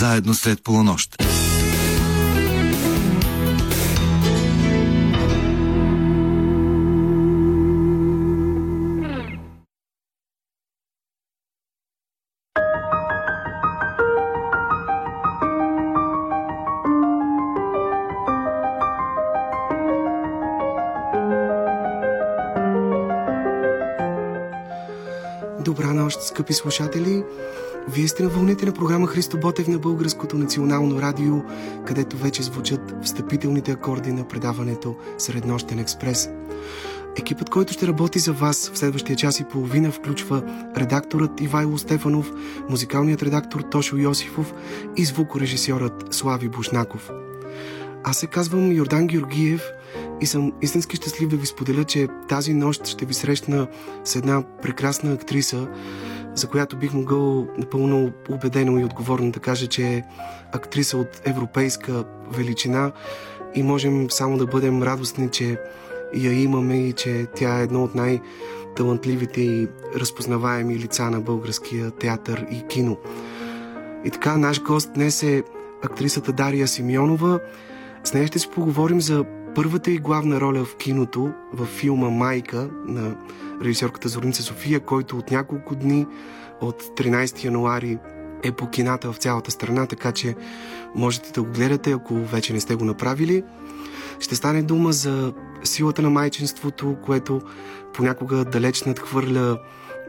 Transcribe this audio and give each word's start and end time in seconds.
Заедно 0.00 0.34
след 0.34 0.62
полунощ. 0.62 1.16
Добра 25.60 25.92
нощ, 25.92 26.20
скъпи 26.20 26.52
слушатели! 26.52 27.24
Вие 27.92 28.08
сте 28.08 28.22
на 28.22 28.28
вълните 28.28 28.66
на 28.66 28.72
програма 28.72 29.06
Христо 29.06 29.38
Ботев 29.38 29.68
на 29.68 29.78
Българското 29.78 30.38
национално 30.38 31.02
радио, 31.02 31.42
където 31.86 32.16
вече 32.16 32.42
звучат 32.42 32.94
встъпителните 33.02 33.72
акорди 33.72 34.12
на 34.12 34.28
предаването 34.28 34.96
Среднощен 35.18 35.78
експрес. 35.78 36.28
Екипът, 37.16 37.50
който 37.50 37.72
ще 37.72 37.86
работи 37.86 38.18
за 38.18 38.32
вас 38.32 38.70
в 38.70 38.78
следващия 38.78 39.16
час 39.16 39.40
и 39.40 39.44
половина, 39.44 39.92
включва 39.92 40.42
редакторът 40.76 41.40
Ивайло 41.40 41.78
Стефанов, 41.78 42.32
музикалният 42.68 43.22
редактор 43.22 43.60
Тошо 43.60 43.96
Йосифов 43.96 44.54
и 44.96 45.04
звукорежисьорът 45.04 46.14
Слави 46.14 46.48
Бушнаков. 46.48 47.10
Аз 48.04 48.16
се 48.16 48.26
казвам 48.26 48.72
Йордан 48.72 49.06
Георгиев 49.06 49.62
и 50.20 50.26
съм 50.26 50.52
истински 50.62 50.96
щастлив 50.96 51.28
да 51.28 51.36
ви 51.36 51.46
споделя, 51.46 51.84
че 51.84 52.08
тази 52.28 52.54
нощ 52.54 52.86
ще 52.86 53.04
ви 53.04 53.14
срещна 53.14 53.66
с 54.04 54.16
една 54.16 54.42
прекрасна 54.62 55.12
актриса, 55.12 55.68
за 56.34 56.46
която 56.46 56.76
бих 56.76 56.94
могъл 56.94 57.46
напълно 57.58 58.12
убедено 58.30 58.78
и 58.78 58.84
отговорно 58.84 59.30
да 59.30 59.40
кажа, 59.40 59.66
че 59.66 59.82
е 59.82 60.04
актриса 60.52 60.96
от 60.96 61.20
европейска 61.24 62.04
величина 62.32 62.92
и 63.54 63.62
можем 63.62 64.10
само 64.10 64.38
да 64.38 64.46
бъдем 64.46 64.82
радостни, 64.82 65.28
че 65.28 65.58
я 66.14 66.42
имаме 66.42 66.76
и 66.76 66.92
че 66.92 67.26
тя 67.34 67.58
е 67.58 67.62
едно 67.62 67.84
от 67.84 67.94
най-талантливите 67.94 69.40
и 69.40 69.68
разпознаваеми 69.96 70.78
лица 70.78 71.10
на 71.10 71.20
българския 71.20 71.90
театър 71.90 72.46
и 72.50 72.66
кино. 72.66 72.96
И 74.04 74.10
така, 74.10 74.36
наш 74.36 74.62
гост 74.62 74.92
днес 74.94 75.22
е 75.22 75.42
актрисата 75.82 76.32
Дария 76.32 76.68
Симеонова. 76.68 77.40
С 78.04 78.14
нея 78.14 78.26
ще 78.26 78.38
си 78.38 78.48
поговорим 78.54 79.00
за 79.00 79.24
първата 79.54 79.90
и 79.90 79.98
главна 79.98 80.40
роля 80.40 80.64
в 80.64 80.76
киното, 80.76 81.32
в 81.52 81.66
филма 81.66 82.10
Майка 82.10 82.68
на 82.86 83.16
режисьорката 83.64 84.08
Зорница 84.08 84.42
София, 84.42 84.80
който 84.80 85.18
от 85.18 85.30
няколко 85.30 85.74
дни, 85.74 86.06
от 86.60 86.82
13 86.82 87.44
януари, 87.44 87.98
е 88.42 88.52
по 88.52 88.70
кината 88.70 89.12
в 89.12 89.16
цялата 89.16 89.50
страна, 89.50 89.86
така 89.86 90.12
че 90.12 90.34
можете 90.94 91.32
да 91.32 91.42
го 91.42 91.52
гледате, 91.52 91.92
ако 91.92 92.14
вече 92.14 92.52
не 92.52 92.60
сте 92.60 92.74
го 92.74 92.84
направили. 92.84 93.44
Ще 94.20 94.36
стане 94.36 94.62
дума 94.62 94.92
за 94.92 95.32
силата 95.64 96.02
на 96.02 96.10
майчинството, 96.10 96.96
което 97.04 97.40
понякога 97.94 98.44
далеч 98.44 98.82
надхвърля 98.82 99.58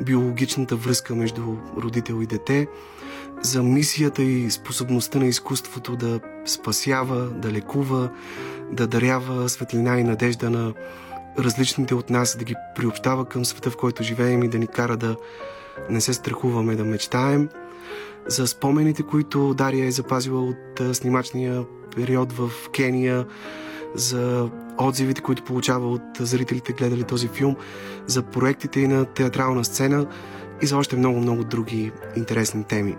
биологичната 0.01 0.75
връзка 0.75 1.15
между 1.15 1.41
родител 1.77 2.21
и 2.21 2.25
дете, 2.25 2.67
за 3.41 3.63
мисията 3.63 4.23
и 4.23 4.51
способността 4.51 5.19
на 5.19 5.25
изкуството 5.25 5.95
да 5.95 6.19
спасява, 6.45 7.29
да 7.29 7.51
лекува, 7.51 8.09
да 8.71 8.87
дарява 8.87 9.49
светлина 9.49 9.99
и 9.99 10.03
надежда 10.03 10.49
на 10.49 10.73
различните 11.39 11.95
от 11.95 12.09
нас, 12.09 12.37
да 12.37 12.43
ги 12.43 12.55
приобщава 12.75 13.25
към 13.25 13.45
света, 13.45 13.71
в 13.71 13.77
който 13.77 14.03
живеем 14.03 14.43
и 14.43 14.47
да 14.47 14.59
ни 14.59 14.67
кара 14.67 14.97
да 14.97 15.15
не 15.89 16.01
се 16.01 16.13
страхуваме, 16.13 16.75
да 16.75 16.85
мечтаем. 16.85 17.49
За 18.27 18.47
спомените, 18.47 19.03
които 19.03 19.53
Дария 19.53 19.85
е 19.85 19.91
запазила 19.91 20.41
от 20.41 20.95
снимачния 20.95 21.65
период 21.95 22.33
в 22.33 22.51
Кения, 22.75 23.25
за 23.95 24.49
отзивите, 24.77 25.21
които 25.21 25.43
получава 25.43 25.91
от 25.91 26.01
зрителите, 26.19 26.73
гледали 26.73 27.03
този 27.03 27.27
филм, 27.27 27.55
за 28.07 28.23
проектите 28.23 28.79
и 28.79 28.87
на 28.87 29.05
театрална 29.05 29.65
сцена 29.65 30.07
и 30.61 30.65
за 30.65 30.77
още 30.77 30.95
много-много 30.95 31.43
други 31.43 31.91
интересни 32.15 32.63
теми. 32.63 32.97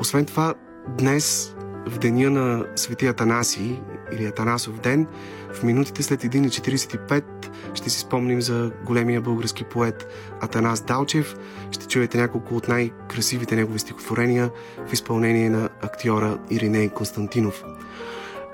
Освен 0.00 0.24
това, 0.24 0.54
днес, 0.88 1.54
в 1.86 1.98
деня 1.98 2.30
на 2.30 2.64
Светия 2.76 3.10
Атанаси 3.10 3.80
или 4.12 4.24
Атанасов 4.24 4.80
ден, 4.80 5.06
в 5.54 5.62
минутите 5.62 6.02
след 6.02 6.22
1.45 6.22 7.24
ще 7.74 7.90
си 7.90 8.00
спомним 8.00 8.42
за 8.42 8.70
големия 8.86 9.20
български 9.20 9.64
поет 9.64 10.06
Атанас 10.40 10.80
Далчев. 10.80 11.36
Ще 11.70 11.86
чуете 11.86 12.18
няколко 12.18 12.56
от 12.56 12.68
най-красивите 12.68 13.56
негови 13.56 13.78
стихотворения 13.78 14.50
в 14.88 14.92
изпълнение 14.92 15.50
на 15.50 15.68
актьора 15.82 16.38
Ириней 16.50 16.88
Константинов. 16.88 17.64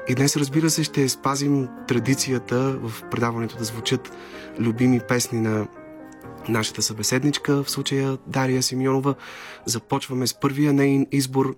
И 0.08 0.14
днес, 0.14 0.36
разбира 0.36 0.70
се, 0.70 0.84
ще 0.84 1.08
спазим 1.08 1.68
традицията 1.88 2.78
в 2.82 3.02
предаването 3.10 3.58
да 3.58 3.64
звучат 3.64 4.12
любими 4.58 5.00
песни 5.08 5.40
на 5.40 5.66
нашата 6.48 6.82
събеседничка, 6.82 7.62
в 7.62 7.70
случая 7.70 8.18
Дария 8.26 8.62
Симеонова. 8.62 9.14
Започваме 9.66 10.26
с 10.26 10.40
първия 10.40 10.72
нейн 10.72 11.06
избор 11.12 11.56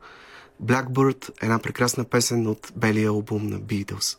Blackbird, 0.65 1.31
една 1.43 1.59
прекрасна 1.59 2.05
песен 2.05 2.47
от 2.47 2.73
белия 2.77 3.09
албум 3.09 3.47
на 3.47 3.61
Beatles. 3.61 4.19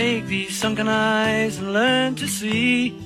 Take 0.00 0.28
these 0.28 0.56
sunken 0.56 0.88
eyes 0.88 1.58
and 1.58 1.74
learn 1.74 2.14
to 2.14 2.26
see 2.26 2.96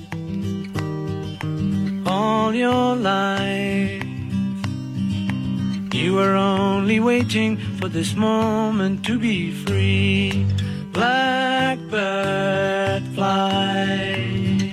all 2.05 2.55
your 2.55 2.95
life. 2.95 4.01
You 5.93 6.13
were 6.13 6.35
only 6.35 7.01
waiting 7.01 7.57
for 7.79 7.89
this 7.89 8.15
moment 8.15 9.03
to 9.07 9.19
be 9.19 9.51
free 9.51 10.45
blackbird 10.93 13.03
fly. 13.13 14.71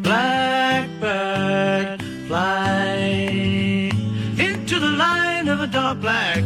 Blackbird 0.00 2.00
fly 2.28 3.90
into 4.38 4.78
the 4.78 4.94
line 5.04 5.48
of 5.48 5.60
a 5.60 5.66
dark 5.66 6.00
black 6.00 6.44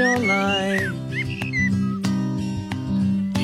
your 0.00 0.18
life. 0.18 0.92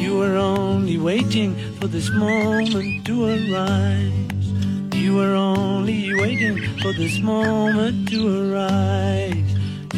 You 0.03 0.11
were 0.21 0.37
only 0.37 0.99
waiting 0.99 1.55
for 1.79 1.87
this 1.87 2.11
moment 2.11 3.07
to 3.07 3.15
arise. 3.35 4.47
You 4.95 5.11
were 5.17 5.35
only 5.35 6.15
waiting 6.15 6.57
for 6.83 6.93
this 6.93 7.21
moment 7.21 8.09
to 8.11 8.21
arise. 8.41 9.51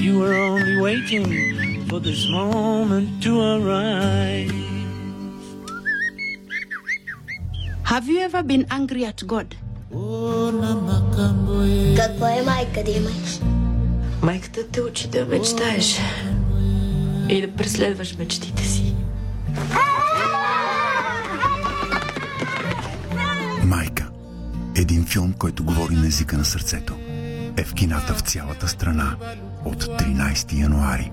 You 0.02 0.18
we're 0.18 0.34
only 0.34 0.76
waiting 0.80 1.86
for 1.88 2.00
this 2.00 2.28
moment 2.28 3.22
to 3.22 3.40
arrive. 3.40 4.50
Have 7.84 8.08
you 8.08 8.18
ever 8.18 8.42
been 8.42 8.66
angry 8.70 9.04
at 9.04 9.22
God? 9.26 9.54
Какво 11.96 12.26
е 12.26 12.42
майка 12.42 12.84
да 12.84 12.90
имаш? 12.90 13.40
Майката 14.22 14.68
те 14.72 14.80
учи 14.80 15.08
да 15.08 15.26
мечтаеш 15.26 15.98
И 17.29 17.41
да 17.41 17.55
преследваш 17.55 18.17
мечтите 18.17 18.63
си. 18.63 18.95
Майка. 23.63 24.09
Един 24.75 25.05
филм, 25.05 25.33
който 25.33 25.63
говори 25.63 25.95
на 25.95 26.07
езика 26.07 26.37
на 26.37 26.45
сърцето. 26.45 26.95
Е 27.57 27.63
в 27.63 27.73
кината 27.73 28.13
в 28.13 28.21
цялата 28.21 28.67
страна 28.67 29.15
от 29.65 29.83
13 29.83 30.59
януари. 30.59 31.11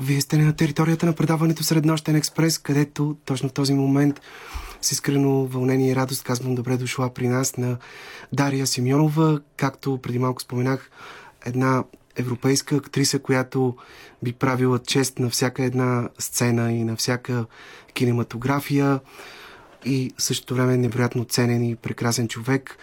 Вие 0.00 0.20
сте 0.20 0.36
на 0.36 0.52
територията 0.52 1.06
на 1.06 1.12
предаването 1.12 1.64
Среднощен 1.64 2.16
експрес, 2.16 2.58
където 2.58 3.16
точно 3.24 3.48
в 3.48 3.52
този 3.52 3.74
момент 3.74 4.20
с 4.82 4.92
искрено 4.92 5.46
вълнение 5.46 5.90
и 5.90 5.96
радост 5.96 6.24
казвам 6.24 6.54
добре 6.54 6.76
дошла 6.76 7.14
при 7.14 7.28
нас 7.28 7.56
на 7.56 7.76
Дария 8.32 8.66
Симеонова, 8.66 9.40
както 9.56 9.98
преди 10.02 10.18
малко 10.18 10.42
споменах, 10.42 10.90
една 11.46 11.84
европейска 12.16 12.76
актриса, 12.76 13.18
която 13.18 13.76
би 14.22 14.32
правила 14.32 14.78
чест 14.78 15.18
на 15.18 15.30
всяка 15.30 15.64
една 15.64 16.08
сцена 16.18 16.72
и 16.72 16.84
на 16.84 16.96
всяка 16.96 17.46
кинематография 17.94 19.00
и 19.84 20.12
същото 20.18 20.54
време 20.54 20.76
невероятно 20.76 21.24
ценен 21.24 21.64
и 21.64 21.76
прекрасен 21.76 22.28
човек, 22.28 22.78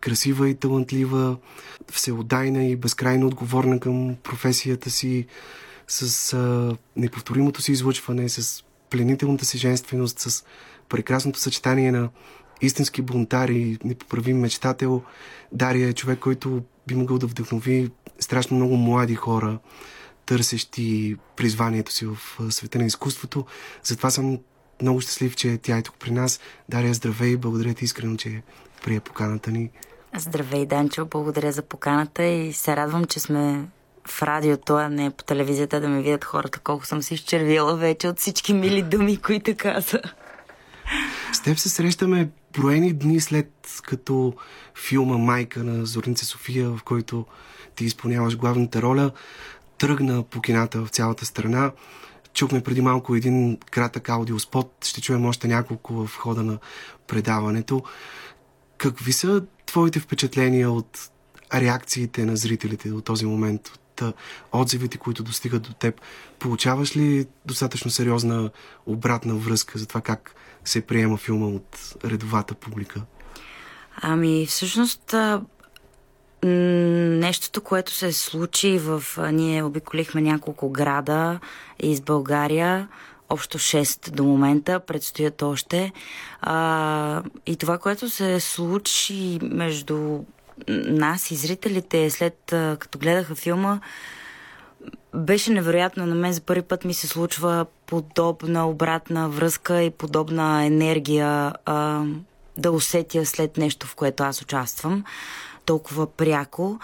красива 0.00 0.48
и 0.48 0.54
талантлива, 0.54 1.36
всеотдайна 1.92 2.64
и 2.64 2.76
безкрайно 2.76 3.26
отговорна 3.26 3.80
към 3.80 4.16
професията 4.22 4.90
си, 4.90 5.26
с 5.88 6.32
а, 6.32 6.76
неповторимото 6.96 7.62
си 7.62 7.72
излъчване, 7.72 8.28
с 8.28 8.64
пленителната 8.90 9.44
си 9.44 9.58
женственост, 9.58 10.18
с 10.18 10.44
прекрасното 10.88 11.38
съчетание 11.38 11.92
на 11.92 12.08
истински 12.60 13.02
бунтар 13.02 13.48
и 13.48 13.78
непоправим 13.84 14.40
мечтател. 14.40 15.02
Дария 15.52 15.88
е 15.88 15.92
човек, 15.92 16.18
който 16.18 16.62
би 16.86 16.94
могъл 16.94 17.18
да 17.18 17.26
вдъхнови 17.26 17.90
страшно 18.18 18.56
много 18.56 18.76
млади 18.76 19.14
хора, 19.14 19.58
търсещи 20.26 21.16
призванието 21.36 21.92
си 21.92 22.06
в 22.06 22.18
света 22.50 22.78
на 22.78 22.84
изкуството. 22.84 23.46
Затова 23.82 24.10
съм 24.10 24.38
много 24.82 25.00
щастлив, 25.00 25.36
че 25.36 25.58
тя 25.62 25.76
е 25.76 25.82
тук 25.82 25.94
при 25.98 26.10
нас. 26.10 26.40
Дария, 26.68 26.94
здравей 26.94 27.36
благодаря 27.36 27.74
ти 27.74 27.84
искрено, 27.84 28.16
че 28.16 28.42
прия 28.84 29.00
поканата 29.00 29.50
ни. 29.50 29.70
Здравей, 30.16 30.66
Данчо, 30.66 31.06
благодаря 31.06 31.52
за 31.52 31.62
поканата 31.62 32.24
и 32.24 32.52
се 32.52 32.76
радвам, 32.76 33.04
че 33.04 33.20
сме 33.20 33.68
в 34.08 34.22
радиото, 34.22 34.74
а 34.74 34.88
не 34.88 35.10
по 35.10 35.24
телевизията 35.24 35.80
да 35.80 35.88
ме 35.88 36.02
видят 36.02 36.24
хората 36.24 36.58
колко 36.58 36.86
съм 36.86 37.02
се 37.02 37.14
изчервила 37.14 37.76
вече 37.76 38.08
от 38.08 38.18
всички 38.18 38.54
мили 38.54 38.82
думи, 38.82 39.16
които 39.16 39.54
каза. 39.56 40.00
С 41.32 41.42
теб 41.42 41.58
се 41.58 41.68
срещаме 41.68 42.30
броени 42.58 42.92
дни 42.92 43.20
след 43.20 43.80
като 43.82 44.34
филма 44.88 45.18
Майка 45.18 45.64
на 45.64 45.86
Зорница 45.86 46.24
София, 46.26 46.70
в 46.70 46.80
който 46.84 47.26
ти 47.76 47.84
изпълняваш 47.84 48.36
главната 48.36 48.82
роля, 48.82 49.10
тръгна 49.78 50.22
по 50.22 50.40
кината 50.40 50.84
в 50.84 50.88
цялата 50.88 51.26
страна. 51.26 51.72
Чухме 52.34 52.62
преди 52.62 52.80
малко 52.80 53.14
един 53.14 53.58
кратък 53.70 54.08
аудиоспот, 54.08 54.84
ще 54.84 55.00
чуем 55.00 55.26
още 55.26 55.48
няколко 55.48 56.06
в 56.06 56.16
хода 56.16 56.42
на 56.42 56.58
предаването. 57.06 57.82
Какви 58.78 59.12
са 59.12 59.42
твоите 59.66 60.00
впечатления 60.00 60.70
от 60.70 61.10
реакциите 61.54 62.24
на 62.24 62.36
зрителите 62.36 62.88
до 62.88 63.00
този 63.00 63.26
момент, 63.26 63.68
от 63.68 64.14
отзивите, 64.52 64.98
които 64.98 65.22
достигат 65.22 65.62
до 65.62 65.72
теб? 65.72 66.00
Получаваш 66.38 66.96
ли 66.96 67.26
достатъчно 67.46 67.90
сериозна 67.90 68.50
обратна 68.86 69.34
връзка 69.34 69.78
за 69.78 69.86
това 69.86 70.00
как 70.00 70.34
се 70.64 70.80
приема 70.80 71.16
филма 71.16 71.46
от 71.46 71.94
редовата 72.04 72.54
публика? 72.54 73.02
Ами, 74.02 74.46
всъщност, 74.46 75.14
нещото, 76.42 77.60
което 77.60 77.92
се 77.92 78.12
случи 78.12 78.78
в... 78.78 79.02
Ние 79.32 79.62
обиколихме 79.62 80.20
няколко 80.20 80.70
града 80.70 81.40
из 81.82 82.00
България, 82.00 82.88
общо 83.30 83.58
6 83.58 84.10
до 84.10 84.24
момента, 84.24 84.80
предстоят 84.80 85.42
още. 85.42 85.92
А, 86.40 87.22
и 87.46 87.56
това, 87.56 87.78
което 87.78 88.10
се 88.10 88.40
случи 88.40 89.38
между 89.42 90.20
нас 90.68 91.30
и 91.30 91.36
зрителите 91.36 92.10
след 92.10 92.36
като 92.78 92.98
гледаха 92.98 93.34
филма, 93.34 93.80
беше 95.14 95.50
невероятно. 95.50 96.06
На 96.06 96.14
мен 96.14 96.32
за 96.32 96.40
първи 96.40 96.62
път 96.62 96.84
ми 96.84 96.94
се 96.94 97.06
случва 97.06 97.66
подобна 97.86 98.68
обратна 98.68 99.28
връзка 99.28 99.82
и 99.82 99.90
подобна 99.90 100.64
енергия 100.64 101.52
а, 101.64 102.04
да 102.56 102.70
усетя 102.70 103.26
след 103.26 103.56
нещо, 103.56 103.86
в 103.86 103.94
което 103.94 104.22
аз 104.22 104.42
участвам 104.42 105.04
толкова 105.66 106.06
пряко. 106.06 106.78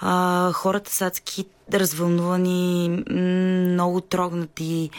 А, 0.00 0.52
хората 0.52 0.94
са 0.94 1.06
адски 1.06 1.44
развълнувани, 1.72 2.88
много 3.72 4.00
трогнати, 4.00 4.90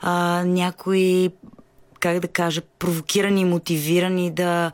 а, 0.00 0.44
някои, 0.44 1.30
как 2.00 2.20
да 2.20 2.28
кажа, 2.28 2.60
провокирани, 2.78 3.44
мотивирани 3.44 4.30
да 4.30 4.72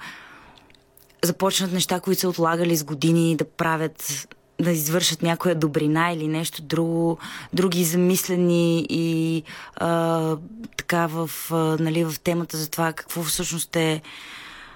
започнат 1.24 1.72
неща, 1.72 2.00
които 2.00 2.20
са 2.20 2.28
отлагали 2.28 2.76
с 2.76 2.84
години, 2.84 3.36
да 3.36 3.44
правят 3.44 4.28
да 4.60 4.70
извършат 4.70 5.22
някоя 5.22 5.54
добрина 5.54 6.12
или 6.12 6.28
нещо 6.28 6.62
друго, 6.62 7.18
други 7.52 7.84
замислени 7.84 8.86
и 8.90 9.42
а, 9.76 10.36
така 10.76 11.06
в, 11.06 11.30
а, 11.50 11.54
нали, 11.54 12.04
в 12.04 12.14
темата 12.24 12.56
за 12.56 12.70
това 12.70 12.92
какво 12.92 13.22
всъщност 13.22 13.76
е 13.76 14.02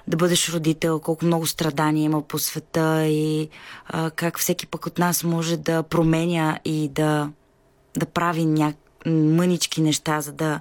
да 0.09 0.17
бъдеш 0.17 0.49
родител, 0.49 1.01
колко 1.01 1.25
много 1.25 1.47
страдания 1.47 2.05
има 2.05 2.23
по 2.23 2.39
света 2.39 3.07
и 3.07 3.49
а, 3.87 4.11
как 4.11 4.39
всеки 4.39 4.67
пък 4.67 4.87
от 4.87 4.99
нас 4.99 5.25
може 5.25 5.57
да 5.57 5.83
променя 5.83 6.59
и 6.65 6.89
да, 6.89 7.31
да 7.97 8.07
прави 8.07 8.45
ня... 8.45 8.75
мънички 9.07 9.81
неща, 9.81 10.21
за 10.21 10.33
да, 10.33 10.61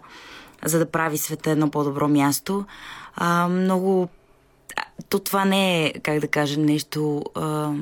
за 0.65 0.79
да 0.79 0.91
прави 0.91 1.17
света 1.17 1.51
едно 1.51 1.71
по-добро 1.71 2.07
място. 2.07 2.65
А, 3.15 3.47
много. 3.47 4.09
То 5.09 5.19
това 5.19 5.45
не 5.45 5.85
е, 5.85 5.93
как 5.93 6.19
да 6.19 6.27
кажа, 6.27 6.59
нещо. 6.59 7.23
А, 7.35 7.73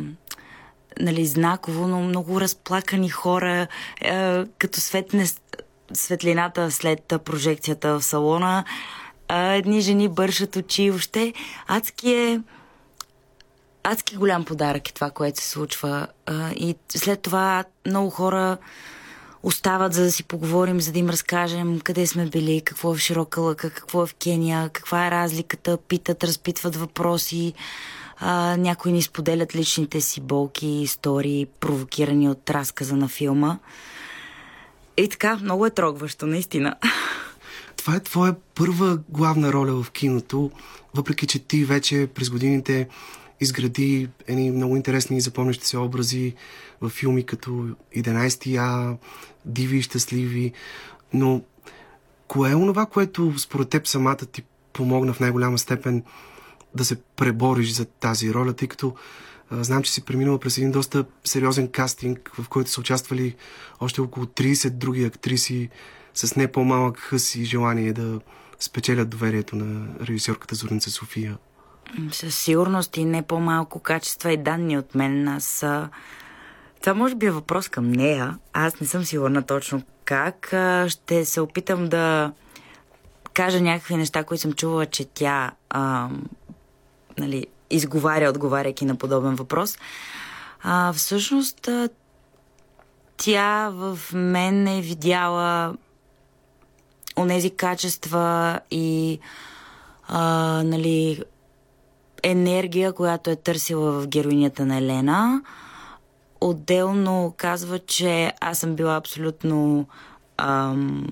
нали, 1.00 1.26
знаково, 1.26 1.88
но 1.88 2.02
много 2.02 2.42
разплакани 2.42 3.10
хора, 3.10 3.68
е, 4.02 4.46
като 4.46 4.80
светне 4.80 5.28
светлината 5.94 6.72
след 6.72 7.14
прожекцията 7.26 8.00
в 8.00 8.04
салона. 8.04 8.64
Е, 9.30 9.58
едни 9.58 9.82
жени 9.82 10.10
бършат 10.10 10.56
очи. 10.56 10.90
Въобще 10.90 11.34
адски 11.68 12.12
е 12.12 12.42
адски 13.84 14.16
голям 14.16 14.46
подарък 14.46 14.90
е 14.90 14.94
това, 14.94 15.10
което 15.10 15.42
се 15.42 15.50
случва. 15.50 16.08
Е, 16.30 16.34
и 16.56 16.76
след 16.90 17.22
това 17.22 17.64
много 17.86 18.10
хора 18.10 18.58
остават, 19.44 19.94
за 19.94 20.04
да 20.04 20.12
си 20.12 20.24
поговорим, 20.24 20.82
за 20.82 20.92
да 20.92 21.00
им 21.00 21.10
разкажем 21.10 21.80
къде 21.80 22.08
сме 22.08 22.26
били, 22.26 22.62
какво 22.66 22.94
е 22.94 22.96
в 22.96 23.00
Широка 23.00 23.42
лъка, 23.42 23.70
какво 23.70 24.04
е 24.04 24.08
в 24.08 24.14
Кения, 24.14 24.70
каква 24.70 25.08
е 25.08 25.12
разликата, 25.12 25.78
питат, 25.78 26.24
разпитват 26.24 26.76
въпроси. 26.76 27.54
А, 28.20 28.58
някои 28.58 28.92
ни 28.92 29.02
споделят 29.02 29.56
личните 29.56 30.02
си 30.02 30.22
болки 30.22 30.68
истории, 30.68 31.48
провокирани 31.60 32.30
от 32.30 32.50
разказа 32.50 32.96
на 32.96 33.08
филма. 33.08 33.58
И 34.98 35.10
така, 35.10 35.38
много 35.38 35.66
е 35.66 35.70
трогващо, 35.70 36.28
наистина. 36.28 36.76
Това 37.88 37.98
е 37.98 38.04
твоя 38.04 38.36
първа 38.56 39.00
главна 39.10 39.54
роля 39.54 39.84
в 39.84 39.92
киното, 39.92 40.52
въпреки 40.96 41.28
че 41.28 41.40
ти 41.40 41.66
вече 41.66 42.08
през 42.14 42.30
годините 42.30 42.88
изгради 43.42 44.10
едни 44.28 44.52
много 44.52 44.76
интересни 44.76 45.18
и 45.18 45.22
запомнящи 45.22 45.68
се 45.68 45.78
образи 45.78 46.34
в 46.82 46.90
филми 46.90 47.26
като 47.26 47.50
11А, 47.98 48.98
Диви 49.46 49.78
и 49.78 49.82
щастливи. 49.82 50.54
Но 51.14 51.42
кое 52.28 52.52
е 52.52 52.56
онова, 52.56 52.86
което 52.86 53.40
според 53.40 53.70
теб 53.70 53.88
самата 53.88 54.16
ти 54.16 54.44
помогна 54.74 55.14
в 55.14 55.20
най-голяма 55.20 55.58
степен 55.58 56.04
да 56.76 56.86
се 56.86 57.02
пребориш 57.02 57.72
за 57.72 57.86
тази 57.86 58.34
роля, 58.34 58.54
тъй 58.54 58.68
като 58.68 58.96
а, 59.50 59.64
знам, 59.64 59.84
че 59.84 59.92
си 59.92 60.06
преминала 60.06 60.40
през 60.40 60.58
един 60.58 60.72
доста 60.72 61.06
сериозен 61.24 61.68
кастинг, 61.68 62.32
в 62.34 62.50
който 62.50 62.70
са 62.70 62.82
участвали 62.82 63.36
още 63.80 64.02
около 64.02 64.26
30 64.26 64.70
други 64.70 65.04
актриси 65.04 65.70
с 66.18 66.36
не 66.36 66.52
по-малък 66.52 66.98
хъс 66.98 67.36
и 67.36 67.46
желание 67.46 67.94
да 67.94 68.20
спечелят 68.60 69.10
доверието 69.10 69.56
на 69.56 69.88
режисьорката 70.02 70.56
Зорница 70.56 70.92
София. 70.92 71.38
Със 72.12 72.36
сигурност 72.36 72.98
и 72.98 73.06
не 73.06 73.22
по-малко 73.22 73.80
качества 73.80 74.32
и 74.32 74.38
данни 74.38 74.78
от 74.78 74.96
мен. 74.96 75.28
Аз 75.28 75.66
това 76.82 76.94
може 76.94 77.16
би 77.16 77.26
е 77.26 77.32
въпрос 77.32 77.70
към 77.70 77.92
нея. 77.92 78.38
Аз 78.54 78.80
не 78.80 78.88
съм 78.88 79.04
сигурна 79.06 79.46
точно 79.46 79.82
как. 80.06 80.54
Ще 80.88 81.26
се 81.26 81.42
опитам 81.42 81.90
да 81.90 82.34
кажа 83.34 83.62
някакви 83.62 83.96
неща, 83.96 84.24
които 84.24 84.42
съм 84.42 84.54
чувала, 84.54 84.86
че 84.86 85.06
тя 85.06 85.52
а, 85.70 86.10
нали, 87.18 87.48
изговаря, 87.70 88.30
отговаряйки 88.30 88.86
на 88.86 88.96
подобен 88.96 89.36
въпрос. 89.36 89.78
А, 90.64 90.94
всъщност, 90.94 91.70
тя 93.18 93.70
в 93.70 94.00
мен 94.14 94.68
е 94.68 94.82
видяла 94.82 95.76
онези 97.18 97.50
качества 97.50 98.60
и 98.72 99.20
а, 100.08 100.62
нали, 100.64 101.24
енергия, 102.24 102.94
която 102.94 103.30
е 103.30 103.36
търсила 103.36 103.92
в 103.92 104.08
героинята 104.08 104.66
на 104.66 104.78
Елена. 104.78 105.42
Отделно 106.42 107.34
казва, 107.38 107.80
че 107.80 108.34
аз 108.42 108.60
съм 108.60 108.76
била 108.76 108.96
абсолютно 108.96 109.88
ам, 110.38 111.08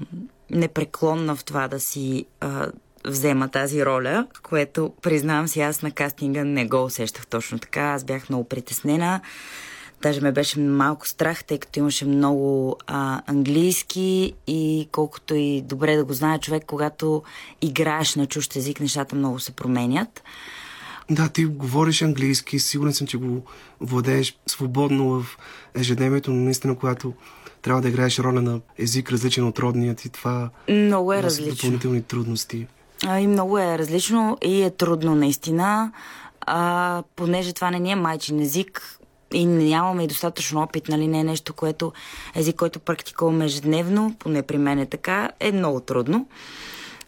непреклонна 0.50 1.36
в 1.36 1.44
това 1.44 1.68
да 1.68 1.80
си 1.80 2.26
а, 2.40 2.68
взема 3.08 3.48
тази 3.50 3.86
роля, 3.86 4.28
което 4.44 4.94
признавам 5.02 5.48
си 5.48 5.62
аз 5.62 5.82
на 5.82 5.92
кастинга 5.92 6.44
не 6.44 6.66
го 6.66 6.84
усещах 6.84 7.28
точно 7.28 7.60
така. 7.60 7.82
Аз 7.82 8.04
бях 8.04 8.30
много 8.30 8.44
притеснена. 8.44 9.22
Даже 10.02 10.22
ме 10.22 10.32
беше 10.32 10.60
малко 10.60 11.08
страх, 11.08 11.44
тъй 11.44 11.58
като 11.58 11.80
имаше 11.80 12.06
много 12.06 12.76
а, 12.88 13.22
английски 13.28 14.34
и 14.48 14.88
колкото 14.92 15.36
и 15.36 15.62
добре 15.62 15.96
да 15.96 16.06
го 16.06 16.14
знае 16.14 16.40
човек, 16.40 16.64
когато 16.68 17.24
играеш 17.62 18.16
на 18.16 18.26
чужд 18.26 18.56
език, 18.56 18.80
нещата 18.80 19.16
много 19.16 19.40
се 19.40 19.52
променят. 19.52 20.24
Да, 21.10 21.30
ти 21.30 21.46
говориш 21.46 22.02
английски, 22.02 22.60
сигурен 22.60 22.94
съм, 22.94 23.08
че 23.08 23.18
го 23.18 23.42
владееш 23.82 24.38
свободно 24.48 25.10
в 25.10 25.38
ежедневието, 25.76 26.32
но 26.32 26.44
наистина, 26.44 26.76
когато 26.76 27.14
трябва 27.62 27.82
да 27.82 27.90
играеш 27.90 28.20
роля 28.20 28.42
на 28.42 28.60
език 28.78 29.12
различен 29.12 29.48
от 29.48 29.60
родният 29.60 30.06
и 30.06 30.10
това 30.10 30.50
Много 30.70 31.14
е 31.14 31.24
различно. 31.24 31.56
допълнителни 31.56 32.02
трудности. 32.02 32.68
А, 33.06 33.20
и 33.20 33.28
много 33.28 33.60
е 33.60 33.78
различно 33.78 34.38
и 34.44 34.62
е 34.62 34.70
трудно 34.70 35.16
наистина, 35.16 35.92
а, 36.42 37.04
понеже 37.16 37.54
това 37.54 37.72
не 37.72 37.80
ни 37.80 37.92
е 37.92 37.96
майчин 37.96 38.40
език 38.40 39.00
и 39.34 39.46
нямаме 39.46 40.04
и 40.04 40.08
достатъчно 40.08 40.62
опит, 40.62 40.88
нали, 40.88 41.08
не 41.08 41.20
е 41.20 41.24
нещо, 41.24 41.54
което 41.54 41.94
език, 42.36 42.56
който 42.56 42.80
практикуваме 42.80 43.46
ежедневно, 43.46 44.16
поне 44.20 44.42
при 44.42 44.58
мен 44.58 44.80
е 44.80 44.86
така, 44.86 45.30
е 45.40 45.52
много 45.52 45.80
трудно. 45.80 46.28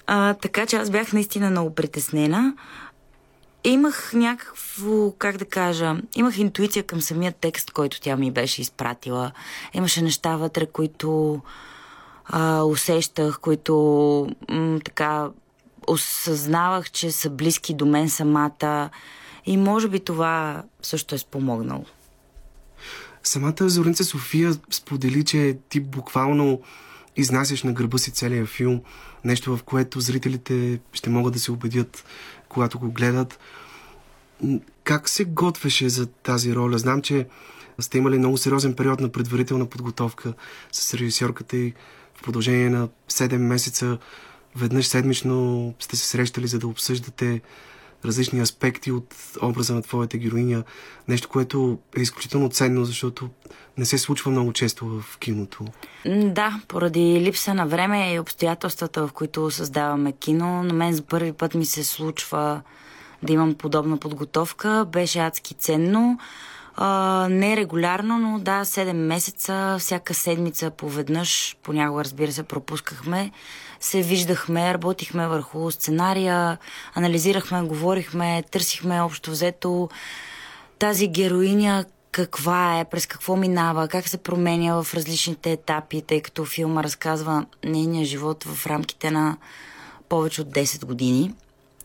А, 0.08 0.34
така 0.34 0.66
че 0.66 0.76
аз 0.76 0.90
бях 0.90 1.14
наистина 1.14 1.50
много 1.50 1.76
притеснена. 1.76 2.54
Имах 3.64 4.12
някакво, 4.14 5.12
как 5.12 5.38
да 5.38 5.46
кажа, 5.46 5.96
имах 6.16 6.38
интуиция 6.38 6.84
към 6.84 7.02
самия 7.02 7.32
текст, 7.32 7.72
който 7.72 8.02
тя 8.02 8.16
ми 8.16 8.32
беше 8.32 8.62
изпратила. 8.62 9.32
Имаше 9.74 10.02
неща 10.02 10.36
вътре, 10.36 10.66
които 10.66 11.42
а, 12.26 12.64
усещах, 12.64 13.40
които 13.40 13.76
м, 14.50 14.80
така 14.86 15.30
осъзнавах, 15.88 16.92
че 16.92 17.12
са 17.12 17.30
близки 17.30 17.74
до 17.74 17.86
мен 17.86 18.10
самата. 18.10 18.90
И 19.46 19.58
може 19.58 19.88
би 19.88 20.00
това 20.00 20.64
също 20.82 21.16
е 21.16 21.18
спомогнало. 21.18 21.86
Самата 23.28 23.70
Зорница 23.70 24.04
София 24.04 24.54
сподели, 24.70 25.24
че 25.24 25.58
ти 25.70 25.80
буквално 25.80 26.62
изнасяш 27.16 27.64
на 27.64 27.74
гърба 27.74 27.98
си 27.98 28.12
целия 28.12 28.46
филм. 28.46 28.82
Нещо, 29.26 29.58
в 29.58 29.64
което 29.64 30.00
зрителите 30.00 30.80
ще 30.94 31.10
могат 31.10 31.34
да 31.34 31.40
се 31.40 31.52
убедят, 31.52 32.06
когато 32.50 32.80
го 32.80 32.92
гледат. 32.92 33.40
Как 34.84 35.10
се 35.10 35.26
готвеше 35.26 35.90
за 35.90 36.06
тази 36.06 36.56
роля? 36.56 36.78
Знам, 36.78 37.02
че 37.02 37.28
сте 37.80 37.98
имали 37.98 38.18
много 38.18 38.38
сериозен 38.38 38.74
период 38.74 39.00
на 39.00 39.10
предварителна 39.10 39.66
подготовка 39.66 40.34
с 40.72 40.94
режисьорката 40.94 41.58
и 41.58 41.74
в 42.16 42.24
продължение 42.24 42.70
на 42.70 42.90
7 43.10 43.38
месеца 43.38 43.98
веднъж 44.56 44.88
седмично 44.88 45.74
сте 45.80 45.96
се 45.96 46.06
срещали, 46.06 46.48
за 46.48 46.60
да 46.60 46.68
обсъждате 46.68 47.42
различни 48.06 48.40
аспекти 48.40 48.92
от 48.92 49.16
образа 49.42 49.76
на 49.76 49.82
твоята 49.82 50.18
героиня. 50.18 50.64
Нещо, 51.08 51.30
което 51.30 51.78
е 51.98 52.02
изключително 52.02 52.50
ценно, 52.50 52.86
защото 52.86 53.30
не 53.78 53.86
се 53.86 53.98
случва 53.98 54.32
много 54.32 54.54
често 54.54 54.86
в 54.86 55.18
киното. 55.18 55.66
Да, 56.06 56.62
поради 56.68 57.22
липса 57.22 57.54
на 57.54 57.68
време 57.68 58.14
и 58.14 58.20
обстоятелствата, 58.20 59.08
в 59.08 59.12
които 59.12 59.52
създаваме 59.52 60.12
кино, 60.12 60.64
на 60.64 60.74
мен 60.74 60.94
за 60.94 61.02
първи 61.02 61.34
път 61.34 61.54
ми 61.54 61.66
се 61.66 61.84
случва 61.84 62.62
да 63.24 63.34
имам 63.34 63.54
подобна 63.54 63.98
подготовка. 63.98 64.86
Беше 64.92 65.20
адски 65.20 65.54
ценно. 65.54 66.20
А, 66.76 67.28
не 67.30 67.58
регулярно, 67.58 68.20
но 68.20 68.40
да, 68.40 68.66
7 68.66 68.94
месеца, 68.94 69.78
всяка 69.80 70.14
седмица 70.14 70.72
поведнъж, 70.72 71.58
понякога 71.64 72.04
разбира 72.04 72.32
се 72.32 72.44
пропускахме, 72.44 73.32
се 73.80 74.02
виждахме, 74.02 74.74
работихме 74.74 75.28
върху 75.28 75.72
сценария, 75.72 76.58
анализирахме, 76.94 77.62
говорихме, 77.62 78.44
търсихме 78.52 79.02
общо 79.02 79.32
взето 79.32 79.90
тази 80.80 81.08
героиня 81.08 81.86
каква 82.12 82.80
е, 82.80 82.86
през 82.86 83.06
какво 83.06 83.36
минава, 83.36 83.88
как 83.88 84.08
се 84.08 84.18
променя 84.18 84.84
в 84.84 84.94
различните 84.94 85.52
етапи, 85.52 86.02
тъй 86.02 86.22
като 86.22 86.46
филма 86.46 86.84
разказва 86.84 87.46
нейния 87.66 88.06
живот 88.06 88.44
в 88.44 88.68
рамките 88.68 89.12
на 89.12 89.38
повече 90.10 90.42
от 90.42 90.48
10 90.48 90.86
години. 90.86 91.34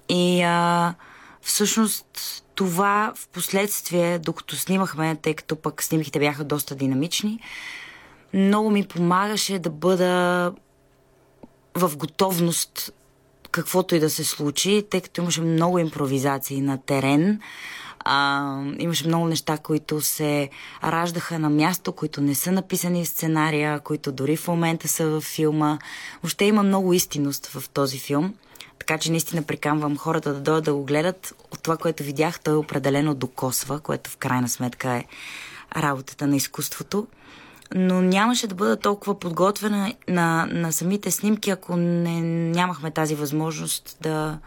И 0.09 0.43
а, 0.43 0.95
всъщност 1.43 2.07
това 2.55 3.13
в 3.17 3.29
последствие, 3.29 4.19
докато 4.19 4.57
снимахме, 4.57 5.17
тъй 5.17 5.35
като 5.35 5.57
пък 5.57 5.83
снимките 5.83 6.19
бяха 6.19 6.45
доста 6.45 6.75
динамични, 6.75 7.41
много 8.35 8.71
ми 8.71 8.87
помагаше 8.87 9.59
да 9.59 9.71
бъда 9.71 10.53
в 11.75 11.97
готовност 11.97 12.93
каквото 13.51 13.95
и 13.95 14.01
да 14.01 14.11
се 14.11 14.25
случи, 14.25 14.85
тъй 14.91 15.01
като 15.01 15.21
имаше 15.21 15.41
много 15.41 15.79
импровизации 15.79 16.61
на 16.61 16.79
терен. 16.79 17.41
А, 18.05 18.57
имаше 18.79 19.07
много 19.07 19.27
неща, 19.27 19.59
които 19.59 20.01
се 20.01 20.51
раждаха 20.85 21.39
на 21.39 21.51
място, 21.51 21.93
които 21.93 22.21
не 22.21 22.35
са 22.35 22.53
написани 22.53 23.05
в 23.05 23.09
сценария, 23.09 23.81
които 23.81 24.13
дори 24.13 24.37
в 24.37 24.49
момента 24.49 24.89
са 24.89 25.07
в 25.07 25.21
филма. 25.21 25.79
Въобще 26.23 26.45
има 26.45 26.63
много 26.63 26.93
истинност 26.93 27.47
в 27.47 27.69
този 27.69 27.99
филм. 27.99 28.35
Така 28.79 28.99
че 28.99 29.11
наистина 29.11 29.43
приканвам 29.43 29.97
хората 29.97 30.35
да 30.35 30.41
дойдат 30.41 30.65
да 30.65 30.75
го 30.75 30.85
гледат. 30.85 31.35
От 31.51 31.63
това, 31.63 31.77
което 31.77 32.03
видях, 32.03 32.41
той 32.41 32.55
определено 32.57 33.15
докосва, 33.15 33.81
което 33.81 34.11
в 34.11 34.17
крайна 34.17 34.49
сметка 34.49 34.91
е 34.91 35.05
работата 35.77 36.27
на 36.27 36.37
изкуството. 36.37 37.07
Но 37.75 38.03
нямаше 38.03 38.47
да 38.47 38.55
бъда 38.55 38.77
толкова 38.77 39.19
подготвена 39.19 39.95
на, 40.09 40.47
на 40.51 40.73
самите 40.73 41.11
снимки, 41.11 41.51
ако 41.51 41.77
не, 41.77 42.21
нямахме 42.51 42.91
тази 42.91 43.15
възможност 43.15 43.99
да, 44.01 44.39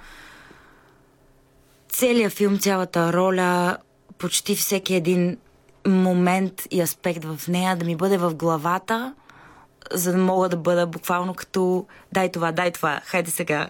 целият 1.90 2.34
филм, 2.34 2.60
цялата 2.60 3.14
роля, 3.14 3.78
почти 4.18 4.56
всеки 4.56 4.96
един 4.96 5.38
момент 5.88 6.62
и 6.72 6.82
аспект 6.82 7.26
в 7.26 7.48
нея 7.48 7.76
да 7.76 7.86
ми 7.86 7.96
бъде 7.96 8.18
в 8.18 8.36
главата, 8.36 9.14
за 9.92 10.12
да 10.12 10.18
мога 10.18 10.50
да 10.50 10.58
бъда 10.58 10.88
буквално 10.88 11.34
като 11.34 11.86
дай 12.12 12.32
това, 12.32 12.52
дай 12.52 12.72
това, 12.72 13.02
хайде 13.06 13.32
сега. 13.32 13.70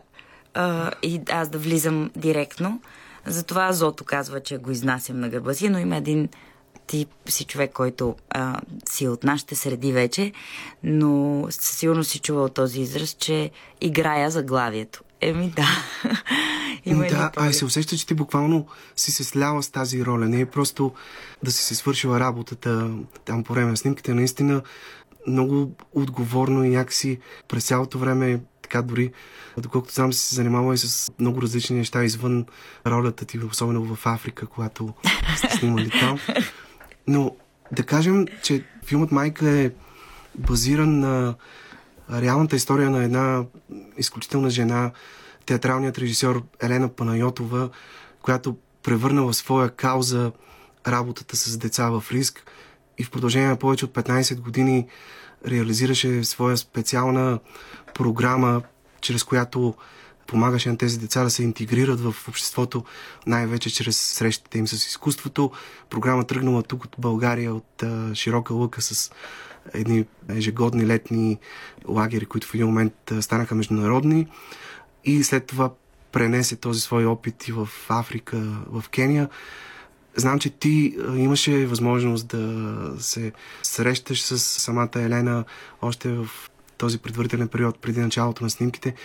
А, 0.53 0.91
и 1.03 1.21
аз 1.29 1.49
да 1.49 1.57
влизам 1.57 2.11
директно. 2.15 2.81
Затова 3.25 3.73
Зото 3.73 4.03
казва, 4.03 4.39
че 4.39 4.57
го 4.57 4.71
изнасям 4.71 5.19
на 5.19 5.29
гърба 5.29 5.53
си, 5.53 5.69
но 5.69 5.79
има 5.79 5.95
един 5.95 6.29
тип 6.87 7.09
си 7.29 7.45
човек, 7.45 7.73
който 7.73 8.15
а, 8.29 8.61
си 8.89 9.07
от 9.07 9.23
нашите 9.23 9.55
среди 9.55 9.91
вече, 9.91 10.31
но 10.83 11.45
със 11.49 11.77
сигурност 11.77 12.11
си 12.11 12.19
чувал 12.19 12.49
този 12.49 12.81
израз, 12.81 13.09
че 13.09 13.51
играя 13.81 14.31
заглавието. 14.31 15.01
Еми 15.21 15.53
да. 15.55 15.67
Има 16.85 17.07
да, 17.07 17.31
а 17.35 17.53
се 17.53 17.65
усеща, 17.65 17.97
че 17.97 18.07
ти 18.07 18.13
буквално 18.13 18.67
си 18.95 19.11
се 19.11 19.23
сляла 19.23 19.63
с 19.63 19.69
тази 19.69 20.05
роля. 20.05 20.25
Не 20.25 20.39
е 20.39 20.45
просто 20.45 20.93
да 21.43 21.51
си 21.51 21.63
се 21.63 21.75
свършила 21.75 22.19
работата 22.19 22.91
там 23.25 23.43
по 23.43 23.53
време 23.53 23.71
на 23.71 23.77
снимките. 23.77 24.13
Наистина 24.13 24.61
много 25.27 25.71
отговорно 25.93 26.63
и 26.63 26.69
някакси 26.69 27.19
през 27.47 27.65
цялото 27.65 27.99
време 27.99 28.39
така 28.61 28.81
дори, 28.81 29.11
доколкото 29.57 29.93
знам, 29.93 30.13
си 30.13 30.27
се 30.27 30.35
занимавала 30.35 30.73
и 30.73 30.77
с 30.77 31.11
много 31.19 31.41
различни 31.41 31.77
неща 31.77 32.03
извън 32.03 32.45
ролята 32.87 33.25
ти, 33.25 33.39
особено 33.39 33.95
в 33.95 34.05
Африка, 34.05 34.45
когато 34.45 34.93
сте 35.37 35.57
снимали 35.57 35.89
там. 35.89 36.19
Но 37.07 37.35
да 37.71 37.83
кажем, 37.83 38.25
че 38.43 38.63
филмът 38.85 39.11
Майка 39.11 39.49
е 39.49 39.71
базиран 40.35 40.99
на 40.99 41.35
реалната 42.11 42.55
история 42.55 42.89
на 42.89 43.03
една 43.03 43.45
изключителна 43.97 44.49
жена, 44.49 44.91
театралният 45.45 45.97
режисьор 45.97 46.43
Елена 46.61 46.89
Панайотова, 46.89 47.69
която 48.21 48.57
превърна 48.83 49.23
в 49.23 49.33
своя 49.33 49.69
кауза 49.69 50.31
работата 50.87 51.35
с 51.37 51.57
деца 51.57 51.89
в 51.89 52.03
риск 52.11 52.51
и 52.97 53.03
в 53.03 53.11
продължение 53.11 53.47
на 53.47 53.55
повече 53.55 53.85
от 53.85 53.93
15 53.93 54.39
години 54.39 54.87
реализираше 55.47 56.23
своя 56.23 56.57
специална 56.57 57.39
програма, 57.93 58.61
чрез 59.01 59.23
която 59.23 59.75
помагаше 60.27 60.69
на 60.69 60.77
тези 60.77 60.99
деца 60.99 61.23
да 61.23 61.29
се 61.29 61.43
интегрират 61.43 61.99
в 61.99 62.15
обществото, 62.27 62.83
най-вече 63.27 63.73
чрез 63.73 63.97
срещите 63.97 64.57
им 64.57 64.67
с 64.67 64.73
изкуството. 64.73 65.51
Програма 65.89 66.27
тръгнала 66.27 66.63
тук 66.63 66.83
от 66.83 66.95
България, 66.97 67.53
от 67.53 67.83
а, 67.83 68.15
Широка 68.15 68.53
лъка 68.53 68.81
с 68.81 69.11
едни 69.73 70.05
ежегодни 70.29 70.87
летни 70.87 71.37
лагери, 71.87 72.25
които 72.25 72.47
в 72.47 72.53
един 72.53 72.67
момент 72.67 72.93
станаха 73.21 73.55
международни. 73.55 74.27
И 75.03 75.23
след 75.23 75.45
това 75.45 75.71
пренесе 76.11 76.55
този 76.55 76.81
свой 76.81 77.05
опит 77.05 77.47
и 77.47 77.51
в 77.51 77.69
Африка, 77.89 78.37
в 78.67 78.83
Кения. 78.89 79.29
Знам, 80.15 80.39
че 80.39 80.49
ти 80.49 80.97
имаше 81.15 81.65
възможност 81.65 82.27
да 82.27 82.93
се 82.99 83.31
срещаш 83.63 84.23
с 84.23 84.39
самата 84.39 84.89
Елена 84.95 85.43
още 85.81 86.09
в 86.09 86.29
този 86.77 86.97
предварителен 86.97 87.47
период 87.47 87.79
преди 87.79 87.99
началото 87.99 88.43
на 88.43 88.49
снимките. 88.49 88.95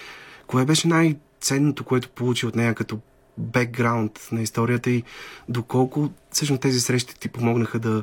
Кое 0.51 0.65
беше 0.65 0.89
най-ценното, 0.89 1.85
което 1.85 2.09
получи 2.09 2.47
от 2.47 2.57
нея 2.57 2.75
като 2.75 2.99
бекграунд 3.39 4.29
на 4.33 4.43
историята 4.43 4.91
и 4.91 5.03
доколко 5.49 6.11
всъщност 6.31 6.63
тези 6.63 6.81
срещи 6.81 7.21
ти 7.21 7.29
помогнаха 7.29 7.79
да 7.79 8.03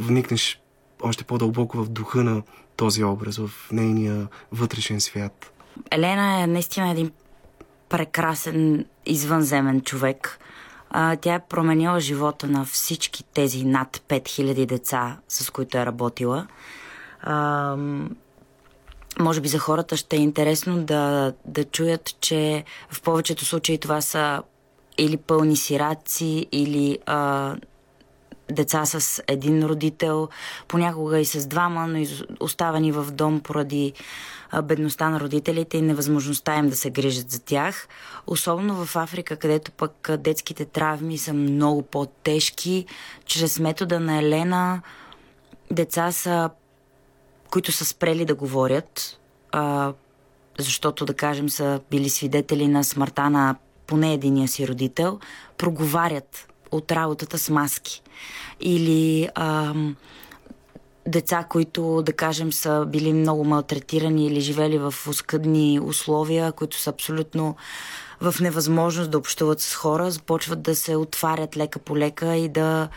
вникнеш 0.00 0.60
още 1.02 1.24
по-дълбоко 1.24 1.84
в 1.84 1.88
духа 1.88 2.24
на 2.24 2.42
този 2.76 3.04
образ, 3.04 3.36
в 3.38 3.50
нейния 3.72 4.28
вътрешен 4.52 5.00
свят? 5.00 5.52
Елена 5.90 6.42
е 6.42 6.46
наистина 6.46 6.90
един 6.90 7.10
прекрасен 7.88 8.84
извънземен 9.06 9.80
човек. 9.80 10.38
Тя 11.20 11.34
е 11.34 11.46
променила 11.48 12.00
живота 12.00 12.46
на 12.46 12.64
всички 12.64 13.24
тези 13.24 13.64
над 13.64 14.02
5000 14.08 14.66
деца, 14.66 15.18
с 15.28 15.50
които 15.50 15.78
е 15.78 15.86
работила. 15.86 16.46
Може 19.18 19.40
би 19.40 19.48
за 19.48 19.58
хората 19.58 19.96
ще 19.96 20.16
е 20.16 20.20
интересно 20.20 20.82
да, 20.82 21.32
да 21.44 21.64
чуят, 21.64 22.20
че 22.20 22.64
в 22.90 23.02
повечето 23.02 23.44
случаи 23.44 23.78
това 23.78 24.00
са 24.00 24.42
или 24.98 25.16
пълни 25.16 25.56
сираци, 25.56 26.46
или 26.52 26.98
а, 27.06 27.56
деца 28.50 28.86
с 28.86 29.22
един 29.26 29.64
родител, 29.64 30.28
понякога 30.68 31.20
и 31.20 31.24
с 31.24 31.46
двама, 31.46 31.86
но 31.86 32.06
оставани 32.40 32.92
в 32.92 33.10
дом 33.10 33.40
поради 33.40 33.92
бедността 34.62 35.08
на 35.08 35.20
родителите 35.20 35.78
и 35.78 35.82
невъзможността 35.82 36.58
им 36.58 36.68
да 36.68 36.76
се 36.76 36.90
грижат 36.90 37.30
за 37.30 37.40
тях. 37.40 37.88
Особено 38.26 38.84
в 38.84 38.96
Африка, 38.96 39.36
където 39.36 39.72
пък 39.72 40.10
детските 40.18 40.64
травми 40.64 41.18
са 41.18 41.32
много 41.32 41.82
по-тежки. 41.82 42.86
Чрез 43.24 43.58
метода 43.58 44.00
на 44.00 44.18
Елена 44.18 44.82
деца 45.70 46.12
са, 46.12 46.50
които 47.50 47.72
са 47.72 47.84
спрели 47.84 48.24
да 48.24 48.34
говорят, 48.34 49.18
а, 49.52 49.92
защото, 50.58 51.04
да 51.04 51.14
кажем, 51.14 51.50
са 51.50 51.80
били 51.90 52.08
свидетели 52.08 52.68
на 52.68 52.84
смъртта 52.84 53.30
на 53.30 53.56
поне 53.86 54.14
единия 54.14 54.48
си 54.48 54.68
родител, 54.68 55.18
проговарят 55.58 56.48
от 56.70 56.92
работата 56.92 57.38
с 57.38 57.50
маски. 57.50 58.02
Или 58.60 59.28
ам, 59.34 59.96
деца, 61.06 61.44
които, 61.50 62.02
да 62.02 62.12
кажем, 62.12 62.52
са 62.52 62.86
били 62.88 63.12
много 63.12 63.44
малтретирани 63.44 64.26
или 64.26 64.40
живели 64.40 64.78
в 64.78 64.94
оскъдни 65.08 65.80
условия, 65.80 66.52
които 66.52 66.78
са 66.78 66.90
абсолютно 66.90 67.56
в 68.20 68.34
невъзможност 68.40 69.10
да 69.10 69.18
общуват 69.18 69.60
с 69.60 69.74
хора, 69.74 70.10
започват 70.10 70.62
да 70.62 70.76
се 70.76 70.96
отварят 70.96 71.56
лека 71.56 71.78
по 71.78 71.96
лека 71.96 72.36
и 72.36 72.48
да 72.48 72.88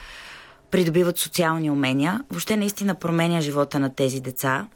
придобиват 0.72 1.18
социални 1.18 1.72
умения. 1.72 2.22
Въобще 2.30 2.58
наистина 2.58 2.96
променя 2.96 3.42
живота 3.42 3.80
на 3.80 3.96
тези 3.96 4.22
деца. 4.22 4.68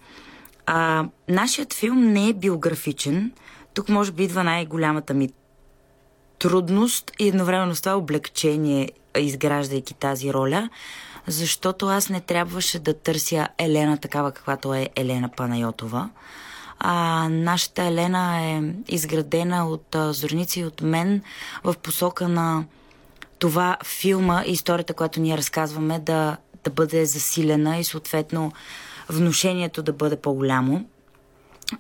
А, 0.65 1.05
нашият 1.29 1.73
филм 1.73 1.99
не 1.99 2.29
е 2.29 2.33
биографичен. 2.33 3.31
Тук 3.73 3.89
може 3.89 4.11
би 4.11 4.23
идва 4.23 4.43
най-голямата 4.43 5.13
ми 5.13 5.29
трудност 6.39 7.11
и 7.19 7.27
едновременно 7.27 7.75
с 7.75 7.81
това 7.81 7.95
облегчение, 7.95 8.89
изграждайки 9.17 9.93
тази 9.93 10.33
роля, 10.33 10.69
защото 11.27 11.87
аз 11.87 12.09
не 12.09 12.21
трябваше 12.21 12.79
да 12.79 12.93
търся 12.93 13.47
Елена 13.57 13.97
такава, 13.97 14.31
каквато 14.31 14.73
е 14.73 14.89
Елена 14.95 15.29
Панайотова. 15.37 16.09
А, 16.79 17.27
нашата 17.29 17.83
Елена 17.83 18.41
е 18.41 18.61
изградена 18.87 19.67
от 19.67 19.95
а, 19.95 20.13
зорници 20.13 20.63
от 20.63 20.81
мен 20.81 21.21
в 21.63 21.75
посока 21.83 22.27
на 22.27 22.63
това 23.45 23.77
филма 23.83 24.43
и 24.45 24.51
историята, 24.51 24.93
която 24.93 25.19
ние 25.19 25.37
разказваме, 25.37 25.99
да, 25.99 26.37
да 26.63 26.69
бъде 26.69 27.05
засилена 27.05 27.77
и 27.77 27.83
съответно 27.83 28.51
внушението 29.09 29.83
да 29.83 29.93
бъде 29.93 30.15
по-голямо. 30.15 30.85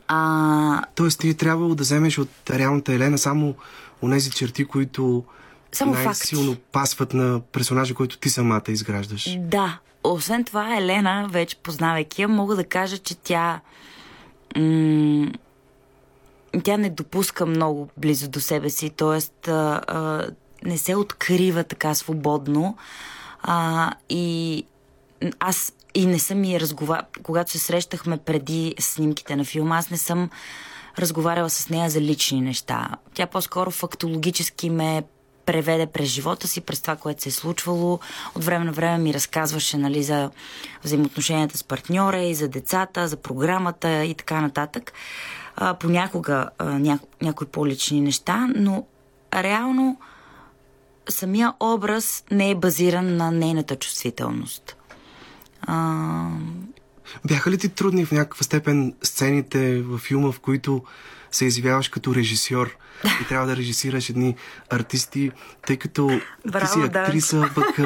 А... 0.07 0.81
Тоест 0.95 1.19
ти 1.19 1.29
е 1.29 1.33
трябвало 1.33 1.75
да 1.75 1.83
вземеш 1.83 2.17
от 2.17 2.29
реалната 2.49 2.93
Елена 2.93 3.17
само 3.17 3.55
онези 4.01 4.31
черти, 4.31 4.65
които 4.65 5.23
само 5.71 5.93
най-силно 5.93 6.51
факти. 6.51 6.63
пасват 6.71 7.13
на 7.13 7.41
персонажа, 7.51 7.93
който 7.93 8.17
ти 8.17 8.29
самата 8.29 8.63
изграждаш. 8.67 9.37
Да. 9.39 9.79
Освен 10.03 10.43
това, 10.43 10.77
Елена, 10.77 11.27
вече 11.31 11.55
познавайки 11.55 12.21
я, 12.21 12.27
мога 12.27 12.55
да 12.55 12.63
кажа, 12.63 12.97
че 12.97 13.15
тя 13.15 13.61
м- 14.55 15.31
тя 16.63 16.77
не 16.77 16.89
допуска 16.89 17.45
много 17.45 17.89
близо 17.97 18.29
до 18.29 18.39
себе 18.39 18.69
си, 18.69 18.89
т.е. 18.89 19.51
не 20.65 20.77
се 20.77 20.95
открива 20.95 21.63
така 21.63 21.93
свободно. 21.93 22.77
А, 23.41 23.91
и 24.09 24.65
аз 25.39 25.73
и 25.93 26.05
не 26.05 26.19
съм 26.19 26.43
и 26.43 26.59
разговаряла, 26.59 27.05
когато 27.23 27.51
се 27.51 27.59
срещахме 27.59 28.17
преди 28.17 28.75
снимките 28.79 29.35
на 29.35 29.45
филма, 29.45 29.77
аз 29.77 29.89
не 29.89 29.97
съм 29.97 30.29
разговаряла 30.99 31.49
с 31.49 31.69
нея 31.69 31.89
за 31.89 32.01
лични 32.01 32.41
неща. 32.41 32.89
Тя 33.13 33.27
по-скоро 33.27 33.71
фактологически 33.71 34.69
ме 34.69 35.03
преведе 35.45 35.85
през 35.85 36.09
живота 36.09 36.47
си, 36.47 36.61
през 36.61 36.81
това, 36.81 36.95
което 36.95 37.21
се 37.21 37.29
е 37.29 37.31
случвало. 37.31 37.99
От 38.35 38.43
време 38.43 38.65
на 38.65 38.71
време 38.71 38.97
ми 38.97 39.13
разказваше 39.13 39.77
нали, 39.77 40.03
за 40.03 40.31
взаимоотношенията 40.83 41.57
с 41.57 41.63
партньора 41.63 42.21
и 42.21 42.35
за 42.35 42.47
децата, 42.47 43.07
за 43.07 43.17
програмата 43.17 44.05
и 44.05 44.13
така 44.13 44.41
нататък. 44.41 44.93
А, 45.55 45.73
понякога 45.73 46.49
а, 46.57 46.65
ня, 46.65 46.99
някои 47.21 47.47
по-лични 47.47 48.01
неща, 48.01 48.47
но 48.55 48.85
реално 49.33 49.97
самия 51.09 51.53
образ 51.59 52.23
не 52.31 52.51
е 52.51 52.55
базиран 52.55 53.17
на 53.17 53.31
нейната 53.31 53.75
чувствителност. 53.75 54.75
А... 55.61 56.29
Бяха 57.27 57.51
ли 57.51 57.57
ти 57.57 57.69
трудни 57.69 58.05
в 58.05 58.11
някаква 58.11 58.43
степен 58.43 58.93
сцените 59.03 59.81
във 59.81 60.01
филма, 60.01 60.31
в 60.31 60.39
които 60.39 60.83
се 61.31 61.45
изявяваш 61.45 61.89
като 61.89 62.15
режисьор 62.15 62.77
и 63.21 63.27
трябва 63.27 63.47
да 63.47 63.55
режисираш 63.55 64.09
едни 64.09 64.35
артисти, 64.69 65.31
тъй 65.67 65.77
като 65.77 66.21
Браво, 66.45 66.65
ти 66.65 66.71
си 66.71 66.79
актриса, 66.79 67.39
да. 67.39 67.51
пък 67.55 67.79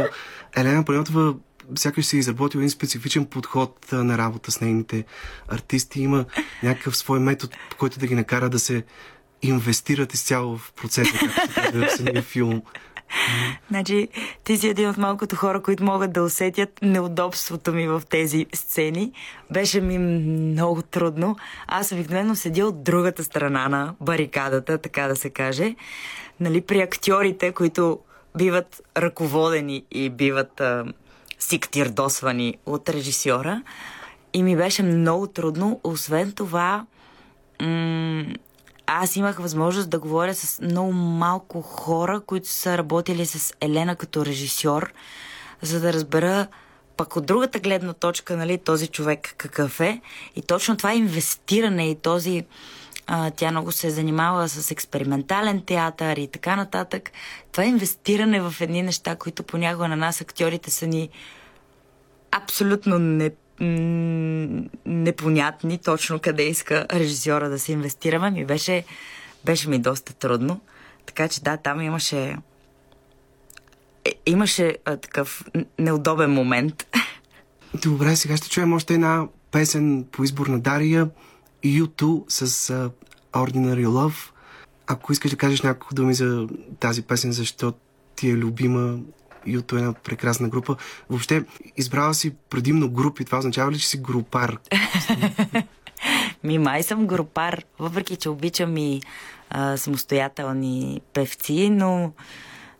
Елена 0.55 0.85
Панайотова 0.85 1.33
сякаш 1.75 2.05
си 2.05 2.15
е 2.15 2.19
изработил 2.19 2.57
един 2.57 2.69
специфичен 2.69 3.25
подход 3.25 3.91
на 3.91 4.17
работа 4.17 4.51
с 4.51 4.61
нейните 4.61 5.05
артисти. 5.47 6.01
Има 6.01 6.25
някакъв 6.63 6.97
свой 6.97 7.19
метод, 7.19 7.55
който 7.77 7.99
да 7.99 8.07
ги 8.07 8.15
накара 8.15 8.49
да 8.49 8.59
се 8.59 8.83
инвестират 9.41 10.13
изцяло 10.13 10.57
в 10.57 10.73
процеса, 10.73 11.11
както 11.55 11.71
се 11.71 11.85
в 11.85 11.91
самия 11.97 12.21
филм. 12.21 12.61
Значи, 13.69 14.07
ти 14.43 14.57
си 14.57 14.67
един 14.67 14.89
от 14.89 14.97
малкото 14.97 15.35
хора, 15.35 15.61
които 15.61 15.83
могат 15.83 16.13
да 16.13 16.23
усетят 16.23 16.69
неудобството 16.81 17.71
ми 17.73 17.87
в 17.87 18.01
тези 18.09 18.45
сцени. 18.53 19.11
Беше 19.51 19.81
ми 19.81 19.97
много 19.97 20.81
трудно. 20.81 21.35
Аз 21.67 21.91
обикновено 21.91 22.35
седя 22.35 22.65
от 22.65 22.83
другата 22.83 23.23
страна 23.23 23.69
на 23.69 23.95
барикадата, 24.01 24.77
така 24.77 25.07
да 25.07 25.15
се 25.15 25.29
каже. 25.29 25.75
Нали, 26.39 26.61
при 26.61 26.81
актьорите, 26.81 27.51
които 27.51 27.99
биват 28.37 28.81
ръководени 28.97 29.85
и 29.91 30.09
биват 30.09 30.61
а, 30.61 30.85
сиктирдосвани 31.39 32.57
от 32.65 32.89
режисьора. 32.89 33.63
И 34.33 34.43
ми 34.43 34.55
беше 34.55 34.83
много 34.83 35.27
трудно. 35.27 35.79
Освен 35.83 36.31
това, 36.31 36.85
м- 37.61 38.25
аз 38.91 39.15
имах 39.15 39.37
възможност 39.37 39.89
да 39.89 39.99
говоря 39.99 40.35
с 40.35 40.61
много 40.61 40.91
малко 40.93 41.61
хора, 41.61 42.19
които 42.19 42.49
са 42.49 42.77
работили 42.77 43.25
с 43.25 43.53
Елена 43.61 43.95
като 43.95 44.25
режисьор, 44.25 44.93
за 45.61 45.79
да 45.79 45.93
разбера 45.93 46.47
пък 46.97 47.15
от 47.15 47.25
другата 47.25 47.59
гледна 47.59 47.93
точка, 47.93 48.37
нали, 48.37 48.57
този 48.57 48.87
човек 48.87 49.33
какъв 49.37 49.79
е. 49.79 50.01
И 50.35 50.41
точно 50.41 50.77
това 50.77 50.93
инвестиране 50.93 51.89
и 51.89 51.95
този... 51.95 52.45
А, 53.07 53.31
тя 53.31 53.51
много 53.51 53.71
се 53.71 53.87
е 53.87 53.91
занимавала 53.91 54.49
с 54.49 54.71
експериментален 54.71 55.61
театър 55.61 56.17
и 56.17 56.27
така 56.27 56.55
нататък. 56.55 57.11
Това 57.51 57.65
инвестиране 57.65 58.41
в 58.41 58.53
едни 58.61 58.81
неща, 58.81 59.15
които 59.15 59.43
понякога 59.43 59.87
на 59.87 59.95
нас 59.95 60.21
актьорите 60.21 60.71
са 60.71 60.87
ни 60.87 61.09
абсолютно 62.31 62.99
не 62.99 63.31
непонятни 64.85 65.77
точно 65.77 66.19
къде 66.19 66.43
иска 66.43 66.85
режисьора 66.93 67.49
да 67.49 67.59
се 67.59 67.71
инвестираме, 67.71 68.31
ми 68.31 68.45
беше, 68.45 68.83
беше 69.45 69.69
ми 69.69 69.79
доста 69.79 70.13
трудно. 70.13 70.61
Така 71.05 71.27
че 71.27 71.41
да, 71.41 71.57
там 71.57 71.81
имаше 71.81 72.37
е, 74.05 74.13
имаше 74.25 74.77
а, 74.85 74.97
такъв 74.97 75.45
неудобен 75.79 76.31
момент. 76.31 76.87
Добре, 77.81 78.15
сега 78.15 78.37
ще 78.37 78.49
чуем 78.49 78.73
още 78.73 78.93
една 78.93 79.27
песен 79.51 80.05
по 80.11 80.23
избор 80.23 80.47
на 80.47 80.59
Дария 80.59 81.09
YouTube 81.65 82.23
с 82.27 82.47
uh, 82.73 82.91
Ordinary 83.33 83.87
Love. 83.87 84.31
Ако 84.87 85.11
искаш 85.11 85.31
да 85.31 85.37
кажеш 85.37 85.61
няколко 85.61 85.95
думи 85.95 86.13
за 86.13 86.47
тази 86.79 87.01
песен, 87.01 87.31
защо 87.31 87.73
ти 88.15 88.29
е 88.29 88.33
любима, 88.33 88.99
Юто 89.49 89.75
е 89.75 89.79
една 89.79 89.93
прекрасна 89.93 90.49
група. 90.49 90.75
Въобще, 91.09 91.43
избрала 91.77 92.13
си 92.13 92.33
предимно 92.49 92.89
групи. 92.89 93.25
Това 93.25 93.37
означава 93.37 93.71
ли, 93.71 93.79
че 93.79 93.87
си 93.87 93.97
групар? 93.97 94.57
Ми, 96.43 96.57
май 96.57 96.83
съм 96.83 97.07
групар, 97.07 97.63
въпреки 97.79 98.15
че 98.15 98.29
обичам 98.29 98.77
и 98.77 99.01
а, 99.49 99.77
самостоятелни 99.77 101.01
певци, 101.13 101.69
но 101.69 102.11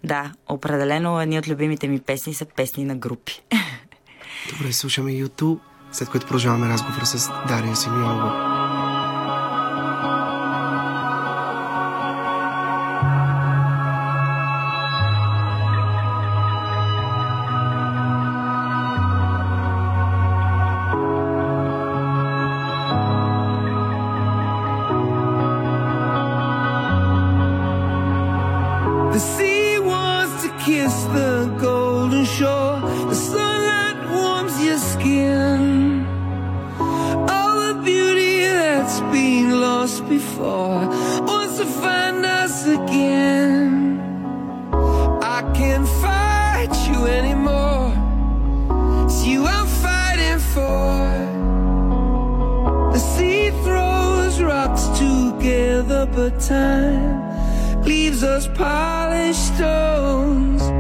Да, 0.04 0.32
определено 0.48 1.22
едни 1.22 1.40
от 1.40 1.48
любимите 1.48 1.88
ми 1.88 2.00
песни 2.00 2.34
са 2.34 2.46
песни 2.46 2.86
на 2.86 2.96
групи. 2.96 3.42
Добре, 4.52 4.74
слушаме 4.74 5.12
YouTube, 5.12 5.60
след 5.92 6.10
което 6.10 6.26
продължаваме 6.26 6.70
разговора 6.70 7.06
с 7.06 7.32
Дария 7.48 7.76
Симеонова. 7.76 8.59
You 49.22 49.46
I'm 49.46 49.68
fighting 49.68 50.40
for. 50.40 50.90
The 52.94 53.00
sea 53.00 53.50
throws 53.64 54.42
rocks 54.42 54.88
together, 54.98 56.06
but 56.06 56.40
time 56.40 57.84
leaves 57.84 58.24
us 58.24 58.48
polished 58.48 59.56
stones. 59.56 60.79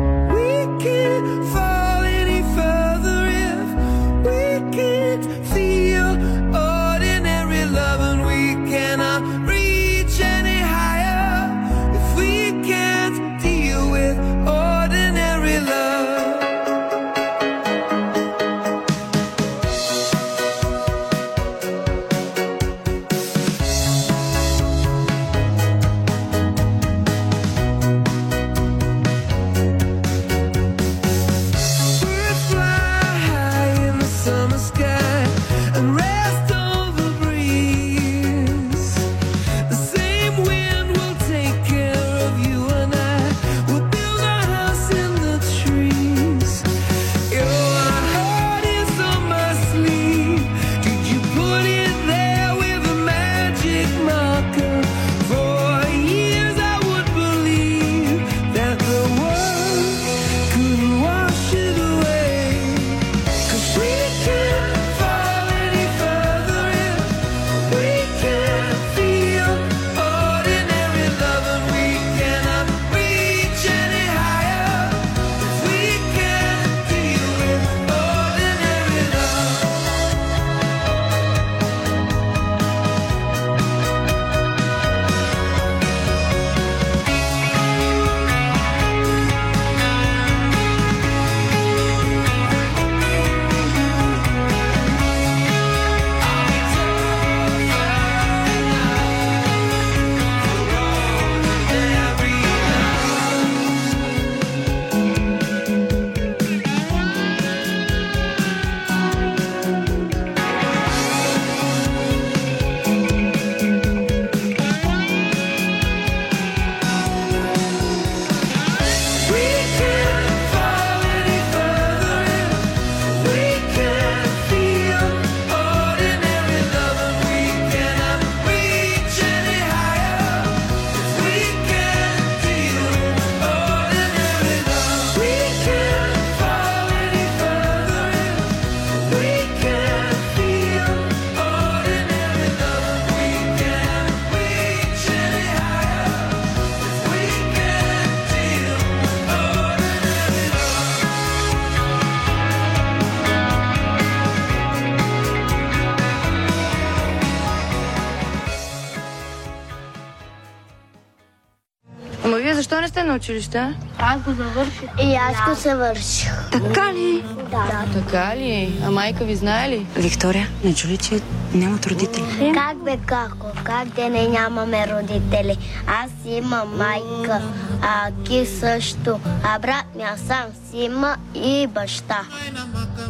Училище? 163.19 163.75
Аз 163.97 164.21
го 164.21 164.34
завърших. 164.34 164.89
И 165.01 165.15
аз 165.15 165.49
го 165.49 165.62
завърших. 165.62 166.49
Така 166.51 166.93
ли? 166.93 167.23
Да. 167.51 167.86
Така 167.93 168.36
ли? 168.36 168.79
А 168.86 168.91
майка 168.91 169.25
ви 169.25 169.36
знае 169.36 169.69
ли? 169.69 169.86
Виктория, 169.95 170.47
не 170.63 170.75
чули, 170.75 170.97
че 170.97 171.19
нямат 171.53 171.86
родители? 171.88 172.53
Как 172.53 172.84
бе, 172.84 172.97
како? 173.05 173.47
Как 173.63 173.88
да 173.88 174.10
не 174.10 174.27
нямаме 174.27 174.88
родители? 174.88 175.58
Аз 175.88 176.12
имам 176.25 176.77
майка, 176.77 177.41
а 177.82 178.12
ти 178.25 178.45
също. 178.45 179.19
А 179.43 179.60
брат 179.60 179.86
ми 179.95 180.03
аз 180.03 180.19
сам 180.19 180.45
си 180.69 180.77
има 180.77 181.17
и 181.36 181.67
баща. 181.67 182.19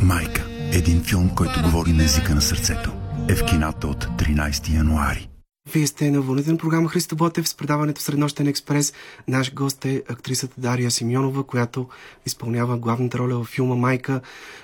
Майка. 0.01 0.41
Един 0.71 1.03
филм, 1.03 1.29
който 1.35 1.61
говори 1.61 1.93
на 1.93 2.03
езика 2.03 2.35
на 2.35 2.41
сърцето. 2.41 2.91
Е 3.29 3.35
в 3.35 3.45
кината 3.45 3.87
от 3.87 4.05
13 4.05 4.73
януари. 4.75 5.28
Вие 5.73 5.87
сте 5.87 6.11
на 6.11 6.21
вълните 6.21 6.51
на 6.51 6.57
програма 6.57 6.89
Христо 6.89 7.15
Ботев 7.15 7.49
с 7.49 7.55
предаването 7.55 8.01
Среднощен 8.01 8.47
експрес. 8.47 8.93
Наш 9.27 9.53
гост 9.53 9.85
е 9.85 10.03
актрисата 10.09 10.61
Дария 10.61 10.91
Симеонова, 10.91 11.43
която 11.43 11.87
изпълнява 12.25 12.77
главната 12.77 13.17
роля 13.17 13.43
в 13.43 13.47
филма 13.47 13.75
Майка. 13.75 14.21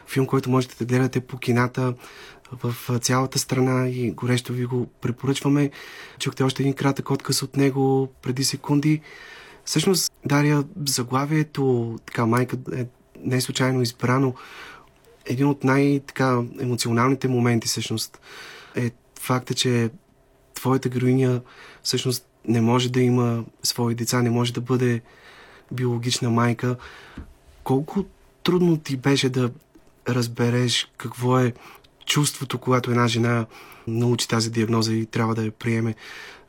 Филм, 0.07 0.25
който 0.25 0.49
можете 0.49 0.75
да 0.77 0.85
гледате 0.85 1.19
по 1.19 1.37
кината 1.37 1.93
в 2.63 2.99
цялата 2.99 3.39
страна 3.39 3.89
и 3.89 4.11
горещо 4.11 4.53
ви 4.53 4.65
го 4.65 4.87
препоръчваме. 5.01 5.71
Чухте 6.19 6.43
още 6.43 6.63
един 6.63 6.73
кратък 6.73 7.11
отказ 7.11 7.43
от 7.43 7.57
него 7.57 8.07
преди 8.21 8.43
секунди. 8.43 9.01
Всъщност, 9.65 10.13
Дария, 10.25 10.63
заглавието, 10.87 11.95
така, 12.05 12.25
майка 12.25 12.57
е 12.75 12.85
не 13.19 13.41
случайно 13.41 13.81
избрано. 13.81 14.33
Един 15.25 15.47
от 15.47 15.63
най-така 15.63 16.41
емоционалните 16.59 17.27
моменти, 17.27 17.67
всъщност, 17.67 18.19
е 18.75 18.91
факта, 19.19 19.53
че 19.53 19.89
твоята 20.65 20.89
героиня 20.89 21.41
всъщност 21.83 22.27
не 22.47 22.61
може 22.61 22.91
да 22.91 23.01
има 23.01 23.45
свои 23.63 23.95
деца, 23.95 24.21
не 24.21 24.29
може 24.29 24.53
да 24.53 24.61
бъде 24.61 25.01
биологична 25.71 26.29
майка. 26.29 26.75
Колко 27.63 28.05
трудно 28.43 28.77
ти 28.77 28.97
беше 28.97 29.29
да 29.29 29.51
разбереш 30.09 30.91
какво 30.97 31.39
е 31.39 31.53
чувството, 32.05 32.57
когато 32.57 32.91
една 32.91 33.07
жена 33.07 33.45
научи 33.87 34.27
тази 34.27 34.51
диагноза 34.51 34.93
и 34.93 35.05
трябва 35.05 35.35
да 35.35 35.45
я 35.45 35.51
приеме. 35.51 35.95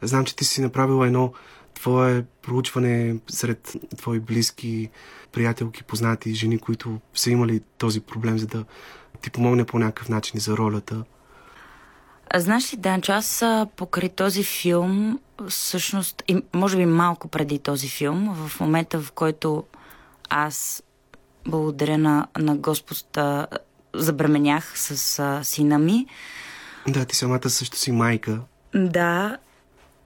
Знам, 0.02 0.24
че 0.24 0.37
ти 0.37 0.44
си 0.44 0.61
направила 0.61 1.07
едно 1.07 1.33
твое 1.74 2.24
проучване 2.42 3.16
сред 3.29 3.76
твои 3.96 4.20
близки, 4.20 4.90
приятелки, 5.33 5.83
познати, 5.83 6.35
жени, 6.35 6.59
които 6.59 7.00
са 7.14 7.31
имали 7.31 7.61
този 7.79 8.00
проблем, 8.00 8.38
за 8.38 8.46
да 8.46 8.64
ти 9.22 9.31
помогне 9.31 9.64
по 9.64 9.79
някакъв 9.79 10.09
начин 10.09 10.40
за 10.40 10.57
ролята? 10.57 11.05
Знаеш 12.34 12.72
ли, 12.72 12.76
Данчо, 12.76 13.12
аз 13.12 13.44
покрай 13.76 14.08
този 14.08 14.42
филм, 14.42 15.18
всъщност, 15.48 16.22
и 16.28 16.42
може 16.54 16.76
би 16.76 16.86
малко 16.86 17.28
преди 17.28 17.58
този 17.58 17.88
филм, 17.88 18.34
в 18.34 18.60
момента 18.60 19.00
в 19.00 19.12
който 19.12 19.64
аз 20.28 20.82
благодаря 21.46 21.98
на, 21.98 22.26
на 22.38 22.56
Господ 22.56 23.18
забременях 23.94 24.78
с 24.78 25.18
а, 25.18 25.44
сина 25.44 25.78
ми, 25.78 26.06
Да, 26.88 27.04
ти 27.04 27.16
самата 27.16 27.50
също 27.50 27.76
си 27.76 27.92
майка. 27.92 28.40
Да, 28.74 29.36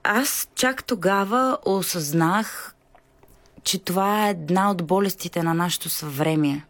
аз 0.03 0.49
чак 0.55 0.85
тогава 0.85 1.59
осъзнах, 1.65 2.75
че 3.65 3.79
това 3.79 4.27
е 4.27 4.31
една 4.31 4.71
от 4.71 4.87
болестите 4.87 5.43
на 5.43 5.55
нашето 5.55 5.89
съвремие. 5.89 6.67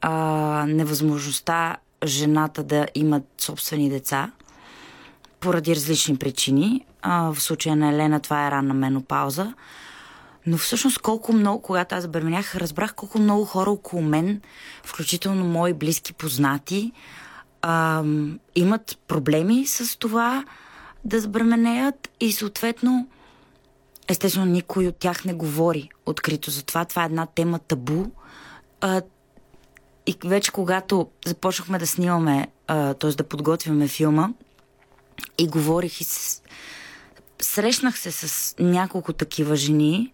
А, 0.00 0.64
невъзможността 0.68 1.76
жената 2.06 2.62
да 2.62 2.86
има 2.94 3.20
собствени 3.38 3.90
деца 3.90 4.32
поради 5.40 5.76
различни 5.76 6.16
причини. 6.16 6.84
А, 7.02 7.32
в 7.32 7.40
случая 7.40 7.76
на 7.76 7.88
Елена 7.88 8.20
това 8.20 8.46
е 8.46 8.50
ранна 8.50 8.74
менопауза. 8.74 9.54
Но 10.46 10.56
всъщност 10.56 10.98
колко 10.98 11.32
много, 11.32 11.62
когато 11.62 11.94
аз 11.94 12.02
забременях, 12.02 12.56
разбрах 12.56 12.94
колко 12.94 13.18
много 13.18 13.44
хора 13.44 13.70
около 13.70 14.02
мен, 14.02 14.40
включително 14.84 15.44
мои 15.44 15.72
близки 15.72 16.12
познати, 16.12 16.92
а, 17.62 18.02
имат 18.54 18.98
проблеми 19.08 19.66
с 19.66 19.98
това 19.98 20.44
да 21.04 21.20
забременеят 21.20 22.10
и 22.20 22.32
съответно 22.32 23.08
естествено 24.08 24.46
никой 24.46 24.86
от 24.86 24.96
тях 24.96 25.24
не 25.24 25.34
говори 25.34 25.88
открито 26.06 26.50
за 26.50 26.62
това. 26.62 26.84
Това 26.84 27.02
е 27.02 27.06
една 27.06 27.26
тема 27.26 27.58
табу. 27.58 28.04
А, 28.80 29.02
и 30.06 30.16
вече 30.24 30.52
когато 30.52 31.08
започнахме 31.26 31.78
да 31.78 31.86
снимаме, 31.86 32.46
т.е. 32.66 33.08
да 33.08 33.24
подготвяме 33.24 33.88
филма, 33.88 34.28
и 35.38 35.48
говорих 35.48 36.00
и 36.00 36.04
с... 36.04 36.42
срещнах 37.42 37.98
се 37.98 38.10
с 38.12 38.54
няколко 38.58 39.12
такива 39.12 39.56
жени, 39.56 40.12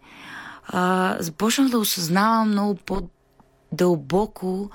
а, 0.66 1.16
започнах 1.20 1.68
да 1.68 1.78
осъзнавам 1.78 2.48
много 2.48 2.74
по-дълбоко 2.74 4.70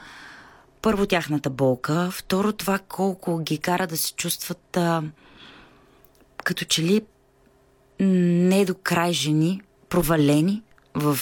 първо 0.82 1.06
тяхната 1.06 1.50
болка, 1.50 2.10
второ 2.12 2.54
това 2.54 2.80
колко 2.80 3.40
ги 3.40 3.58
кара 3.58 3.88
да 3.88 3.98
се 3.98 4.14
чувстват 4.14 4.78
а, 4.78 5.04
като 6.44 6.66
че 6.66 6.84
ли 6.84 7.02
не 8.00 8.66
до 8.66 8.76
край 8.84 9.12
жени, 9.14 9.62
провалени 9.90 10.64
в 10.94 11.20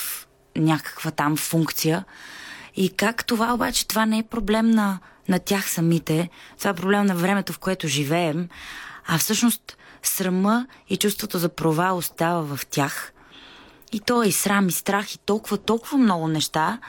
някаква 0.56 1.12
там 1.12 1.38
функция. 1.38 2.06
И 2.76 2.90
как 2.90 3.26
това 3.26 3.54
обаче, 3.54 3.88
това 3.88 4.06
не 4.06 4.18
е 4.18 4.24
проблем 4.24 4.72
на, 4.72 5.00
на 5.30 5.40
тях 5.40 5.70
самите, 5.70 6.30
това 6.58 6.70
е 6.70 6.76
проблем 6.76 7.06
на 7.06 7.16
времето, 7.16 7.54
в 7.54 7.60
което 7.60 7.88
живеем, 7.88 8.50
а 9.08 9.18
всъщност 9.18 9.78
срама 10.04 10.68
и 10.90 10.98
чувството 10.98 11.38
за 11.38 11.50
провал 11.50 11.98
остава 11.98 12.56
в 12.56 12.66
тях. 12.66 13.14
И 13.92 14.00
то 14.00 14.24
е 14.24 14.28
и 14.28 14.32
срам, 14.32 14.68
и 14.68 14.72
страх, 14.72 15.16
и 15.16 15.18
толкова, 15.18 15.58
толкова 15.58 15.98
много 15.98 16.28
неща. 16.28 16.80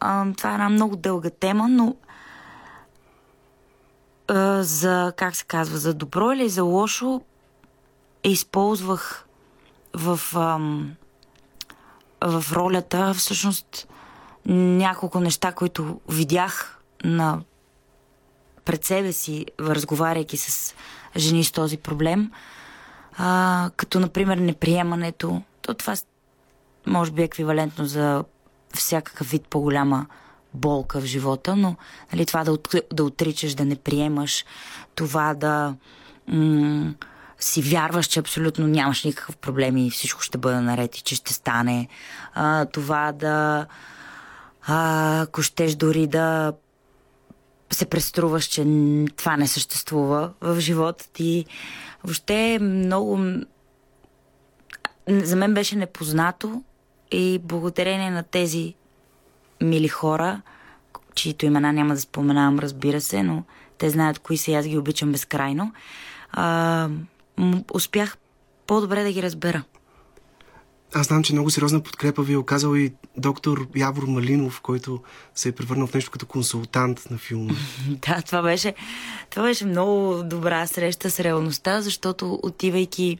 А, 0.00 0.26
това 0.36 0.50
е 0.50 0.52
една 0.52 0.68
много 0.68 0.96
дълга 0.96 1.30
тема, 1.30 1.68
но 1.68 1.96
а, 4.28 4.62
за, 4.62 5.12
как 5.16 5.36
се 5.36 5.44
казва, 5.44 5.78
за 5.78 5.94
добро 5.94 6.32
или 6.32 6.48
за 6.48 6.62
лошо 6.62 7.20
използвах 8.24 9.26
в, 9.94 10.20
ам, 10.34 10.94
в 12.24 12.44
ролята 12.52 13.14
всъщност 13.14 13.88
няколко 14.46 15.20
неща, 15.20 15.52
които 15.52 16.00
видях 16.08 16.78
на 17.04 17.40
пред 18.64 18.84
себе 18.84 19.12
си, 19.12 19.46
разговаряйки 19.60 20.36
с 20.36 20.74
жени 21.16 21.44
с 21.44 21.52
този 21.52 21.76
проблем, 21.76 22.30
а, 23.16 23.70
като 23.76 24.00
например 24.00 24.36
неприемането. 24.36 25.42
То 25.62 25.74
това 25.74 25.94
може 26.86 27.10
би 27.10 27.22
е 27.22 27.24
еквивалентно 27.24 27.84
за 27.84 28.24
всякакъв 28.74 29.30
вид 29.30 29.46
по-голяма 29.50 30.06
болка 30.54 31.00
в 31.00 31.04
живота, 31.04 31.56
но 31.56 31.76
нали, 32.12 32.26
това 32.26 32.44
да, 32.44 32.52
от, 32.52 32.74
да 32.92 33.04
отричаш, 33.04 33.54
да 33.54 33.64
не 33.64 33.76
приемаш, 33.76 34.44
това 34.94 35.34
да 35.34 35.74
м- 36.28 36.94
си 37.38 37.62
вярваш, 37.62 38.06
че 38.06 38.20
абсолютно 38.20 38.66
нямаш 38.66 39.04
никакъв 39.04 39.36
проблем 39.36 39.76
и 39.76 39.90
всичко 39.90 40.22
ще 40.22 40.38
бъде 40.38 40.60
наред 40.60 40.96
и 40.96 41.02
че 41.02 41.14
ще 41.14 41.32
стане. 41.32 41.88
А, 42.34 42.64
това 42.64 43.12
да, 43.12 43.66
а, 44.66 45.20
ако 45.22 45.42
щеш 45.42 45.74
дори 45.74 46.06
да 46.06 46.52
се 47.70 47.86
преструваш, 47.86 48.44
че 48.44 48.64
това 49.16 49.36
не 49.36 49.48
съществува 49.48 50.32
в 50.40 50.60
живота 50.60 51.08
ти. 51.12 51.44
Въобще 52.04 52.58
много... 52.58 53.20
За 55.08 55.36
мен 55.36 55.54
беше 55.54 55.76
непознато 55.76 56.62
и 57.10 57.40
благодарение 57.42 58.10
на 58.10 58.22
тези 58.22 58.74
мили 59.62 59.88
хора, 59.88 60.42
чието 61.14 61.46
имена 61.46 61.72
няма 61.72 61.94
да 61.94 62.00
споменавам, 62.00 62.58
разбира 62.58 63.00
се, 63.00 63.22
но 63.22 63.44
те 63.78 63.90
знаят 63.90 64.18
кои 64.18 64.36
са 64.36 64.50
и 64.50 64.54
аз 64.54 64.66
ги 64.66 64.78
обичам 64.78 65.12
безкрайно, 65.12 65.72
а, 66.32 66.88
успях 67.74 68.16
по-добре 68.66 69.02
да 69.02 69.12
ги 69.12 69.22
разбера. 69.22 69.62
Аз 70.94 71.06
знам, 71.06 71.22
че 71.22 71.32
много 71.32 71.50
сериозна 71.50 71.80
подкрепа 71.80 72.22
ви 72.22 72.32
е 72.32 72.36
оказал 72.36 72.76
и 72.76 72.92
доктор 73.16 73.66
Явор 73.76 74.02
Малинов, 74.02 74.60
който 74.60 75.02
се 75.34 75.48
е 75.48 75.52
превърнал 75.52 75.86
в 75.86 75.94
нещо 75.94 76.10
като 76.10 76.26
консултант 76.26 77.10
на 77.10 77.18
филма. 77.18 77.54
да, 77.88 78.22
това 78.22 78.42
беше, 78.42 78.74
това 79.30 79.42
беше 79.42 79.66
много 79.66 80.22
добра 80.22 80.66
среща 80.66 81.10
с 81.10 81.20
реалността, 81.20 81.80
защото 81.80 82.40
отивайки 82.42 83.18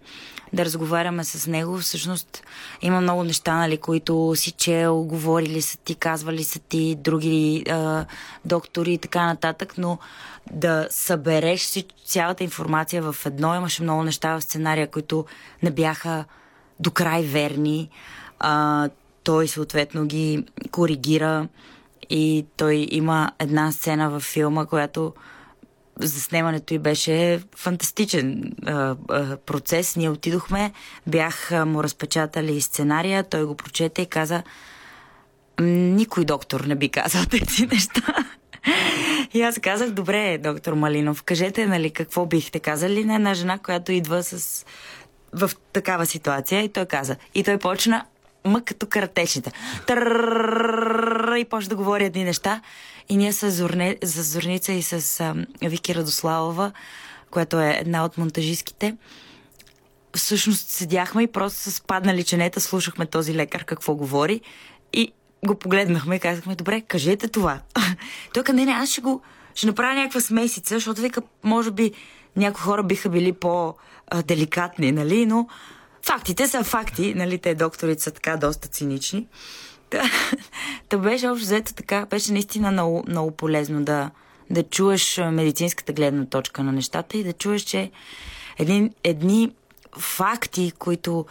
да 0.52 0.64
разговаряме 0.64 1.24
с 1.24 1.46
него, 1.46 1.78
всъщност 1.78 2.42
има 2.82 3.00
много 3.00 3.24
неща, 3.24 3.56
нали, 3.56 3.76
които 3.76 4.32
си 4.36 4.50
чел, 4.50 5.02
говорили 5.02 5.62
са 5.62 5.78
ти, 5.78 5.94
казвали 5.94 6.44
са 6.44 6.58
ти 6.58 6.94
други 6.94 7.64
а, 7.70 8.04
доктори 8.44 8.92
и 8.92 8.98
така 8.98 9.26
нататък, 9.26 9.74
но 9.78 9.98
да 10.52 10.86
събереш 10.90 11.84
цялата 12.06 12.44
информация 12.44 13.12
в 13.12 13.26
едно. 13.26 13.54
Имаше 13.54 13.82
много 13.82 14.02
неща 14.02 14.34
в 14.34 14.40
сценария, 14.40 14.90
които 14.90 15.24
не 15.62 15.70
бяха 15.70 16.24
до 16.82 16.90
край 16.90 17.22
верни. 17.22 17.88
А, 18.38 18.88
той 19.22 19.48
съответно 19.48 20.06
ги 20.06 20.44
коригира 20.70 21.48
и 22.10 22.46
той 22.56 22.86
има 22.90 23.30
една 23.38 23.72
сцена 23.72 24.10
във 24.10 24.22
филма, 24.22 24.66
която 24.66 25.12
заснемането 25.96 26.74
й 26.74 26.78
беше 26.78 27.42
фантастичен 27.56 28.52
а, 28.66 28.96
а, 29.08 29.36
процес. 29.36 29.96
Ние 29.96 30.10
отидохме, 30.10 30.72
бях 31.06 31.52
а, 31.52 31.66
му 31.66 31.82
разпечатали 31.82 32.60
сценария, 32.60 33.24
той 33.24 33.44
го 33.44 33.54
прочете 33.54 34.02
и 34.02 34.06
каза 34.06 34.42
никой 35.60 36.24
доктор 36.24 36.60
не 36.60 36.74
би 36.74 36.88
казал 36.88 37.22
тези 37.30 37.66
неща. 37.66 38.02
И 39.34 39.42
аз 39.42 39.58
казах, 39.58 39.90
добре, 39.90 40.38
доктор 40.38 40.72
Малинов, 40.72 41.22
кажете, 41.22 41.66
нали, 41.66 41.90
какво 41.90 42.26
бихте 42.26 42.60
казали 42.60 43.04
на 43.04 43.14
една 43.14 43.34
жена, 43.34 43.58
която 43.58 43.92
идва 43.92 44.22
с 44.22 44.66
в 45.32 45.50
такава 45.72 46.06
ситуация 46.06 46.62
и 46.62 46.68
той 46.68 46.86
каза. 46.86 47.16
И 47.34 47.44
той 47.44 47.58
почна 47.58 48.04
ма 48.44 48.64
като 48.64 48.86
каратечните. 48.86 49.52
И 51.38 51.46
почна 51.50 51.68
да 51.68 51.76
говори 51.76 52.04
едни 52.04 52.24
неща. 52.24 52.60
И 53.08 53.16
ние 53.16 53.32
с, 53.32 53.50
Зорне, 53.50 53.96
с 54.02 54.22
Зорница 54.22 54.72
и 54.72 54.82
с 54.82 55.20
а, 55.20 55.34
Вики 55.62 55.94
Радославова, 55.94 56.72
която 57.30 57.60
е 57.60 57.76
една 57.80 58.04
от 58.04 58.18
монтажистките, 58.18 58.96
всъщност 60.16 60.68
седяхме 60.68 61.22
и 61.22 61.26
просто 61.26 61.70
с 61.70 61.80
паднали 61.80 62.24
ченета 62.24 62.60
слушахме 62.60 63.06
този 63.06 63.34
лекар 63.34 63.64
какво 63.64 63.94
говори 63.94 64.40
и 64.92 65.12
го 65.46 65.54
погледнахме 65.54 66.16
и 66.16 66.20
казахме, 66.20 66.54
добре, 66.54 66.80
кажете 66.80 67.28
това. 67.28 67.58
Той 68.34 68.42
каза, 68.42 68.56
не, 68.56 68.64
не, 68.64 68.72
аз 68.72 68.88
ще 68.88 69.00
го, 69.00 69.22
ще 69.54 69.66
направя 69.66 69.94
някаква 69.94 70.20
смесица, 70.20 70.74
защото 70.74 71.00
вика, 71.00 71.22
може 71.44 71.70
би 71.70 71.92
някои 72.36 72.62
хора 72.62 72.82
биха 72.82 73.08
били 73.08 73.32
по-деликатни, 74.10 74.92
нали, 74.92 75.26
но 75.26 75.48
фактите 76.06 76.48
са 76.48 76.64
факти, 76.64 77.14
нали, 77.14 77.38
те 77.38 77.54
докторите 77.54 78.02
са 78.02 78.10
така 78.10 78.36
доста 78.36 78.68
цинични. 78.68 79.26
Та, 79.90 80.02
та 80.88 80.98
беше 80.98 81.28
общо 81.28 81.44
взето 81.44 81.74
така, 81.74 82.06
беше 82.06 82.32
наистина 82.32 82.70
много, 82.70 83.04
много 83.08 83.30
полезно 83.30 83.84
да, 83.84 84.10
да 84.50 84.62
чуеш 84.62 85.20
медицинската 85.32 85.92
гледна 85.92 86.26
точка 86.26 86.62
на 86.62 86.72
нещата 86.72 87.18
и 87.18 87.24
да 87.24 87.32
чуеш, 87.32 87.62
че 87.62 87.90
едни, 88.58 88.90
едни 89.04 89.52
факти, 89.98 90.72
които 90.78 91.26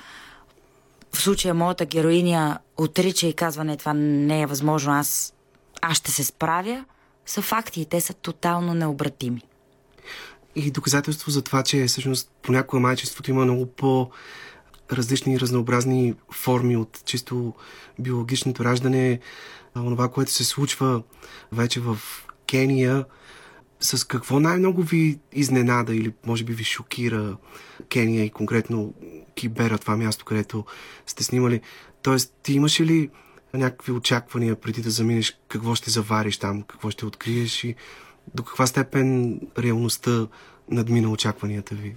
в 1.14 1.22
случая 1.22 1.54
моята 1.54 1.86
героиня 1.86 2.60
отрича 2.78 3.28
и 3.28 3.34
казва, 3.34 3.64
не, 3.64 3.78
това 3.78 3.94
не 3.94 4.42
е 4.42 4.46
възможно, 4.46 4.94
аз, 4.94 5.34
аз 5.82 5.98
ще 5.98 6.12
се 6.12 6.24
справя, 6.24 6.86
са 7.26 7.42
факти 7.42 7.82
и 7.82 7.86
те 7.86 8.02
са 8.02 8.14
тотално 8.14 8.74
необратими. 8.74 9.42
И 10.56 10.72
доказателство 10.72 11.32
за 11.32 11.42
това, 11.42 11.64
че 11.64 11.86
всъщност 11.86 12.32
понякога 12.42 12.80
майчеството 12.80 13.32
има 13.32 13.44
много 13.44 13.66
по 13.66 14.10
различни 14.92 15.40
разнообразни 15.40 16.14
форми 16.32 16.78
от 16.78 17.02
чисто 17.06 17.54
биологичното 18.00 18.66
раждане, 18.66 19.20
онова, 19.76 20.10
което 20.10 20.32
се 20.32 20.44
случва 20.44 21.04
вече 21.52 21.80
в 21.80 21.98
Кения, 22.50 23.06
с 23.80 24.08
какво 24.08 24.40
най-много 24.40 24.84
ви 24.84 25.20
изненада 25.32 25.96
или 25.96 26.14
може 26.26 26.44
би 26.44 26.54
ви 26.54 26.64
шокира 26.64 27.38
Кения 27.90 28.26
и 28.26 28.30
конкретно 28.30 28.94
Кибера, 29.36 29.78
това 29.78 29.98
място, 29.98 30.26
където 30.26 30.66
сте 31.06 31.24
снимали? 31.24 31.62
Тоест, 32.02 32.34
ти 32.44 32.54
имаш 32.54 32.82
ли 32.82 33.10
някакви 33.54 33.92
очаквания 33.92 34.56
преди 34.56 34.82
да 34.82 34.90
заминеш? 34.90 35.38
Какво 35.48 35.76
ще 35.76 35.90
завариш 35.90 36.38
там, 36.38 36.62
какво 36.62 36.90
ще 36.92 37.06
откриеш 37.06 37.64
и 37.64 37.76
до 38.36 38.44
каква 38.44 38.68
степен 38.68 39.40
реалността 39.60 40.28
надмина 40.72 41.10
очакванията 41.12 41.76
ви? 41.76 41.96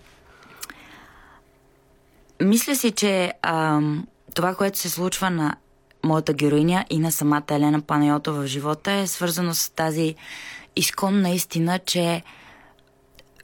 Мисля 2.42 2.76
си, 2.76 2.90
че 2.90 3.32
ам, 3.42 4.06
това, 4.34 4.54
което 4.54 4.78
се 4.78 4.90
случва 4.90 5.30
на 5.30 5.56
моята 6.04 6.32
героиня 6.32 6.84
и 6.90 6.98
на 6.98 7.12
самата 7.12 7.44
Елена 7.50 7.80
Панайотова 7.80 8.42
в 8.42 8.46
живота 8.46 8.92
е 8.92 9.06
свързано 9.06 9.54
с 9.54 9.70
тази 9.70 10.14
изконна 10.76 11.30
истина, 11.30 11.78
че 11.78 12.22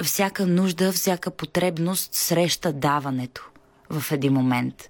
всяка 0.02 0.46
нужда, 0.46 0.92
всяка 0.92 1.30
потребност 1.30 2.14
среща 2.14 2.72
даването 2.72 3.50
в 3.90 4.12
един 4.12 4.32
момент. 4.32 4.88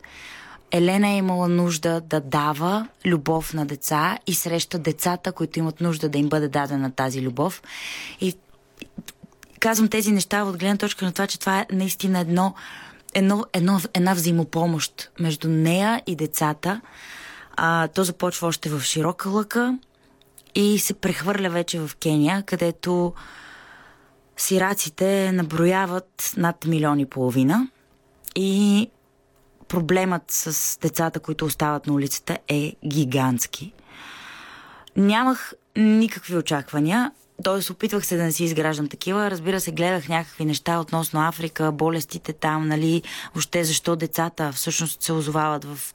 Елена 0.73 1.09
е 1.09 1.17
имала 1.17 1.49
нужда 1.49 2.01
да 2.01 2.21
дава 2.21 2.89
любов 3.07 3.55
на 3.55 3.67
деца 3.67 4.19
и 4.27 4.35
среща 4.35 4.79
децата, 4.79 5.33
които 5.33 5.59
имат 5.59 5.81
нужда 5.81 6.09
да 6.09 6.19
им 6.19 6.29
бъде 6.29 6.49
дадена 6.49 6.91
тази 6.91 7.23
любов. 7.23 7.63
И 8.21 8.35
казвам 9.61 9.89
тези 9.89 10.13
неща 10.13 10.43
от 10.45 10.59
гледна 10.59 10.77
точка 10.77 11.05
на 11.05 11.13
това, 11.13 11.27
че 11.27 11.39
това 11.39 11.61
е 11.61 11.67
наистина 11.73 12.21
едно, 12.21 12.55
едно, 13.15 13.45
едно, 13.53 13.81
една 13.95 14.15
взаимопомощ 14.15 15.11
между 15.21 15.49
нея 15.49 16.03
и 16.07 16.17
децата. 16.17 16.81
А, 17.57 17.89
то 17.89 18.05
започва 18.05 18.49
още 18.49 18.71
в 18.71 18.81
широка 18.81 19.29
лъка 19.29 19.79
и 20.55 20.79
се 20.79 20.95
прехвърля 20.95 21.51
вече 21.51 21.81
в 21.81 21.91
Кения, 21.97 22.43
където 22.43 23.15
сираците 24.37 25.33
наброяват 25.33 26.33
над 26.37 26.65
милион 26.65 27.01
и 27.01 27.07
половина 27.07 27.69
и 28.37 28.91
проблемът 29.71 30.23
с 30.29 30.79
децата, 30.79 31.21
които 31.21 31.45
остават 31.45 31.87
на 31.87 31.93
улицата 31.93 32.39
е 32.49 32.75
гигантски. 32.87 33.73
Нямах 34.97 35.53
никакви 35.77 36.37
очаквания, 36.37 37.13
т.е. 37.45 37.73
опитвах 37.73 38.07
се 38.07 38.17
да 38.17 38.23
не 38.23 38.33
си 38.33 38.45
изграждам 38.45 38.89
такива. 38.89 39.31
Разбира 39.31 39.61
се, 39.61 39.73
гледах 39.73 40.09
някакви 40.09 40.45
неща 40.45 40.81
относно 40.81 41.29
Африка, 41.29 41.73
болестите 41.73 42.33
там, 42.33 42.69
нали, 42.69 43.03
въобще 43.35 43.65
защо 43.65 43.97
децата 43.97 44.53
всъщност 44.53 45.03
се 45.03 45.13
озовават 45.13 45.65
в, 45.65 45.95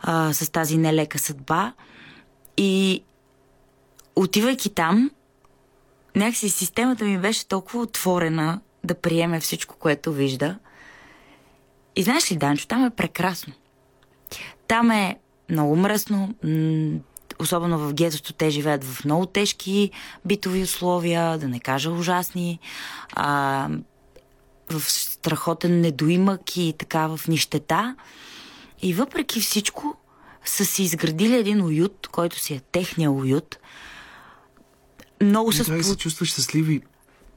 а, 0.00 0.32
с 0.32 0.52
тази 0.52 0.76
нелека 0.76 1.18
съдба. 1.18 1.72
И 2.56 3.02
отивайки 4.16 4.74
там, 4.74 5.10
някакси 6.16 6.48
системата 6.50 7.04
ми 7.04 7.18
беше 7.18 7.48
толкова 7.48 7.80
отворена 7.82 8.60
да 8.84 8.94
приеме 8.94 9.40
всичко, 9.40 9.76
което 9.78 10.12
вижда. 10.12 10.58
И 11.98 12.02
знаеш 12.02 12.32
ли, 12.32 12.36
Данчо, 12.36 12.66
там 12.66 12.84
е 12.84 12.90
прекрасно. 12.90 13.52
Там 14.68 14.90
е 14.90 15.18
много 15.50 15.76
мръсно, 15.76 16.34
особено 17.38 17.78
в 17.78 17.94
гетото 17.94 18.32
те 18.32 18.50
живеят 18.50 18.84
в 18.84 19.04
много 19.04 19.26
тежки 19.26 19.90
битови 20.24 20.62
условия, 20.62 21.38
да 21.38 21.48
не 21.48 21.60
кажа 21.60 21.90
ужасни, 21.90 22.58
а, 23.12 23.68
в 24.70 24.80
страхотен 24.80 25.80
недоимък 25.80 26.56
и 26.56 26.74
така 26.78 27.06
в 27.06 27.28
нищета. 27.28 27.96
И 28.82 28.94
въпреки 28.94 29.40
всичко 29.40 29.96
са 30.44 30.64
си 30.64 30.82
изградили 30.82 31.36
един 31.36 31.62
уют, 31.62 32.08
който 32.12 32.38
си 32.38 32.54
е 32.54 32.60
техния 32.72 33.10
уют. 33.10 33.58
Много 35.22 35.52
с... 35.52 35.64
Да, 35.64 35.84
се 35.84 35.96
чувстваш 35.96 36.28
щастливи. 36.28 36.82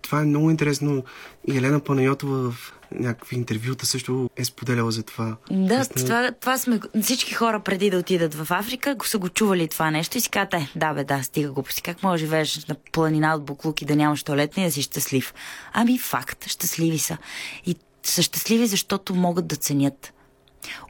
Това 0.01 0.21
е 0.21 0.25
много 0.25 0.51
интересно. 0.51 1.03
И 1.47 1.57
Елена 1.57 1.79
Панайотова 1.79 2.51
в 2.51 2.73
някакви 2.95 3.35
интервюта 3.35 3.85
също 3.85 4.29
е 4.37 4.45
споделяла 4.45 4.91
за 4.91 5.03
това. 5.03 5.37
Да, 5.51 5.75
Наистина, 5.75 6.05
това, 6.05 6.31
това 6.31 6.57
сме... 6.57 6.79
Всички 7.01 7.33
хора 7.33 7.59
преди 7.59 7.89
да 7.89 7.97
отидат 7.97 8.33
в 8.33 8.47
Африка 8.51 8.95
го 8.95 9.05
са 9.05 9.17
го 9.17 9.29
чували 9.29 9.67
това 9.67 9.91
нещо 9.91 10.17
и 10.17 10.21
си 10.21 10.29
казват, 10.29 10.53
е, 10.53 10.69
да 10.75 10.93
бе, 10.93 11.03
да, 11.03 11.23
стига 11.23 11.51
глупости. 11.51 11.81
Как 11.81 12.03
можеш 12.03 12.21
да 12.21 12.25
живееш 12.27 12.65
на 12.65 12.75
планина 12.91 13.35
от 13.35 13.43
буклук 13.43 13.81
и 13.81 13.85
да 13.85 13.95
нямаш 13.95 14.23
туалетна 14.23 14.63
и 14.63 14.65
да 14.65 14.71
си 14.71 14.81
щастлив? 14.81 15.33
Ами 15.73 15.99
факт, 15.99 16.47
щастливи 16.47 16.99
са. 16.99 17.17
И 17.65 17.75
са 18.03 18.21
щастливи, 18.21 18.67
защото 18.67 19.15
могат 19.15 19.47
да 19.47 19.55
ценят. 19.55 20.13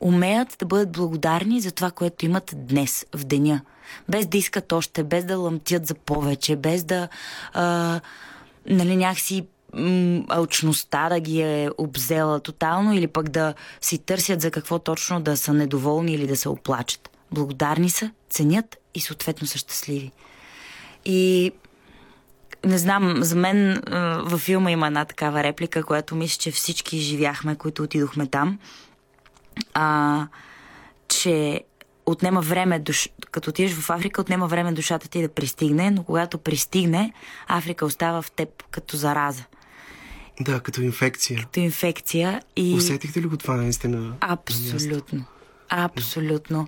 Умеят 0.02 0.56
да 0.60 0.66
бъдат 0.66 0.92
благодарни 0.92 1.62
за 1.62 1.72
това, 1.72 1.92
което 1.92 2.26
имат 2.26 2.54
днес, 2.58 3.06
в 3.16 3.24
деня. 3.24 3.62
Без 4.10 4.28
да 4.28 4.38
искат 4.38 4.72
още, 4.72 5.04
без 5.04 5.26
да 5.26 5.38
лъмтят 5.38 5.88
за 5.88 5.94
повече, 5.94 6.56
без 6.56 6.84
да 6.84 7.08
а, 7.54 8.00
нали, 8.66 8.96
някакси 8.96 9.46
алчността 10.29 11.10
да 11.10 11.19
ги 11.19 11.41
е 11.41 11.69
обзела 11.77 12.39
тотално 12.39 12.93
или 12.93 13.07
пък 13.07 13.29
да 13.29 13.53
си 13.81 13.97
търсят 13.97 14.41
за 14.41 14.51
какво 14.51 14.79
точно 14.79 15.21
да 15.21 15.38
са 15.38 15.53
недоволни 15.53 16.13
или 16.13 16.27
да 16.27 16.38
се 16.38 16.49
оплачат. 16.49 17.10
Благодарни 17.31 17.89
са, 17.89 18.12
ценят 18.29 18.77
и 18.93 18.99
съответно 18.99 19.47
са 19.47 19.57
щастливи. 19.57 20.12
И 21.05 21.51
не 22.65 22.77
знам, 22.77 23.15
за 23.23 23.36
мен 23.36 23.71
а, 23.71 24.21
във 24.23 24.41
филма 24.41 24.71
има 24.71 24.88
една 24.88 25.05
такава 25.05 25.43
реплика, 25.43 25.84
която 25.84 26.15
мисля, 26.15 26.39
че 26.39 26.51
всички 26.51 26.97
живяхме, 26.97 27.55
които 27.55 27.84
отидохме 27.84 28.27
там. 28.27 28.60
А, 29.73 30.27
че 31.07 31.63
отнема 32.05 32.41
време, 32.41 32.79
душ... 32.79 33.10
като 33.31 33.49
отидеш 33.49 33.73
в 33.73 33.89
Африка, 33.89 34.21
отнема 34.21 34.47
време 34.47 34.71
душата 34.71 35.10
ти 35.10 35.21
да 35.21 35.29
пристигне, 35.29 35.91
но 35.91 36.03
когато 36.03 36.38
пристигне, 36.38 37.13
Африка 37.47 37.86
остава 37.86 38.21
в 38.21 38.31
теб 38.31 38.63
като 38.71 38.97
зараза, 38.97 39.43
Да, 40.43 40.60
като 40.60 40.82
инфекция. 40.82 41.39
като 41.39 41.60
инфекция 41.60 42.41
и... 42.56 42.73
Усетихте 42.75 43.21
ли 43.21 43.27
го 43.27 43.38
това 43.38 43.56
наистина? 43.56 44.13
Абсолютно. 44.21 45.25
Абсолютно. 45.69 46.67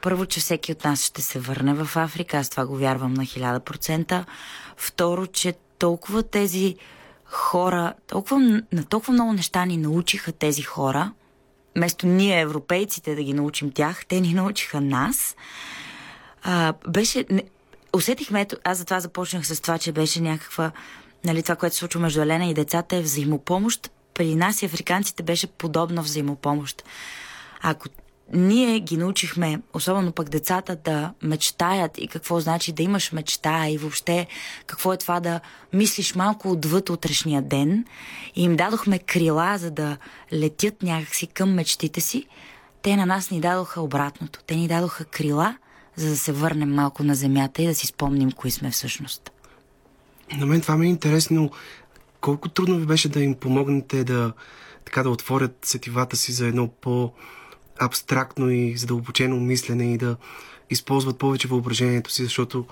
Първо, 0.00 0.26
че 0.26 0.40
всеки 0.40 0.72
от 0.72 0.84
нас 0.84 1.04
ще 1.04 1.22
се 1.22 1.40
върне 1.40 1.74
в 1.74 1.96
Африка, 1.96 2.38
аз 2.38 2.48
това 2.48 2.66
го 2.66 2.76
вярвам 2.76 3.14
на 3.14 3.22
1000%. 3.22 4.24
Второ, 4.76 5.26
че 5.26 5.54
толкова 5.78 6.22
тези 6.22 6.76
хора, 7.24 7.92
толкова, 8.06 8.62
на 8.72 8.84
толкова 8.88 9.12
много 9.12 9.32
неща 9.32 9.64
ни 9.64 9.76
научиха 9.76 10.32
тези 10.32 10.62
хора, 10.62 11.12
вместо 11.76 12.06
ние, 12.06 12.40
европейците, 12.40 13.14
да 13.14 13.22
ги 13.22 13.34
научим 13.34 13.72
тях, 13.72 14.06
те 14.06 14.20
ни 14.20 14.34
научиха 14.34 14.80
нас. 14.80 15.36
А, 16.42 16.74
беше... 16.88 17.24
Не, 17.30 17.42
усетихме, 17.96 18.40
ето, 18.40 18.56
аз 18.64 18.78
затова 18.78 19.00
започнах 19.00 19.46
с 19.46 19.60
това, 19.60 19.78
че 19.78 19.92
беше 19.92 20.20
някаква... 20.20 20.72
Нали, 21.24 21.42
това, 21.42 21.56
което 21.56 21.74
се 21.74 21.78
случва 21.78 22.00
между 22.00 22.22
Елена 22.22 22.46
и 22.46 22.54
децата 22.54 22.96
е 22.96 23.02
взаимопомощ. 23.02 23.90
При 24.14 24.34
нас 24.34 24.62
и 24.62 24.66
африканците 24.66 25.22
беше 25.22 25.46
подобна 25.46 26.02
взаимопомощ. 26.02 26.82
Ако 27.60 27.88
ние 28.32 28.80
ги 28.80 28.96
научихме, 28.96 29.60
особено 29.74 30.12
пък 30.12 30.28
децата, 30.28 30.76
да 30.76 31.12
мечтаят 31.22 31.98
и 31.98 32.08
какво 32.08 32.40
значи 32.40 32.72
да 32.72 32.82
имаш 32.82 33.12
мечта 33.12 33.68
и 33.68 33.78
въобще 33.78 34.26
какво 34.66 34.92
е 34.92 34.96
това 34.96 35.20
да 35.20 35.40
мислиш 35.72 36.14
малко 36.14 36.50
отвъд 36.50 36.90
утрешния 36.90 37.42
ден 37.42 37.84
и 38.34 38.42
им 38.42 38.56
дадохме 38.56 38.98
крила, 38.98 39.58
за 39.58 39.70
да 39.70 39.96
летят 40.32 40.82
някакси 40.82 41.26
към 41.26 41.54
мечтите 41.54 42.00
си, 42.00 42.26
те 42.82 42.96
на 42.96 43.06
нас 43.06 43.30
ни 43.30 43.40
дадоха 43.40 43.80
обратното. 43.80 44.40
Те 44.46 44.56
ни 44.56 44.68
дадоха 44.68 45.04
крила, 45.04 45.56
за 45.96 46.08
да 46.08 46.16
се 46.16 46.32
върнем 46.32 46.74
малко 46.74 47.04
на 47.04 47.14
земята 47.14 47.62
и 47.62 47.66
да 47.66 47.74
си 47.74 47.86
спомним 47.86 48.32
кои 48.32 48.50
сме 48.50 48.70
всъщност. 48.70 49.31
На 50.36 50.46
мен 50.46 50.60
това 50.60 50.76
ми 50.76 50.86
е 50.86 50.90
интересно. 50.90 51.50
Колко 52.20 52.48
трудно 52.48 52.78
ви 52.78 52.86
беше 52.86 53.08
да 53.08 53.20
им 53.20 53.34
помогнете 53.34 54.04
да, 54.04 54.32
така 54.84 55.02
да 55.02 55.10
отворят 55.10 55.58
сетивата 55.62 56.16
си 56.16 56.32
за 56.32 56.46
едно 56.46 56.68
по-абстрактно 56.68 58.50
и 58.50 58.76
задълбочено 58.76 59.40
мислене 59.40 59.94
и 59.94 59.98
да 59.98 60.16
използват 60.70 61.18
повече 61.18 61.48
въображението 61.48 62.10
си, 62.10 62.24
защото, 62.24 62.66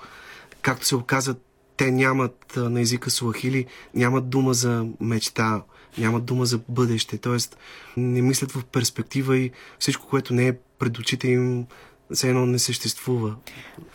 както 0.61 0.85
се 0.85 0.95
оказа, 0.95 1.35
те 1.77 1.91
нямат 1.91 2.53
на 2.55 2.81
езика 2.81 3.09
суахили, 3.09 3.65
нямат 3.93 4.29
дума 4.29 4.53
за 4.53 4.87
мечта, 4.99 5.63
нямат 5.97 6.25
дума 6.25 6.45
за 6.45 6.59
бъдеще, 6.69 7.17
т.е. 7.17 7.37
не 7.97 8.21
мислят 8.21 8.51
в 8.51 8.63
перспектива 8.65 9.37
и 9.37 9.51
всичко, 9.79 10.07
което 10.07 10.33
не 10.33 10.47
е 10.47 10.57
пред 10.79 10.97
очите 10.97 11.27
им, 11.27 11.65
все 12.13 12.29
едно 12.29 12.45
не 12.45 12.59
съществува. 12.59 13.35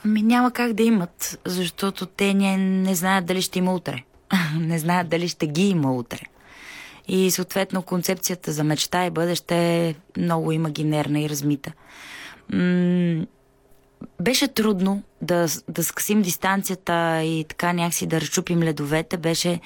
Ами 0.04 0.22
няма 0.22 0.50
как 0.50 0.72
да 0.72 0.82
имат, 0.82 1.38
защото 1.44 2.06
те 2.06 2.34
не, 2.34 2.56
не 2.56 2.94
знаят 2.94 3.26
дали 3.26 3.42
ще 3.42 3.58
има 3.58 3.74
утре. 3.74 4.02
не 4.58 4.78
знаят 4.78 5.08
дали 5.08 5.28
ще 5.28 5.46
ги 5.46 5.68
има 5.68 5.92
утре. 5.92 6.20
И 7.08 7.30
съответно 7.30 7.82
концепцията 7.82 8.52
за 8.52 8.64
мечта 8.64 9.06
и 9.06 9.10
бъдеще 9.10 9.86
е 9.86 9.94
много 10.20 10.52
имагинерна 10.52 11.20
и 11.20 11.28
размита. 11.28 11.72
М- 12.52 13.26
беше 14.20 14.48
трудно 14.48 15.02
да, 15.22 15.46
да 15.68 15.84
скъсим 15.84 16.22
дистанцията 16.22 17.22
и 17.22 17.44
така 17.48 17.72
някакси 17.72 18.06
да 18.06 18.20
разчупим 18.20 18.62
ледовете. 18.62 19.16
Беше 19.16 19.60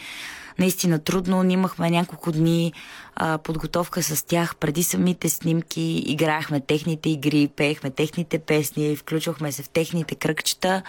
наистина 0.61 0.99
трудно. 0.99 1.43
Ние 1.43 1.55
имахме 1.55 1.91
няколко 1.91 2.33
дни 2.33 2.73
а, 3.17 3.39
подготовка 3.39 4.03
с 4.03 4.27
тях 4.27 4.57
преди 4.57 4.83
самите 4.83 5.29
снимки. 5.29 6.03
Играехме 6.07 6.61
техните 6.61 7.11
игри, 7.11 7.49
пеехме 7.57 7.91
техните 7.91 8.39
песни, 8.39 8.97
включвахме 8.97 9.53
се 9.53 9.63
в 9.63 9.69
техните 9.69 10.15
кръгчета 10.15 10.83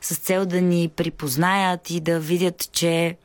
с 0.00 0.16
цел 0.16 0.46
да 0.46 0.60
ни 0.60 0.88
припознаят 0.88 1.90
и 1.90 2.00
да 2.00 2.20
видят, 2.20 2.72
че 2.72 3.16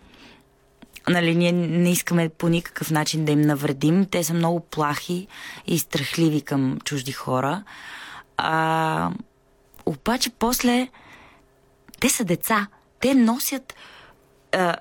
нали, 1.09 1.35
ние 1.35 1.51
не 1.51 1.91
искаме 1.91 2.29
по 2.29 2.49
никакъв 2.49 2.91
начин 2.91 3.25
да 3.25 3.31
им 3.31 3.41
навредим. 3.41 4.05
Те 4.05 4.23
са 4.23 4.33
много 4.33 4.59
плахи 4.59 5.27
и 5.67 5.79
страхливи 5.79 6.41
към 6.41 6.79
чужди 6.83 7.11
хора. 7.11 7.63
А, 8.37 9.11
обаче 9.85 10.29
после 10.29 10.87
те 11.99 12.09
са 12.09 12.23
деца. 12.23 12.67
Те 12.99 13.15
носят 13.15 13.73
а, 14.51 14.75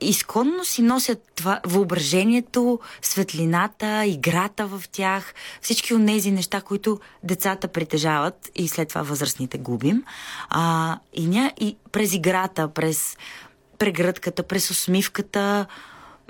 изконно 0.00 0.64
си 0.64 0.82
носят 0.82 1.32
това 1.34 1.60
въображението, 1.66 2.80
светлината, 3.02 4.04
играта 4.06 4.66
в 4.66 4.82
тях, 4.92 5.34
всички 5.60 5.94
от 5.94 6.06
тези 6.06 6.30
неща, 6.30 6.60
които 6.60 7.00
децата 7.22 7.68
притежават 7.68 8.50
и 8.54 8.68
след 8.68 8.88
това 8.88 9.02
възрастните 9.02 9.58
губим. 9.58 10.04
А, 10.48 10.98
и, 11.12 11.26
ня, 11.26 11.52
и 11.60 11.76
през 11.92 12.12
играта, 12.14 12.68
през 12.68 13.16
прегръдката, 13.78 14.42
през 14.42 14.70
усмивката, 14.70 15.66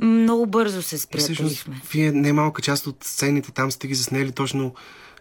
много 0.02 0.46
бързо 0.46 0.82
се 0.82 0.96
Всъщност, 0.96 1.26
сприятелихме. 1.26 1.80
вие 1.92 2.12
немалка 2.12 2.62
част 2.62 2.86
от 2.86 3.04
сцените 3.04 3.52
там 3.52 3.70
сте 3.70 3.86
ги 3.86 3.94
заснели 3.94 4.32
точно 4.32 4.74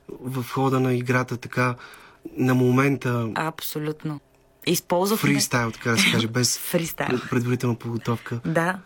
в 0.09 0.43
хода 0.43 0.79
на 0.79 0.93
играта, 0.93 1.37
така 1.37 1.75
на 2.37 2.53
момента 2.53 3.29
Абсолютно. 3.35 4.19
Използвахме... 4.65 5.33
фристайл, 5.33 5.71
така 5.71 5.91
да 5.91 5.97
се 5.97 6.11
каже, 6.11 6.27
без 6.27 6.57
Фристайл. 6.71 7.19
предварителна 7.29 7.75
подготовка. 7.75 8.39
Да. 8.45 8.79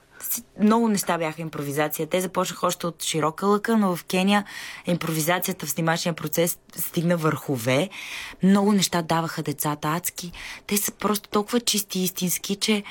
Много 0.61 0.87
неща 0.87 1.17
бяха 1.17 1.41
импровизация. 1.41 2.07
Те 2.07 2.21
започнаха 2.21 2.67
още 2.67 2.87
от 2.87 3.03
широка 3.03 3.45
лъка, 3.47 3.77
но 3.77 3.95
в 3.95 4.03
Кения 4.03 4.45
импровизацията 4.85 5.65
в 5.65 5.69
снимачния 5.69 6.13
процес 6.13 6.57
стигна 6.75 7.17
върхове. 7.17 7.89
Много 8.43 8.73
неща 8.73 9.01
даваха 9.01 9.43
децата 9.43 9.87
адски. 9.87 10.31
Те 10.67 10.77
са 10.77 10.91
просто 10.91 11.29
толкова 11.29 11.59
чисти 11.59 11.99
и 11.99 12.03
истински, 12.03 12.55
че 12.55 12.83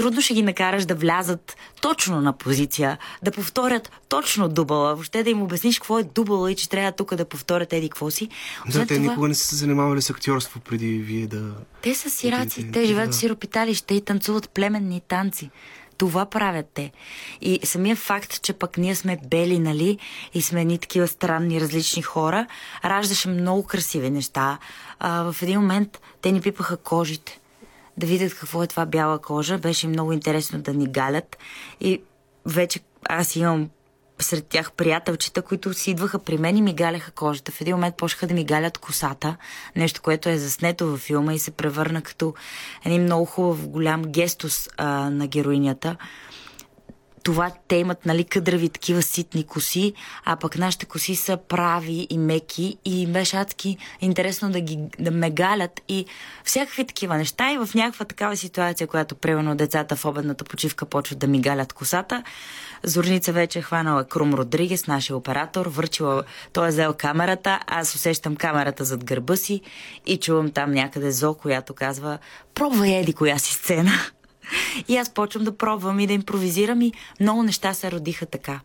трудно 0.00 0.20
ще 0.20 0.34
ги 0.34 0.42
накараш 0.42 0.84
да 0.84 0.94
влязат 0.94 1.56
точно 1.80 2.20
на 2.20 2.32
позиция, 2.32 2.98
да 3.22 3.30
повторят 3.30 3.90
точно 4.08 4.48
дубъла, 4.48 4.94
въобще 4.94 5.22
да 5.22 5.30
им 5.30 5.42
обясниш 5.42 5.78
какво 5.78 5.98
е 5.98 6.02
дубъла 6.02 6.52
и 6.52 6.56
че 6.56 6.68
трябва 6.68 6.92
тук 6.92 7.14
да 7.14 7.24
повторят 7.24 7.72
еди 7.72 7.88
какво 7.88 8.10
си. 8.10 8.28
Да, 8.72 8.86
те 8.86 8.94
това- 8.94 9.08
никога 9.08 9.28
не 9.28 9.34
са 9.34 9.46
се 9.46 9.56
занимавали 9.56 10.02
с 10.02 10.10
актьорство 10.10 10.60
преди 10.60 10.86
вие 10.86 11.26
да... 11.26 11.52
те 11.82 11.94
са 11.94 12.10
сираци, 12.10 12.60
Отидете, 12.60 12.80
те 12.80 12.86
живеят 12.86 13.10
да. 13.10 13.16
в 13.16 13.18
сиропиталище 13.18 13.94
и 13.94 14.00
танцуват 14.00 14.50
племенни 14.50 15.00
танци. 15.08 15.50
Това 15.98 16.26
правят 16.26 16.66
те. 16.74 16.92
И 17.40 17.60
самия 17.64 17.96
факт, 17.96 18.42
че 18.42 18.52
пък 18.52 18.78
ние 18.78 18.94
сме 18.94 19.18
бели, 19.30 19.58
нали, 19.58 19.98
и 20.34 20.42
сме 20.42 20.64
ни 20.64 20.78
такива 20.78 21.08
странни, 21.08 21.60
различни 21.60 22.02
хора, 22.02 22.46
раждаше 22.84 23.28
много 23.28 23.62
красиви 23.62 24.10
неща. 24.10 24.58
А, 24.98 25.32
в 25.32 25.42
един 25.42 25.60
момент 25.60 26.00
те 26.22 26.32
ни 26.32 26.40
пипаха 26.40 26.76
кожите. 26.76 27.39
Да 28.00 28.06
видят 28.06 28.34
какво 28.34 28.62
е 28.62 28.66
това 28.66 28.86
бяла 28.86 29.18
кожа. 29.18 29.58
Беше 29.58 29.88
много 29.88 30.12
интересно 30.12 30.62
да 30.62 30.74
ни 30.74 30.86
галят. 30.86 31.38
И 31.80 32.02
вече 32.46 32.80
аз 33.08 33.36
имам 33.36 33.68
сред 34.22 34.46
тях 34.46 34.72
приятелчета, 34.72 35.42
които 35.42 35.74
си 35.74 35.90
идваха 35.90 36.18
при 36.18 36.38
мен 36.38 36.56
и 36.56 36.62
ми 36.62 36.74
галяха 36.74 37.10
кожата. 37.10 37.52
В 37.52 37.60
един 37.60 37.74
момент 37.74 37.96
почнаха 37.96 38.26
да 38.26 38.34
ми 38.34 38.44
галят 38.44 38.78
косата, 38.78 39.36
нещо, 39.76 40.02
което 40.02 40.28
е 40.28 40.38
заснето 40.38 40.86
във 40.86 41.00
филма 41.00 41.34
и 41.34 41.38
се 41.38 41.50
превърна 41.50 42.02
като 42.02 42.34
един 42.84 43.02
много 43.02 43.24
хубав 43.24 43.68
голям 43.68 44.02
гестус 44.02 44.68
а, 44.76 45.10
на 45.10 45.26
героинята. 45.26 45.96
Това 47.22 47.50
те 47.68 47.76
имат, 47.76 48.06
нали, 48.06 48.24
къдрави 48.24 48.68
такива 48.68 49.02
ситни 49.02 49.44
коси, 49.44 49.92
а 50.24 50.36
пък 50.36 50.58
нашите 50.58 50.86
коси 50.86 51.16
са 51.16 51.36
прави 51.48 52.06
и 52.10 52.18
меки 52.18 52.76
и 52.84 53.02
им 53.02 53.12
беше 53.12 53.36
адски 53.36 53.76
интересно 54.00 54.50
да, 54.50 54.60
ги, 54.60 54.78
да 54.98 55.10
ме 55.10 55.30
галят 55.30 55.80
и 55.88 56.06
всякакви 56.44 56.84
такива 56.84 57.16
неща 57.16 57.52
и 57.52 57.58
в 57.58 57.68
някаква 57.74 58.04
такава 58.04 58.36
ситуация, 58.36 58.86
която 58.86 59.14
примерно 59.14 59.54
децата 59.54 59.96
в 59.96 60.04
обедната 60.04 60.44
почивка 60.44 60.86
почват 60.86 61.18
да 61.18 61.26
ми 61.26 61.40
галят 61.40 61.72
косата, 61.72 62.22
Зорница 62.82 63.32
вече 63.32 63.58
е 63.58 63.62
хванала 63.62 64.04
Крум 64.04 64.34
Родригес, 64.34 64.86
нашия 64.86 65.16
оператор, 65.16 65.66
върчила, 65.66 66.22
той 66.52 66.66
е 66.66 66.70
взел 66.70 66.94
камерата, 66.98 67.60
аз 67.66 67.94
усещам 67.94 68.36
камерата 68.36 68.84
зад 68.84 69.04
гърба 69.04 69.36
си 69.36 69.60
и 70.06 70.16
чувам 70.16 70.50
там 70.50 70.72
някъде 70.72 71.12
Зо, 71.12 71.34
която 71.34 71.74
казва 71.74 72.18
пробвай 72.54 72.94
еди 72.94 73.12
коя 73.12 73.38
си 73.38 73.54
сцена. 73.54 73.92
И 74.88 74.96
аз 74.96 75.10
почвам 75.10 75.44
да 75.44 75.56
пробвам 75.56 76.00
и 76.00 76.06
да 76.06 76.12
импровизирам 76.12 76.82
и 76.82 76.92
много 77.20 77.42
неща 77.42 77.74
се 77.74 77.90
родиха 77.90 78.26
така. 78.26 78.60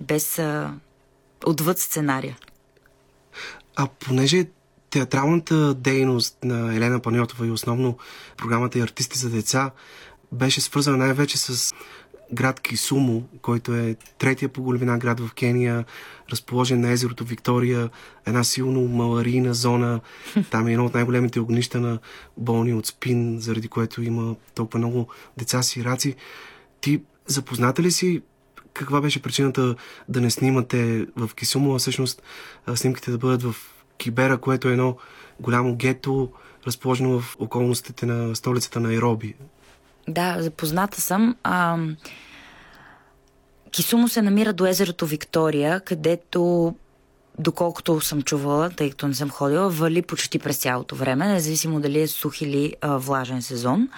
Без 0.00 0.38
а, 0.38 0.74
отвъд 1.46 1.78
сценария. 1.78 2.38
А 3.76 3.86
понеже 3.86 4.46
театралната 4.90 5.74
дейност 5.74 6.38
на 6.44 6.74
Елена 6.76 7.00
Панайотова 7.00 7.46
и 7.46 7.50
основно 7.50 7.98
програмата 8.36 8.78
и 8.78 8.82
артисти 8.82 9.18
за 9.18 9.30
деца 9.30 9.70
беше 10.32 10.60
свързана 10.60 10.96
най-вече 10.96 11.38
с 11.38 11.74
град 12.34 12.60
Кисумо, 12.60 13.22
който 13.42 13.74
е 13.74 13.96
третия 14.18 14.48
по 14.48 14.62
големина 14.62 14.98
град 14.98 15.20
в 15.20 15.34
Кения, 15.34 15.84
разположен 16.30 16.80
на 16.80 16.90
езерото 16.90 17.24
Виктория, 17.24 17.90
една 18.26 18.44
силно 18.44 18.80
маларийна 18.80 19.54
зона. 19.54 20.00
Там 20.50 20.66
е 20.66 20.72
едно 20.72 20.84
от 20.84 20.94
най-големите 20.94 21.40
огнища 21.40 21.80
на 21.80 21.98
болни 22.36 22.74
от 22.74 22.86
спин, 22.86 23.40
заради 23.40 23.68
което 23.68 24.02
има 24.02 24.36
толкова 24.54 24.78
много 24.78 25.08
деца 25.36 25.62
сираци. 25.62 26.14
Ти 26.80 27.02
запозната 27.26 27.82
ли 27.82 27.90
си 27.90 28.22
каква 28.74 29.00
беше 29.00 29.22
причината 29.22 29.74
да 30.08 30.20
не 30.20 30.30
снимате 30.30 31.06
в 31.16 31.30
Кисумо, 31.34 31.74
а 31.74 31.78
всъщност 31.78 32.22
снимките 32.74 33.10
да 33.10 33.18
бъдат 33.18 33.42
в 33.42 33.54
Кибера, 33.98 34.38
което 34.38 34.68
е 34.68 34.72
едно 34.72 34.96
голямо 35.40 35.76
гето, 35.76 36.32
разположено 36.66 37.20
в 37.20 37.36
околностите 37.38 38.06
на 38.06 38.36
столицата 38.36 38.80
на 38.80 38.94
Ироби. 38.94 39.34
Да, 40.08 40.36
запозната 40.40 41.00
съм. 41.00 41.36
А, 41.42 41.78
Кисумо 43.70 44.08
се 44.08 44.22
намира 44.22 44.52
до 44.52 44.66
езерото 44.66 45.06
Виктория, 45.06 45.80
където 45.80 46.74
доколкото 47.38 48.00
съм 48.00 48.22
чувала, 48.22 48.70
тъй 48.70 48.90
като 48.90 49.08
не 49.08 49.14
съм 49.14 49.30
ходила, 49.30 49.70
вали 49.70 50.02
почти 50.02 50.38
през 50.38 50.56
цялото 50.56 50.96
време, 50.96 51.26
независимо 51.28 51.80
дали 51.80 52.00
е 52.00 52.08
сух 52.08 52.40
или 52.42 52.74
а, 52.80 52.96
влажен 52.96 53.42
сезон. 53.42 53.88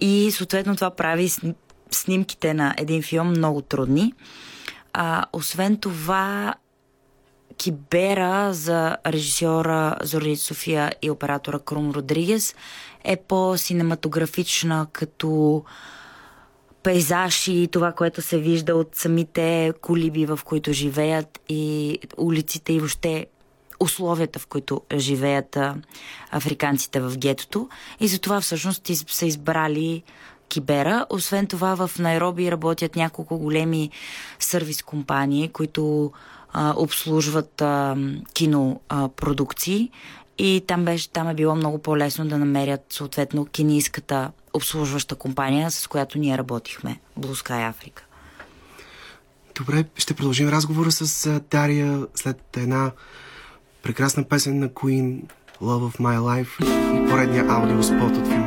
И 0.00 0.30
съответно 0.30 0.74
това 0.74 0.90
прави 0.90 1.28
сни- 1.28 1.54
снимките 1.90 2.54
на 2.54 2.74
един 2.78 3.02
филм 3.02 3.28
много 3.28 3.62
трудни. 3.62 4.12
А, 4.92 5.24
освен 5.32 5.76
това, 5.76 6.54
Кибера 7.56 8.52
за 8.52 8.96
режисьора 9.06 9.96
Зорница 10.02 10.44
София 10.44 10.92
и 11.02 11.10
оператора 11.10 11.58
Крум 11.58 11.90
Родригес 11.90 12.54
е 13.04 13.16
по-синематографична 13.16 14.86
като 14.92 15.64
пейзаж 16.82 17.48
и 17.48 17.68
това, 17.72 17.92
което 17.92 18.22
се 18.22 18.38
вижда 18.38 18.74
от 18.74 18.94
самите 18.94 19.72
колиби, 19.80 20.26
в 20.26 20.40
които 20.44 20.72
живеят 20.72 21.40
и 21.48 21.98
улиците 22.16 22.72
и 22.72 22.78
въобще 22.78 23.26
условията, 23.80 24.38
в 24.38 24.46
които 24.46 24.80
живеят 24.96 25.58
африканците 26.30 27.00
в 27.00 27.18
гетото. 27.18 27.68
И 28.00 28.08
затова 28.08 28.40
всъщност 28.40 28.90
са 29.08 29.26
избрали 29.26 30.02
Кибера. 30.48 31.06
Освен 31.10 31.46
това 31.46 31.86
в 31.86 31.98
Найроби 31.98 32.50
работят 32.50 32.96
няколко 32.96 33.38
големи 33.38 33.90
сервис 34.38 34.82
компании, 34.82 35.48
които 35.48 36.12
а, 36.58 36.74
обслужват 36.76 37.62
а, 37.62 37.96
кинопродукции 38.34 39.90
и 40.38 40.64
там, 40.66 40.84
беше, 40.84 41.10
там 41.10 41.28
е 41.28 41.34
било 41.34 41.54
много 41.54 41.78
по-лесно 41.78 42.28
да 42.28 42.38
намерят 42.38 42.80
съответно 42.90 43.46
кинийската 43.46 44.30
обслужваща 44.54 45.14
компания, 45.14 45.70
с 45.70 45.86
която 45.86 46.18
ние 46.18 46.38
работихме, 46.38 47.00
Sky 47.20 47.72
Africa. 47.72 48.00
Добре, 49.54 49.84
ще 49.96 50.14
продължим 50.14 50.48
разговора 50.48 50.92
с 50.92 51.40
Дария 51.50 52.06
след 52.14 52.56
една 52.56 52.90
прекрасна 53.82 54.24
песен 54.24 54.58
на 54.58 54.68
Queen 54.68 55.20
Love 55.62 55.92
of 55.92 56.00
My 56.00 56.18
Life 56.18 56.62
и 57.06 57.10
поредния 57.10 57.46
аудиоспот 57.48 58.16
от 58.16 58.26
филма 58.26 58.45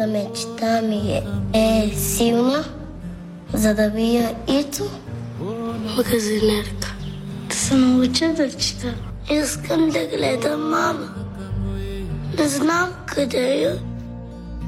Първата 0.00 0.28
мечта 0.28 0.82
ми 0.82 1.12
е, 1.12 1.22
е 1.54 1.94
силна, 1.94 2.64
за 3.52 3.74
да 3.74 3.90
бия 3.90 4.34
Ито. 4.48 4.84
Магазинерка. 5.96 6.94
Да 7.48 7.54
се 7.54 7.74
науча 7.74 8.34
да 8.34 8.50
чета. 8.50 8.94
Искам 9.30 9.88
да 9.88 10.06
гледам 10.16 10.70
мама. 10.70 11.14
Не 12.38 12.48
знам 12.48 12.88
къде 13.06 13.62
е. 13.62 13.74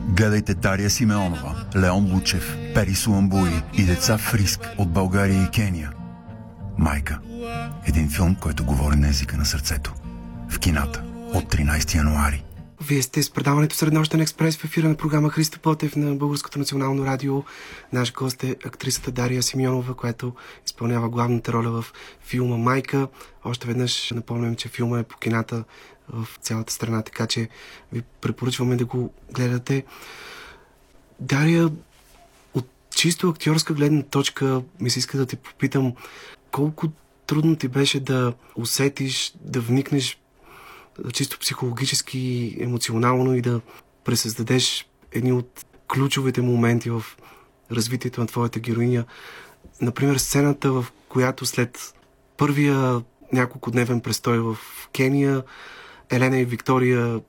Гледайте 0.08 0.54
Дария 0.54 0.90
Симеонова, 0.90 1.64
Леон 1.76 2.12
Лучев, 2.14 2.56
Пери 2.74 2.94
Суамбуи 2.94 3.62
и 3.74 3.84
деца 3.84 4.18
в 4.18 4.34
риск 4.34 4.68
от 4.78 4.90
България 4.90 5.42
и 5.42 5.50
Кения. 5.50 5.92
Майка. 6.78 7.18
Един 7.86 8.10
филм, 8.10 8.34
който 8.34 8.64
говори 8.64 8.96
на 8.96 9.08
езика 9.08 9.36
на 9.36 9.44
сърцето. 9.44 9.92
В 10.48 10.58
кината 10.58 11.02
от 11.34 11.44
13 11.44 11.94
януари. 11.94 12.44
Вие 12.86 13.02
сте 13.02 13.22
с 13.22 13.30
предаването 13.30 13.76
Среднощен 13.76 14.20
експрес 14.20 14.56
в 14.56 14.64
ефира 14.64 14.88
на 14.88 14.94
програма 14.94 15.30
Христо 15.30 15.60
Потев 15.60 15.96
на 15.96 16.14
Българското 16.14 16.58
национално 16.58 17.06
радио. 17.06 17.42
Наш 17.92 18.12
гост 18.12 18.44
е 18.44 18.56
актрисата 18.64 19.10
Дария 19.10 19.42
Симеонова, 19.42 19.94
която 19.94 20.32
изпълнява 20.66 21.08
главната 21.08 21.52
роля 21.52 21.70
в 21.70 21.92
филма 22.20 22.56
Майка. 22.56 23.08
Още 23.44 23.66
веднъж 23.66 24.10
напомням, 24.10 24.56
че 24.56 24.68
филма 24.68 24.98
е 24.98 25.02
по 25.02 25.18
кината 25.18 25.64
в 26.08 26.28
цялата 26.40 26.72
страна, 26.72 27.02
така 27.02 27.26
че 27.26 27.48
ви 27.92 28.02
препоръчваме 28.20 28.76
да 28.76 28.84
го 28.84 29.12
гледате. 29.32 29.84
Дария, 31.20 31.70
от 32.54 32.68
чисто 32.94 33.28
актьорска 33.28 33.74
гледна 33.74 34.02
точка 34.02 34.62
ми 34.80 34.90
се 34.90 34.98
иска 34.98 35.18
да 35.18 35.26
те 35.26 35.36
попитам 35.36 35.92
колко 36.50 36.88
трудно 37.26 37.56
ти 37.56 37.68
беше 37.68 38.00
да 38.00 38.34
усетиш, 38.56 39.32
да 39.40 39.60
вникнеш 39.60 40.21
чисто 41.12 41.38
психологически, 41.38 42.56
емоционално 42.60 43.34
и 43.34 43.40
да 43.40 43.60
пресъздадеш 44.04 44.86
едни 45.12 45.32
от 45.32 45.66
ключовите 45.88 46.42
моменти 46.42 46.90
в 46.90 47.02
развитието 47.70 48.20
на 48.20 48.26
твоята 48.26 48.60
героиня. 48.60 49.04
Например, 49.80 50.16
сцената, 50.16 50.72
в 50.72 50.86
която 51.08 51.46
след 51.46 51.94
първия 52.36 53.02
няколко 53.32 53.70
дневен 53.70 54.00
престой 54.00 54.38
в 54.38 54.56
Кения, 54.96 55.42
Елена 56.10 56.38
и 56.38 56.44
Виктория 56.44 57.20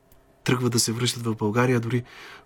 тръгват 0.43 0.71
да 0.71 0.79
се 0.79 0.91
връщат 0.91 1.23
в 1.23 1.35
България, 1.35 1.79
дори 1.79 2.03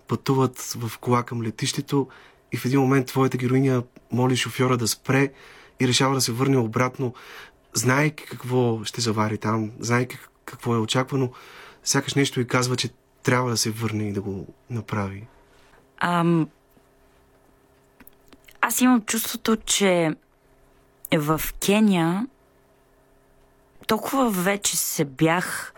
пътуват 0.08 0.60
в 0.78 0.98
кола 0.98 1.24
към 1.24 1.44
летището 1.44 2.08
и 2.52 2.58
в 2.58 2.66
един 2.66 2.80
момент 2.80 3.08
твоята 3.08 3.38
героиня 3.38 3.84
моли 4.12 4.36
шофьора 4.36 4.78
да 4.78 4.88
спре 4.88 5.32
и 5.80 5.88
решава 5.88 6.16
да 6.16 6.22
се 6.22 6.32
върне 6.32 6.58
обратно, 6.58 7.14
знаейки 7.74 8.24
какво 8.26 8.84
ще 8.84 9.02
завари 9.02 9.38
там, 9.38 9.72
знаейки 9.80 10.18
какво 10.48 10.76
е 10.76 10.80
очаквано, 10.80 11.32
сякаш 11.84 12.16
нещо 12.16 12.40
и 12.40 12.48
казва, 12.48 12.76
че 12.76 12.90
трябва 13.24 13.50
да 13.50 13.58
се 13.58 13.72
върне 13.72 14.04
и 14.04 14.14
да 14.14 14.22
го 14.22 14.48
направи. 14.70 15.28
Ам... 15.98 16.50
Аз 18.62 18.82
имам 18.82 19.02
чувството, 19.02 19.56
че 19.56 20.16
в 21.18 21.42
Кения 21.66 22.28
толкова 23.88 24.30
вече 24.30 24.78
се 24.78 25.06
бях 25.06 25.74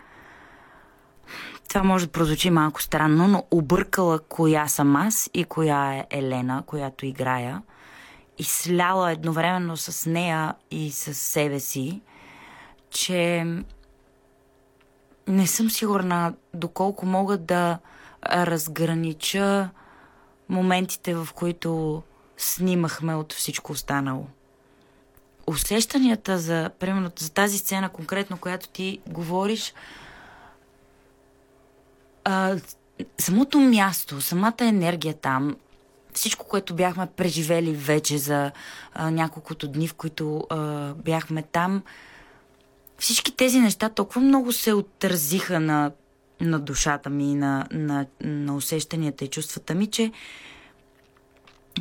това 1.68 1.82
може 1.82 2.06
да 2.06 2.12
прозвучи 2.12 2.50
малко 2.50 2.82
странно, 2.82 3.28
но 3.28 3.44
объркала 3.50 4.18
коя 4.18 4.68
съм 4.68 4.96
аз 4.96 5.30
и 5.34 5.44
коя 5.44 5.94
е 5.94 6.06
Елена, 6.10 6.62
която 6.66 7.06
играя. 7.06 7.62
И 8.38 8.44
сляла 8.44 9.12
едновременно 9.12 9.76
с 9.76 10.10
нея 10.10 10.54
и 10.70 10.90
с 10.90 11.14
себе 11.14 11.60
си, 11.60 12.00
че 12.90 13.46
не 15.30 15.46
съм 15.46 15.70
сигурна 15.70 16.34
доколко 16.54 17.06
мога 17.06 17.38
да 17.38 17.78
разгранича 18.26 19.68
моментите, 20.48 21.14
в 21.14 21.28
които 21.34 22.02
снимахме 22.36 23.14
от 23.14 23.32
всичко 23.32 23.72
останало. 23.72 24.26
Усещанията 25.46 26.38
за, 26.38 26.70
примерно, 26.78 27.10
за 27.18 27.32
тази 27.32 27.58
сцена 27.58 27.88
конкретно, 27.88 28.38
която 28.38 28.68
ти 28.68 29.00
говориш, 29.06 29.74
а, 32.24 32.56
самото 33.18 33.60
място, 33.60 34.20
самата 34.20 34.54
енергия 34.60 35.14
там, 35.14 35.56
всичко, 36.12 36.46
което 36.48 36.74
бяхме 36.74 37.06
преживели 37.06 37.72
вече 37.72 38.18
за 38.18 38.52
а, 38.94 39.10
няколкото 39.10 39.68
дни, 39.68 39.88
в 39.88 39.94
които 39.94 40.46
а, 40.50 40.56
бяхме 40.94 41.42
там, 41.42 41.82
всички 43.00 43.36
тези 43.36 43.60
неща 43.60 43.88
толкова 43.88 44.20
много 44.20 44.52
се 44.52 44.72
отразиха 44.72 45.60
на, 45.60 45.90
на 46.40 46.58
душата 46.58 47.10
ми, 47.10 47.34
на, 47.34 47.66
на, 47.70 48.06
на 48.22 48.56
усещанията 48.56 49.24
и 49.24 49.28
чувствата 49.28 49.74
ми, 49.74 49.86
че 49.86 50.12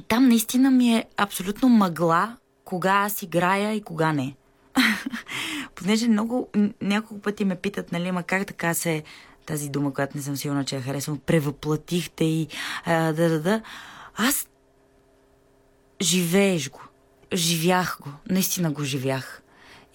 там 0.08 0.28
наистина 0.28 0.72
ми 0.72 0.96
е 0.96 1.06
абсолютно 1.18 1.70
мъгла 1.70 2.38
кога 2.66 2.94
аз 2.94 3.22
играя 3.22 3.74
и 3.74 3.82
кога 3.82 4.14
не. 4.14 4.36
Понеже 5.76 6.08
много, 6.08 6.48
няколко 6.82 7.22
пъти 7.22 7.46
ме 7.46 7.56
питат, 7.56 7.92
нали, 7.92 8.12
ма 8.12 8.24
как 8.24 8.48
така 8.48 8.74
се 8.74 9.04
тази 9.46 9.70
дума, 9.70 9.94
която 9.94 10.18
не 10.18 10.24
съм 10.24 10.36
сигурна, 10.36 10.66
че 10.66 10.76
я 10.76 10.82
харесвам, 10.82 11.20
превъплатихте 11.26 12.24
и 12.24 12.48
а, 12.86 13.14
да, 13.14 13.30
да, 13.30 13.42
да. 13.42 13.62
Аз 14.16 14.48
живееш 16.02 16.70
го. 16.70 16.82
Живях 17.34 17.98
го. 18.02 18.10
Наистина 18.30 18.72
го 18.72 18.84
живях. 18.84 19.42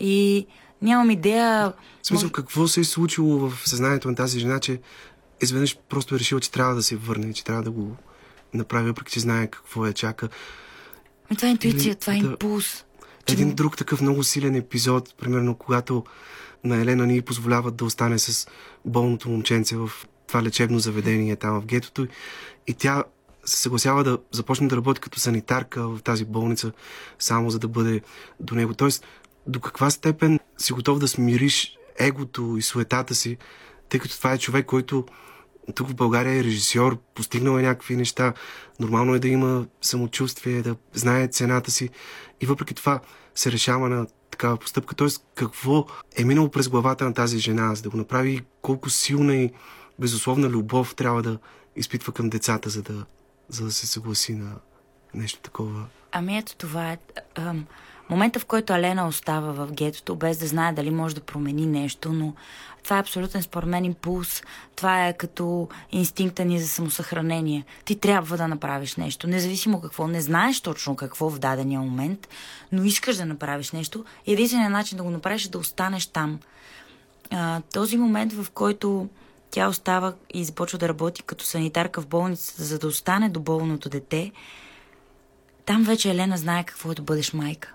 И 0.00 0.46
нямам 0.84 1.10
идея... 1.10 1.72
В 2.02 2.06
смисъл, 2.06 2.30
какво 2.30 2.68
се 2.68 2.80
е 2.80 2.84
случило 2.84 3.48
в 3.48 3.68
съзнанието 3.68 4.08
на 4.08 4.14
тази 4.14 4.40
жена, 4.40 4.60
че 4.60 4.80
изведнъж 5.40 5.78
просто 5.88 6.14
е 6.14 6.18
решила, 6.18 6.40
че 6.40 6.50
трябва 6.50 6.74
да 6.74 6.82
се 6.82 6.96
върне, 6.96 7.32
че 7.32 7.44
трябва 7.44 7.62
да 7.62 7.70
го 7.70 7.96
направи, 8.54 8.86
въпреки 8.88 9.12
че 9.12 9.20
знае 9.20 9.46
какво 9.46 9.86
я 9.86 9.92
чака. 9.92 10.28
Ами 11.30 11.36
Това 11.36 11.48
е 11.48 11.50
интуиция, 11.50 11.88
Или 11.88 11.94
това 11.94 12.14
е 12.14 12.18
да- 12.18 12.26
импулс. 12.26 12.84
Че- 13.26 13.34
Един 13.34 13.54
друг 13.54 13.76
такъв 13.76 14.00
много 14.00 14.24
силен 14.24 14.54
епизод, 14.54 15.14
примерно 15.14 15.54
когато 15.54 16.04
на 16.64 16.76
Елена 16.76 17.06
ни 17.06 17.22
позволяват 17.22 17.76
да 17.76 17.84
остане 17.84 18.18
с 18.18 18.46
болното 18.84 19.28
момченце 19.28 19.76
в 19.76 19.90
това 20.26 20.42
лечебно 20.42 20.78
заведение 20.78 21.36
там 21.36 21.60
в 21.60 21.66
гетото 21.66 22.06
и 22.66 22.74
тя 22.74 23.04
се 23.44 23.56
съгласява 23.56 24.04
да 24.04 24.18
започне 24.30 24.68
да 24.68 24.76
работи 24.76 25.00
като 25.00 25.20
санитарка 25.20 25.88
в 25.88 26.02
тази 26.02 26.24
болница, 26.24 26.72
само 27.18 27.50
за 27.50 27.58
да 27.58 27.68
бъде 27.68 28.00
до 28.40 28.54
него. 28.54 28.74
Тоест, 28.74 29.04
до 29.46 29.60
каква 29.60 29.90
степен 29.90 30.40
си 30.58 30.72
готов 30.72 30.98
да 30.98 31.08
смириш 31.08 31.76
егото 31.98 32.56
и 32.58 32.62
суетата 32.62 33.14
си, 33.14 33.36
тъй 33.88 34.00
като 34.00 34.16
това 34.16 34.32
е 34.32 34.38
човек, 34.38 34.66
който 34.66 35.06
тук 35.74 35.88
в 35.88 35.94
България 35.94 36.34
е 36.40 36.44
режисьор, 36.44 36.96
постигнал 37.14 37.58
е 37.58 37.62
някакви 37.62 37.96
неща. 37.96 38.32
Нормално 38.80 39.14
е 39.14 39.18
да 39.18 39.28
има 39.28 39.66
самочувствие, 39.82 40.62
да 40.62 40.76
знае 40.92 41.28
цената 41.28 41.70
си. 41.70 41.88
И 42.40 42.46
въпреки 42.46 42.74
това 42.74 43.00
се 43.34 43.52
решава 43.52 43.88
на 43.88 44.06
такава 44.30 44.56
постъпка. 44.56 44.94
Тоест, 44.94 45.26
какво 45.34 45.86
е 46.16 46.24
минало 46.24 46.50
през 46.50 46.68
главата 46.68 47.04
на 47.04 47.14
тази 47.14 47.38
жена, 47.38 47.74
за 47.74 47.82
да 47.82 47.90
го 47.90 47.96
направи, 47.96 48.44
колко 48.62 48.90
силна 48.90 49.36
и 49.36 49.52
безусловна 49.98 50.48
любов 50.48 50.94
трябва 50.94 51.22
да 51.22 51.38
изпитва 51.76 52.12
към 52.12 52.28
децата, 52.28 52.70
за 52.70 52.82
да, 52.82 53.06
за 53.48 53.64
да 53.64 53.72
се 53.72 53.86
съгласи 53.86 54.34
на 54.34 54.52
нещо 55.14 55.40
такова. 55.40 55.86
Ами 56.12 56.38
ето 56.38 56.56
това 56.56 56.92
е. 56.92 56.98
Ам, 57.34 57.66
момента, 58.10 58.40
в 58.40 58.46
който 58.46 58.72
Алена 58.72 59.08
остава 59.08 59.52
в 59.52 59.72
гетото, 59.72 60.16
без 60.16 60.38
да 60.38 60.46
знае 60.46 60.72
дали 60.72 60.90
може 60.90 61.14
да 61.14 61.20
промени 61.20 61.66
нещо, 61.66 62.12
но 62.12 62.34
това 62.84 62.96
е 62.96 63.00
абсолютен 63.00 63.42
според 63.42 63.68
мен 63.68 63.84
импулс. 63.84 64.42
Това 64.76 65.08
е 65.08 65.12
като 65.12 65.68
инстинкта 65.92 66.44
ни 66.44 66.60
за 66.60 66.68
самосъхранение. 66.68 67.64
Ти 67.84 67.96
трябва 67.96 68.36
да 68.36 68.48
направиш 68.48 68.96
нещо, 68.96 69.26
независимо 69.26 69.80
какво. 69.80 70.08
Не 70.08 70.20
знаеш 70.20 70.60
точно 70.60 70.96
какво 70.96 71.30
в 71.30 71.38
дадения 71.38 71.80
момент, 71.80 72.28
но 72.72 72.84
искаш 72.84 73.16
да 73.16 73.24
направиш 73.24 73.72
нещо. 73.72 74.04
Единственият 74.26 74.72
начин 74.72 74.98
да 74.98 75.04
го 75.04 75.10
направиш 75.10 75.46
е 75.46 75.50
да 75.50 75.58
останеш 75.58 76.06
там. 76.06 76.40
А, 77.30 77.60
този 77.60 77.96
момент, 77.96 78.32
в 78.32 78.50
който 78.50 79.08
тя 79.50 79.68
остава 79.68 80.14
и 80.34 80.44
започва 80.44 80.78
да 80.78 80.88
работи 80.88 81.22
като 81.22 81.44
санитарка 81.44 82.00
в 82.00 82.06
болницата, 82.06 82.62
за 82.62 82.78
да 82.78 82.86
остане 82.86 83.28
до 83.28 83.40
болното 83.40 83.88
дете, 83.88 84.32
там 85.66 85.82
вече 85.82 86.10
Елена 86.10 86.36
знае 86.36 86.64
какво 86.64 86.92
е 86.92 86.94
да 86.94 87.02
бъдеш 87.02 87.32
майка. 87.32 87.74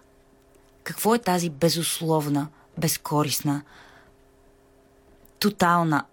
Какво 0.90 1.16
е 1.16 1.20
тази 1.20 1.50
безусловна, 1.50 2.48
безкорисна, 2.78 3.62
тотална 5.40 6.06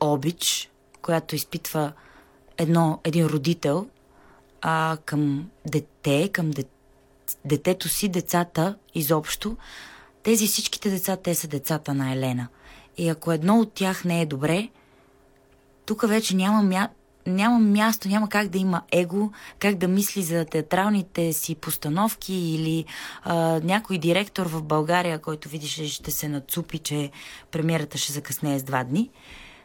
обич, 0.00 0.70
която 1.02 1.34
изпитва 1.34 1.92
едно, 2.58 3.00
един 3.04 3.26
родител 3.26 3.88
а, 4.60 4.98
към 5.04 5.50
дете, 5.66 6.28
към 6.28 6.50
де, 6.50 6.64
детето 7.44 7.88
си, 7.88 8.08
децата 8.08 8.76
изобщо. 8.94 9.56
Тези 10.22 10.46
всичките 10.46 10.90
деца, 10.90 11.16
те 11.16 11.34
са 11.34 11.48
децата 11.48 11.94
на 11.94 12.12
Елена. 12.12 12.48
И 12.96 13.08
ако 13.08 13.32
едно 13.32 13.60
от 13.60 13.72
тях 13.72 14.04
не 14.04 14.20
е 14.20 14.26
добре, 14.26 14.68
тук 15.86 16.08
вече 16.08 16.36
няма, 16.36 16.62
мя... 16.62 16.88
няма 17.28 17.58
място, 17.58 18.08
няма 18.08 18.28
как 18.28 18.48
да 18.48 18.58
има 18.58 18.82
его, 18.92 19.30
как 19.58 19.74
да 19.74 19.88
мисли 19.88 20.22
за 20.22 20.44
театралните 20.44 21.32
си 21.32 21.54
постановки 21.54 22.34
или 22.34 22.84
а, 23.22 23.60
някой 23.64 23.98
директор 23.98 24.46
в 24.46 24.62
България, 24.62 25.18
който 25.18 25.48
видиш, 25.48 25.92
ще 25.92 26.10
се 26.10 26.28
нацупи, 26.28 26.78
че 26.78 27.10
премиерата 27.50 27.98
ще 27.98 28.12
закъснее 28.12 28.58
с 28.58 28.62
два 28.62 28.84
дни. 28.84 29.10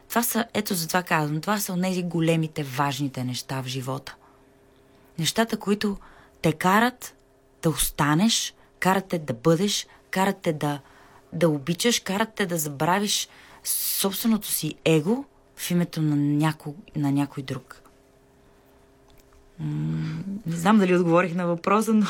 Това 0.08 0.22
са, 0.22 0.44
ето 0.54 0.74
за 0.74 0.88
това 0.88 1.02
казвам, 1.02 1.40
това 1.40 1.58
са 1.58 1.72
онези 1.72 2.02
големите, 2.02 2.62
важните 2.62 3.24
неща 3.24 3.62
в 3.62 3.66
живота. 3.66 4.14
Нещата, 5.18 5.56
които 5.56 5.96
те 6.42 6.52
карат 6.52 7.14
да 7.62 7.70
останеш, 7.70 8.54
карат 8.80 9.08
те 9.08 9.18
да 9.18 9.34
бъдеш, 9.34 9.86
карат 10.10 10.36
те 10.42 10.52
да, 10.52 10.80
да 11.32 11.48
обичаш, 11.48 12.00
карат 12.00 12.34
те 12.34 12.46
да 12.46 12.58
забравиш 12.58 13.28
собственото 13.64 14.48
си 14.48 14.74
его 14.84 15.24
в 15.56 15.70
името 15.70 16.02
на, 16.02 16.16
няко, 16.16 16.74
на 16.96 17.12
някой 17.12 17.42
друг. 17.42 17.82
М, 19.60 20.22
не 20.46 20.56
знам 20.56 20.78
дали 20.78 20.96
отговорих 20.96 21.34
на 21.34 21.46
въпроса, 21.46 21.94
но... 21.94 22.06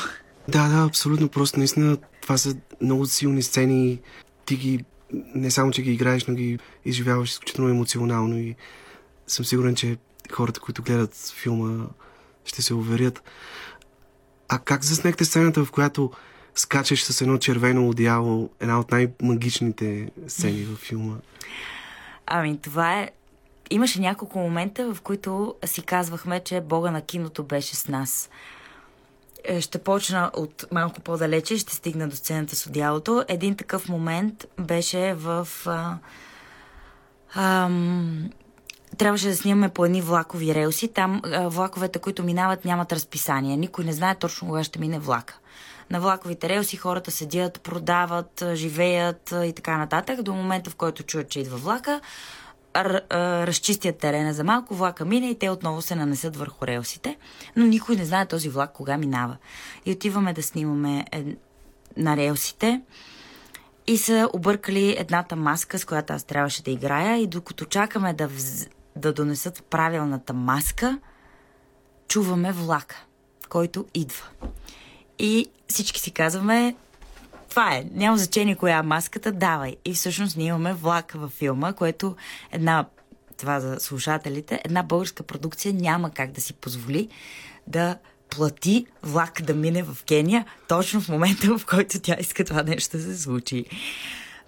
Да, 0.47 0.69
да, 0.69 0.85
абсолютно. 0.85 1.29
Просто 1.29 1.59
наистина 1.59 1.97
това 2.21 2.37
са 2.37 2.55
много 2.81 3.05
силни 3.05 3.41
сцени. 3.41 3.99
Ти 4.45 4.55
ги 4.55 4.85
не 5.11 5.51
само, 5.51 5.71
че 5.71 5.81
ги 5.81 5.91
играеш, 5.91 6.25
но 6.25 6.33
ги 6.33 6.59
изживяваш 6.85 7.29
изключително 7.29 7.69
емоционално 7.69 8.37
и 8.37 8.55
съм 9.27 9.45
сигурен, 9.45 9.75
че 9.75 9.97
хората, 10.31 10.59
които 10.59 10.83
гледат 10.83 11.15
филма, 11.15 11.85
ще 12.45 12.61
се 12.61 12.73
уверят. 12.73 13.23
А 14.49 14.59
как 14.59 14.83
заснехте 14.83 15.25
сцената, 15.25 15.65
в 15.65 15.71
която 15.71 16.11
скачаш 16.55 17.03
с 17.03 17.21
едно 17.21 17.37
червено 17.37 17.89
одеяло, 17.89 18.49
една 18.59 18.79
от 18.79 18.91
най-магичните 18.91 20.11
сцени 20.27 20.63
във 20.63 20.79
филма? 20.79 21.15
Ами, 22.25 22.57
това 22.61 22.99
е... 22.99 23.09
Имаше 23.69 24.01
няколко 24.01 24.39
момента, 24.39 24.93
в 24.93 25.01
които 25.01 25.55
си 25.65 25.81
казвахме, 25.81 26.39
че 26.39 26.61
Бога 26.61 26.91
на 26.91 27.01
киното 27.01 27.43
беше 27.43 27.75
с 27.75 27.87
нас. 27.87 28.29
Е, 29.43 29.61
Ще 29.61 29.77
почна 29.77 30.31
от 30.33 30.65
малко 30.71 31.01
по-далече, 31.01 31.57
ще 31.57 31.75
стигна 31.75 32.07
до 32.07 32.15
сцената 32.15 32.55
с 32.55 32.67
одялото. 32.67 33.25
Един 33.27 33.55
такъв 33.55 33.89
момент 33.89 34.45
беше 34.59 35.13
в... 35.13 35.47
А, 35.65 35.97
ам, 37.35 38.29
трябваше 38.97 39.27
да 39.27 39.35
снимаме 39.35 39.69
по 39.69 39.85
едни 39.85 40.01
влакови 40.01 40.55
релси. 40.55 40.87
Там 40.87 41.21
а, 41.25 41.47
влаковете, 41.47 41.99
които 41.99 42.23
минават, 42.23 42.65
нямат 42.65 42.93
разписание. 42.93 43.57
Никой 43.57 43.85
не 43.85 43.93
знае 43.93 44.15
точно 44.15 44.47
кога 44.47 44.63
ще 44.63 44.79
мине 44.79 44.99
влака. 44.99 45.37
На 45.89 46.01
влаковите 46.01 46.49
релси 46.49 46.77
хората 46.77 47.11
седят, 47.11 47.61
продават, 47.61 48.43
живеят 48.53 49.33
и 49.45 49.53
така 49.55 49.77
нататък. 49.77 50.21
До 50.21 50.33
момента, 50.33 50.69
в 50.69 50.75
който 50.75 51.03
чуят, 51.03 51.29
че 51.29 51.39
идва 51.39 51.57
влака, 51.57 52.01
разчистят 52.75 53.97
терена 53.97 54.33
за 54.33 54.43
малко, 54.43 54.75
влака 54.75 55.05
мине 55.05 55.29
и 55.29 55.39
те 55.39 55.49
отново 55.49 55.81
се 55.81 55.95
нанесат 55.95 56.35
върху 56.35 56.67
релсите. 56.67 57.17
Но 57.55 57.65
никой 57.65 57.95
не 57.95 58.05
знае 58.05 58.25
този 58.25 58.49
влак 58.49 58.73
кога 58.73 58.97
минава. 58.97 59.37
И 59.85 59.91
отиваме 59.91 60.33
да 60.33 60.43
снимаме 60.43 61.05
е, 61.11 61.23
на 61.97 62.17
релсите 62.17 62.81
и 63.87 63.97
са 63.97 64.29
объркали 64.33 64.95
едната 64.99 65.35
маска, 65.35 65.79
с 65.79 65.85
която 65.85 66.13
аз 66.13 66.23
трябваше 66.23 66.63
да 66.63 66.71
играя 66.71 67.17
и 67.17 67.27
докато 67.27 67.65
чакаме 67.65 68.13
да, 68.13 68.27
вз... 68.27 68.67
да 68.95 69.13
донесат 69.13 69.63
правилната 69.63 70.33
маска, 70.33 70.99
чуваме 72.07 72.51
влака, 72.51 73.05
който 73.49 73.85
идва. 73.93 74.25
И 75.19 75.47
всички 75.67 75.99
си 75.99 76.11
казваме, 76.11 76.75
това 77.55 77.75
е, 77.75 77.85
няма 77.93 78.17
значение 78.17 78.55
коя 78.55 78.77
е 78.77 78.81
маската, 78.81 79.31
давай. 79.31 79.75
И 79.85 79.93
всъщност 79.93 80.37
ние 80.37 80.47
имаме 80.47 80.73
влак 80.73 81.11
във 81.11 81.31
филма, 81.31 81.73
което 81.73 82.15
една, 82.51 82.85
това 83.37 83.59
за 83.59 83.79
слушателите, 83.79 84.61
една 84.65 84.83
българска 84.83 85.23
продукция 85.23 85.73
няма 85.73 86.11
как 86.11 86.31
да 86.31 86.41
си 86.41 86.53
позволи 86.53 87.09
да 87.67 87.97
плати 88.29 88.85
влак 89.03 89.41
да 89.41 89.53
мине 89.53 89.83
в 89.83 89.97
Кения, 90.07 90.45
точно 90.67 91.01
в 91.01 91.09
момента, 91.09 91.57
в 91.57 91.65
който 91.65 91.99
тя 91.99 92.15
иска 92.19 92.45
това 92.45 92.63
нещо 92.63 92.97
да 92.97 93.03
се 93.03 93.21
случи. 93.21 93.65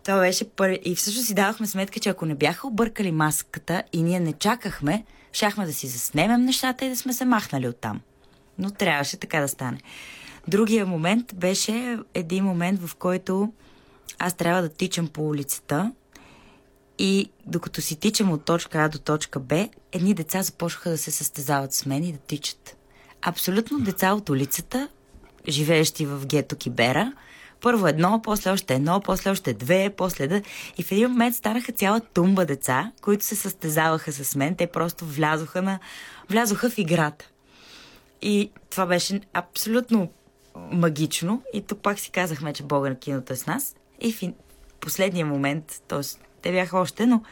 Това 0.03 0.19
беше 0.19 0.49
първи. 0.49 0.79
И 0.85 0.95
всъщност 0.95 1.27
си 1.27 1.33
давахме 1.33 1.67
сметка, 1.67 1.99
че 1.99 2.09
ако 2.09 2.25
не 2.25 2.35
бяха 2.35 2.67
объркали 2.67 3.11
маската 3.11 3.83
и 3.93 4.03
ние 4.03 4.19
не 4.19 4.33
чакахме, 4.33 5.05
щяхме 5.33 5.65
да 5.65 5.73
си 5.73 5.87
заснемем 5.87 6.45
нещата 6.45 6.85
и 6.85 6.89
да 6.89 6.95
сме 6.95 7.13
се 7.13 7.25
махнали 7.25 7.67
оттам. 7.67 8.01
Но 8.59 8.71
трябваше 8.71 9.17
така 9.17 9.39
да 9.39 9.47
стане. 9.47 9.77
Другия 10.47 10.85
момент 10.85 11.35
беше 11.35 11.99
един 12.13 12.43
момент, 12.43 12.81
в 12.87 12.95
който 12.95 13.53
аз 14.19 14.33
трябва 14.33 14.61
да 14.61 14.69
тичам 14.69 15.07
по 15.07 15.27
улицата 15.27 15.91
И 16.99 17.29
докато 17.45 17.81
си 17.81 17.95
тичам 17.95 18.31
от 18.31 18.45
точка 18.45 18.77
А 18.77 18.89
до 18.89 18.99
точка 18.99 19.39
Б, 19.39 19.69
едни 19.91 20.13
деца 20.13 20.43
започнаха 20.43 20.89
да 20.89 20.97
се 20.97 21.11
състезават 21.11 21.73
с 21.73 21.85
мен 21.85 22.03
и 22.03 22.11
да 22.11 22.17
тичат. 22.17 22.77
Абсолютно 23.21 23.79
деца 23.79 24.13
от 24.13 24.29
улицата, 24.29 24.87
живеещи 25.47 26.05
в 26.05 26.25
гето 26.25 26.55
Кибера. 26.55 27.13
Първо 27.61 27.87
едно, 27.87 28.21
после 28.23 28.51
още 28.51 28.75
едно, 28.75 29.01
после 29.01 29.29
още 29.29 29.53
две, 29.53 29.93
после 29.97 30.27
да... 30.27 30.41
И 30.77 30.83
в 30.83 30.91
един 30.91 31.09
момент 31.09 31.35
станаха 31.35 31.71
цяла 31.71 31.99
тумба 31.99 32.45
деца, 32.45 32.91
които 33.01 33.25
се 33.25 33.35
състезаваха 33.35 34.11
с 34.11 34.35
мен. 34.35 34.55
Те 34.55 34.67
просто 34.67 35.05
влязоха, 35.05 35.61
на... 35.61 35.79
влязоха 36.29 36.69
в 36.69 36.77
играта. 36.77 37.29
И 38.21 38.51
това 38.69 38.85
беше 38.85 39.21
абсолютно 39.33 40.09
магично. 40.71 41.41
И 41.53 41.61
тук 41.61 41.79
пак 41.79 41.99
си 41.99 42.11
казахме, 42.11 42.53
че 42.53 42.63
Бога 42.63 42.89
на 42.89 42.95
киното 42.95 43.33
е 43.33 43.35
с 43.35 43.45
нас. 43.45 43.75
И 44.01 44.11
в 44.11 44.33
последния 44.79 45.25
момент, 45.25 45.81
т.е. 45.87 46.01
те 46.41 46.51
бяха 46.51 46.77
още, 46.79 47.05
но 47.05 47.23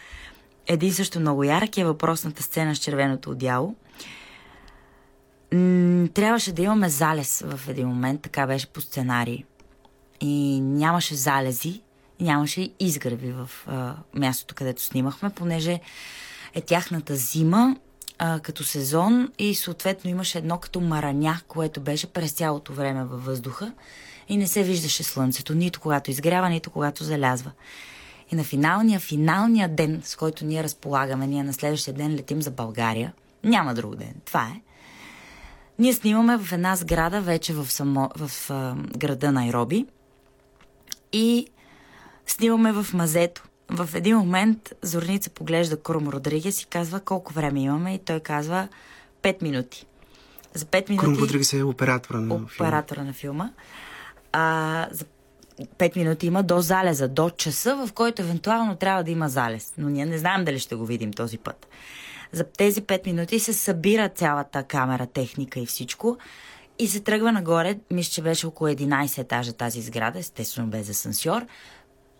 един 0.67 0.93
също 0.93 1.19
много 1.19 1.43
ярък 1.43 1.77
е 1.77 1.85
въпросната 1.85 2.43
сцена 2.43 2.75
с 2.75 2.79
червеното 2.79 3.31
одяло. 3.31 3.75
Трябваше 6.13 6.51
да 6.51 6.61
имаме 6.61 6.89
залез 6.89 7.43
в 7.45 7.69
един 7.69 7.87
момент, 7.87 8.21
така 8.21 8.47
беше 8.47 8.67
по 8.67 8.81
сценарий. 8.81 9.43
И 10.21 10.61
нямаше 10.61 11.15
залези, 11.15 11.81
нямаше 12.19 12.69
изгреби 12.79 13.31
в 13.31 13.49
а, 13.67 13.95
мястото, 14.13 14.55
където 14.55 14.81
снимахме, 14.81 15.29
понеже 15.29 15.79
е 16.53 16.61
тяхната 16.61 17.15
зима 17.15 17.75
а, 18.19 18.39
като 18.39 18.63
сезон 18.63 19.31
и 19.39 19.55
съответно 19.55 20.09
имаше 20.09 20.37
едно 20.37 20.57
като 20.57 20.81
мараня, 20.81 21.39
което 21.47 21.81
беше 21.81 22.07
през 22.07 22.31
цялото 22.31 22.73
време 22.73 23.03
във 23.03 23.25
въздуха 23.25 23.73
и 24.29 24.37
не 24.37 24.47
се 24.47 24.63
виждаше 24.63 25.03
слънцето, 25.03 25.55
нито 25.55 25.79
когато 25.79 26.11
изгрява, 26.11 26.49
нито 26.49 26.71
когато 26.71 27.03
залязва. 27.03 27.51
И 28.31 28.35
на 28.35 28.43
финалния, 28.43 28.99
финалния 28.99 29.69
ден, 29.69 30.01
с 30.03 30.15
който 30.15 30.45
ние 30.45 30.63
разполагаме, 30.63 31.27
ние 31.27 31.43
на 31.43 31.53
следващия 31.53 31.93
ден 31.93 32.15
летим 32.15 32.41
за 32.41 32.51
България, 32.51 33.13
няма 33.43 33.73
друг 33.73 33.95
ден, 33.95 34.13
това 34.25 34.43
е. 34.43 34.61
Ние 35.79 35.93
снимаме 35.93 36.37
в 36.37 36.51
една 36.51 36.75
сграда, 36.75 37.21
вече 37.21 37.53
в, 37.53 37.71
само, 37.71 38.09
в 38.15 38.49
а, 38.49 38.75
града 38.97 39.31
Найроби 39.31 39.85
и 41.11 41.47
снимаме 42.25 42.71
в 42.71 42.93
мазето. 42.93 43.43
В 43.69 43.89
един 43.93 44.17
момент 44.17 44.73
Зорница 44.81 45.29
поглежда 45.29 45.77
Крум 45.77 46.07
Родригес 46.07 46.61
и 46.61 46.65
казва 46.65 46.99
колко 46.99 47.33
време 47.33 47.61
имаме 47.61 47.93
и 47.93 47.99
той 47.99 48.19
казва 48.19 48.67
5 49.23 49.43
минути. 49.43 49.85
За 50.53 50.65
5 50.65 50.89
минути... 50.89 51.05
Крум 51.05 51.15
Родригес 51.15 51.53
е 51.53 51.63
оператора 51.63 52.19
на 52.19 52.27
филма. 52.27 52.45
оператора 52.55 53.03
на 53.03 53.13
филма. 53.13 53.49
А, 54.31 54.87
за 54.91 55.05
5 55.77 55.97
минути 55.97 56.27
има 56.27 56.43
до 56.43 56.61
залеза, 56.61 57.07
до 57.07 57.29
часа, 57.29 57.75
в 57.75 57.93
който 57.93 58.21
евентуално 58.21 58.75
трябва 58.75 59.03
да 59.03 59.11
има 59.11 59.29
залез. 59.29 59.73
Но 59.77 59.89
ние 59.89 60.05
не 60.05 60.17
знаем 60.17 60.45
дали 60.45 60.59
ще 60.59 60.75
го 60.75 60.85
видим 60.85 61.13
този 61.13 61.37
път. 61.37 61.67
За 62.31 62.43
тези 62.43 62.81
5 62.81 63.05
минути 63.05 63.39
се 63.39 63.53
събира 63.53 64.09
цялата 64.09 64.63
камера, 64.63 65.05
техника 65.05 65.59
и 65.59 65.65
всичко 65.65 66.17
и 66.79 66.87
се 66.87 66.99
тръгва 66.99 67.31
нагоре. 67.31 67.77
Мисля, 67.91 68.11
че 68.11 68.21
беше 68.21 68.47
около 68.47 68.69
11 68.69 69.17
етажа 69.17 69.53
тази 69.53 69.81
сграда, 69.81 70.19
естествено 70.19 70.67
без 70.67 70.89
асансьор. 70.89 71.45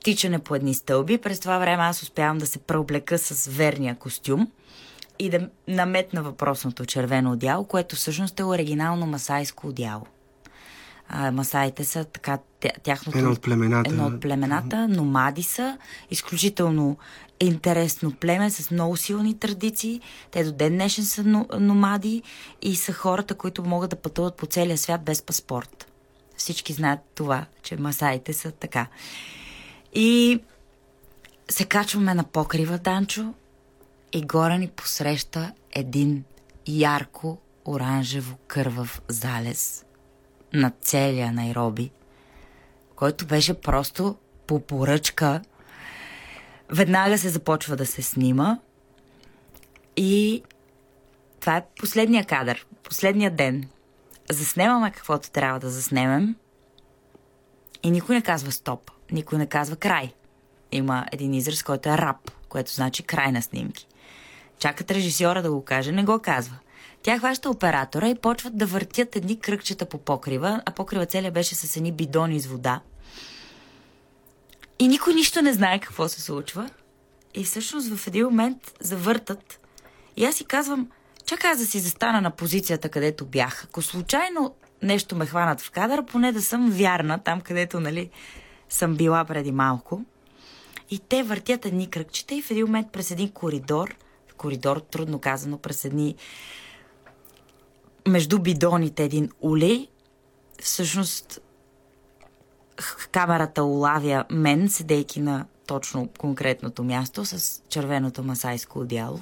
Тичане 0.06 0.39
по 0.39 0.56
едни 0.56 0.74
стълби. 0.74 1.18
През 1.18 1.39
това 1.39 1.58
време 1.58 1.84
аз 1.84 2.03
успявам 2.03 2.38
да 2.38 2.45
се 2.45 2.60
преоблека 2.60 3.18
с 3.18 3.47
верния 3.47 3.95
костюм 3.95 4.51
и 5.20 5.30
да 5.30 5.49
наметна 5.68 6.24
въпросното 6.24 6.86
червено 6.86 7.32
одяло, 7.32 7.64
което 7.64 7.95
всъщност 7.95 8.39
е 8.39 8.43
оригинално 8.43 9.06
масайско 9.06 9.68
одяло. 9.68 10.06
А, 11.10 11.32
масаите 11.32 11.84
са 11.84 12.03
така, 12.06 12.38
тя- 12.62 12.80
тяхното... 12.84 13.18
Едно 13.18 13.32
от 13.32 13.41
племената. 13.41 13.89
Едно 13.89 14.06
от 14.06 14.22
племената, 14.22 14.88
номади 14.88 15.43
са, 15.43 15.78
изключително 16.12 16.97
интересно 17.39 18.12
племе 18.12 18.49
с 18.49 18.72
много 18.72 18.97
силни 18.97 19.39
традиции. 19.39 20.01
Те 20.32 20.43
до 20.43 20.51
ден 20.51 20.74
днешен 20.74 21.06
са 21.06 21.24
но- 21.24 21.47
номади 21.60 22.22
и 22.62 22.76
са 22.76 22.93
хората, 22.93 23.36
които 23.36 23.64
могат 23.64 23.89
да 23.89 23.95
пътуват 23.95 24.36
по 24.36 24.45
целия 24.45 24.78
свят 24.78 25.03
без 25.03 25.22
паспорт. 25.22 25.91
Всички 26.38 26.74
знаят 26.74 26.99
това, 27.16 27.45
че 27.64 27.78
масаите 27.78 28.34
са 28.34 28.51
така. 28.51 28.88
И 29.96 30.39
се 31.50 31.66
качваме 31.66 32.14
на 32.14 32.24
покрива, 32.24 32.78
Данчо, 32.78 33.34
и 34.14 34.22
горе 34.22 34.58
ни 34.58 34.68
посреща 34.68 35.54
един 35.72 36.24
ярко 36.68 37.38
оранжево 37.66 38.38
кървав 38.48 39.02
залез 39.08 39.86
на 40.54 40.72
целия 40.82 41.32
Найроби, 41.32 41.91
който 42.96 43.26
беше 43.26 43.54
просто 43.54 44.16
по 44.48 44.60
поръчка. 44.60 45.41
Веднага 46.70 47.18
се 47.18 47.30
започва 47.30 47.76
да 47.76 47.86
се 47.86 48.02
снима 48.02 48.60
и 49.98 50.43
това 51.39 51.58
е 51.58 51.66
последния 51.80 52.26
кадър, 52.26 52.66
последния 52.84 53.32
ден. 53.32 53.70
Заснемаме 54.32 54.91
каквото 54.91 55.32
трябва 55.32 55.60
да 55.60 55.70
заснемем 55.70 56.36
и 57.84 57.91
никой 57.91 58.16
не 58.16 58.22
казва 58.22 58.52
стоп, 58.52 58.91
никой 59.12 59.38
не 59.38 59.47
казва 59.47 59.76
край. 59.76 60.14
Има 60.72 61.06
един 61.12 61.34
израз, 61.34 61.64
който 61.64 61.89
е 61.89 61.97
рап, 61.97 62.32
което 62.49 62.74
значи 62.74 63.03
край 63.03 63.32
на 63.32 63.41
снимки. 63.41 63.88
Чакат 64.60 64.91
режисьора 64.91 65.41
да 65.41 65.51
го 65.51 65.66
каже, 65.66 65.91
не 65.91 66.03
го 66.03 66.20
казва. 66.20 66.56
Тя 67.03 67.18
хваща 67.20 67.49
оператора 67.49 68.10
и 68.10 68.16
почват 68.16 68.58
да 68.58 68.66
въртят 68.66 69.16
едни 69.16 69.39
кръгчета 69.39 69.86
по 69.86 69.97
покрива, 69.97 70.62
а 70.66 70.72
покрива 70.72 71.06
целия 71.06 71.32
беше 71.32 71.56
с 71.56 71.78
едни 71.78 71.91
бидони 71.91 72.39
с 72.39 72.45
вода. 72.45 72.82
И 74.80 74.88
никой 74.88 75.14
нищо 75.14 75.41
не 75.41 75.53
знае 75.53 75.80
какво 75.80 76.08
се 76.08 76.22
случва. 76.22 76.70
И 77.34 77.43
всъщност 77.43 77.95
в 77.95 78.08
един 78.08 78.26
момент 78.26 78.74
завъртат. 78.80 79.60
И 80.18 80.26
аз 80.26 80.36
си 80.36 80.45
казвам, 80.45 80.88
чакай 81.26 81.51
аз 81.51 81.58
да 81.58 81.66
си 81.66 81.80
застана 81.80 82.22
на 82.22 82.32
позицията, 82.32 82.89
където 82.89 83.26
бях. 83.26 83.64
Ако 83.64 83.82
случайно 83.82 84.56
нещо 84.82 85.16
ме 85.16 85.26
хванат 85.26 85.62
в 85.62 85.72
кадър, 85.72 86.06
поне 86.06 86.32
да 86.32 86.41
съм 86.41 86.72
вярна 86.72 87.20
там, 87.20 87.41
където, 87.41 87.80
нали, 87.80 88.10
съм 88.76 88.95
била 88.95 89.26
преди 89.26 89.51
малко. 89.51 90.05
И 90.89 90.99
те 90.99 91.23
въртят 91.23 91.65
едни 91.65 91.89
кръгчета 91.89 92.36
и 92.36 92.41
в 92.41 92.51
един 92.51 92.65
момент 92.65 92.91
през 92.91 93.11
един 93.11 93.32
коридор, 93.32 93.95
коридор, 94.38 94.78
трудно 94.78 95.19
казано, 95.19 95.57
през 95.57 95.86
едни 95.86 96.15
между 98.07 98.39
бидоните 98.39 99.03
един 99.03 99.30
улей, 99.41 99.88
всъщност 100.61 101.41
камерата 103.11 103.63
улавя 103.63 104.26
мен, 104.32 104.69
седейки 104.69 105.19
на 105.19 105.45
точно 105.67 106.09
конкретното 106.17 106.84
място 106.84 107.26
с 107.26 107.61
червеното 107.69 108.23
масайско 108.23 108.80
одяло. 108.80 109.19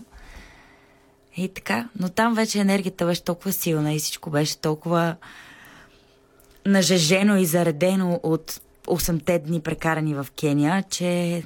И 1.37 1.49
така, 1.49 1.89
но 1.99 2.09
там 2.09 2.33
вече 2.33 2.59
енергията 2.59 3.05
беше 3.05 3.23
толкова 3.23 3.53
силна 3.53 3.93
и 3.93 3.99
всичко 3.99 4.29
беше 4.29 4.57
толкова 4.57 5.15
нажежено 6.65 7.37
и 7.37 7.45
заредено 7.45 8.19
от 8.23 8.61
8-те 8.87 9.39
дни 9.39 9.61
прекарани 9.61 10.15
в 10.15 10.27
Кения, 10.39 10.83
че 10.89 11.43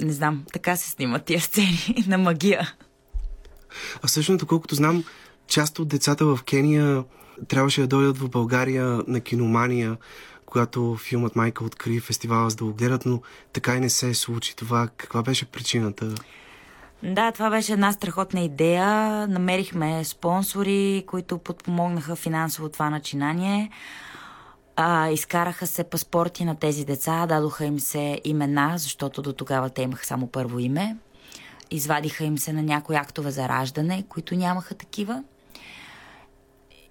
не 0.00 0.12
знам, 0.12 0.44
така 0.52 0.76
се 0.76 0.90
снимат 0.90 1.24
тия 1.24 1.40
сцени 1.40 2.04
на 2.06 2.18
магия. 2.18 2.74
А 4.02 4.06
всъщност, 4.06 4.40
доколкото 4.40 4.74
знам, 4.74 5.04
част 5.46 5.78
от 5.78 5.88
децата 5.88 6.24
в 6.24 6.38
Кения 6.44 7.04
трябваше 7.48 7.80
да 7.80 7.86
дойдат 7.86 8.18
в 8.18 8.28
България 8.28 9.02
на 9.06 9.20
киномания, 9.20 9.96
когато 10.46 10.96
филмът 10.96 11.36
Майка 11.36 11.64
откри 11.64 12.00
фестивала 12.00 12.50
за 12.50 12.56
да 12.56 12.64
го 12.64 12.72
гледат, 12.72 13.06
но 13.06 13.22
така 13.52 13.76
и 13.76 13.80
не 13.80 13.90
се 13.90 14.14
случи 14.14 14.56
това. 14.56 14.88
Каква 14.96 15.22
беше 15.22 15.44
причината? 15.44 16.14
Да, 17.02 17.32
това 17.32 17.50
беше 17.50 17.72
една 17.72 17.92
страхотна 17.92 18.40
идея. 18.40 18.86
Намерихме 19.28 20.04
спонсори, 20.04 21.04
които 21.06 21.38
подпомогнаха 21.38 22.16
финансово 22.16 22.68
това 22.68 22.90
начинание. 22.90 23.70
А, 24.82 25.10
изкараха 25.10 25.66
се 25.66 25.84
паспорти 25.84 26.44
на 26.44 26.54
тези 26.54 26.84
деца, 26.84 27.26
дадоха 27.26 27.64
им 27.64 27.80
се 27.80 28.20
имена, 28.24 28.74
защото 28.76 29.22
до 29.22 29.32
тогава 29.32 29.70
те 29.70 29.82
имаха 29.82 30.06
само 30.06 30.26
първо 30.26 30.58
име. 30.58 30.96
Извадиха 31.70 32.24
им 32.24 32.38
се 32.38 32.52
на 32.52 32.62
някои 32.62 32.96
актове 32.96 33.30
за 33.30 33.48
раждане, 33.48 34.04
които 34.08 34.34
нямаха 34.34 34.74
такива. 34.74 35.24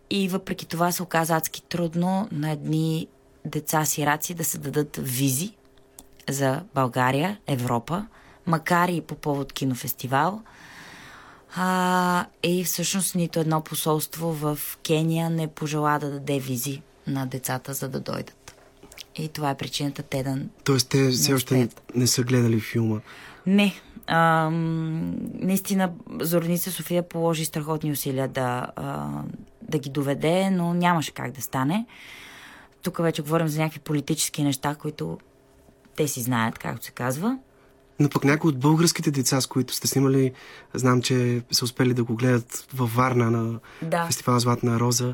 И 0.09 0.29
въпреки 0.29 0.65
това 0.65 0.91
се 0.91 1.03
оказа 1.03 1.35
адски 1.35 1.61
трудно 1.61 2.27
на 2.31 2.51
едни 2.51 3.07
деца 3.45 3.85
сираци 3.85 4.33
да 4.33 4.43
се 4.43 4.57
дадат 4.57 4.99
визи 5.01 5.53
за 6.29 6.63
България, 6.75 7.39
Европа, 7.47 8.07
макар 8.45 8.89
и 8.89 9.01
по 9.01 9.15
повод 9.15 9.53
кинофестивал. 9.53 10.41
А, 11.55 12.25
и 12.43 12.63
всъщност 12.63 13.15
нито 13.15 13.39
едно 13.39 13.61
посолство 13.61 14.33
в 14.33 14.59
Кения 14.85 15.29
не 15.29 15.47
пожела 15.47 15.99
да 15.99 16.11
даде 16.11 16.39
визи 16.39 16.81
на 17.07 17.25
децата, 17.25 17.73
за 17.73 17.89
да 17.89 17.99
дойдат. 17.99 18.55
И 19.15 19.27
това 19.27 19.49
е 19.49 19.57
причината 19.57 20.03
те 20.03 20.23
да... 20.23 20.37
Тоест, 20.63 20.89
те 20.89 21.09
все 21.09 21.33
още 21.33 21.57
не, 21.57 21.69
не 21.95 22.07
са 22.07 22.23
гледали 22.23 22.59
филма. 22.59 22.99
Не. 23.45 23.73
Ам, 24.07 25.15
наистина, 25.33 25.91
Зорница 26.21 26.71
София 26.71 27.09
положи 27.09 27.45
страхотни 27.45 27.91
усилия 27.91 28.27
да, 28.27 28.67
а, 28.75 29.07
да 29.61 29.79
ги 29.79 29.89
доведе, 29.89 30.49
но 30.49 30.73
нямаше 30.73 31.11
как 31.11 31.31
да 31.31 31.41
стане. 31.41 31.85
Тук 32.81 32.97
вече 32.97 33.21
говорим 33.21 33.47
за 33.47 33.59
някакви 33.61 33.79
политически 33.79 34.43
неща, 34.43 34.75
които 34.75 35.17
те 35.95 36.07
си 36.07 36.21
знаят, 36.21 36.59
както 36.59 36.85
се 36.85 36.91
казва. 36.91 37.37
Но 37.99 38.09
пък 38.09 38.23
някои 38.23 38.49
от 38.49 38.59
българските 38.59 39.11
деца, 39.11 39.41
с 39.41 39.47
които 39.47 39.73
сте 39.73 39.87
снимали, 39.87 40.31
знам, 40.73 41.01
че 41.01 41.41
са 41.51 41.65
успели 41.65 41.93
да 41.93 42.03
го 42.03 42.15
гледат 42.15 42.67
във 42.73 42.95
Варна 42.95 43.31
на 43.31 43.59
Да. 43.81 44.05
фестивала 44.05 44.39
Златна 44.39 44.79
роза. 44.79 45.13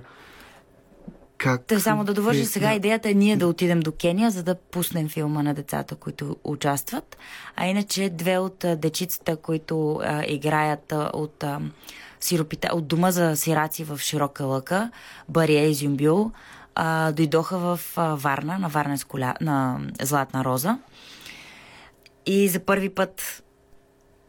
Как... 1.37 1.65
Та 1.65 1.79
само 1.79 2.03
да 2.03 2.13
довърша 2.13 2.41
е- 2.41 2.45
сега 2.45 2.73
идеята 2.73 3.09
е 3.09 3.13
ние 3.13 3.37
да 3.37 3.47
отидем 3.47 3.79
до 3.79 3.91
Кения, 3.91 4.31
за 4.31 4.43
да 4.43 4.55
пуснем 4.55 5.09
филма 5.09 5.43
на 5.43 5.53
децата, 5.53 5.95
които 5.95 6.37
участват. 6.43 7.17
А 7.55 7.67
иначе 7.67 8.09
две 8.09 8.37
от 8.37 8.65
дечицата, 8.77 9.35
които 9.35 9.99
а, 10.03 10.23
играят 10.27 10.91
а, 10.91 11.11
от, 11.13 11.43
а, 11.43 11.61
сиропита, 12.19 12.69
от 12.73 12.87
дома 12.87 13.11
за 13.11 13.35
сираци 13.35 13.83
в 13.83 13.99
Широка 13.99 14.45
лъка, 14.45 14.91
Бария 15.29 15.69
и 15.69 15.73
Зюмбюл, 15.73 16.31
а, 16.75 17.11
дойдоха 17.11 17.57
в 17.57 17.79
а, 17.95 18.15
Варна, 18.15 18.59
на 18.59 18.67
Варна 18.69 18.97
коля, 19.07 19.33
на 19.41 19.79
Златна 20.01 20.45
роза. 20.45 20.77
И 22.25 22.47
за 22.47 22.59
първи 22.59 22.89
път 22.89 23.43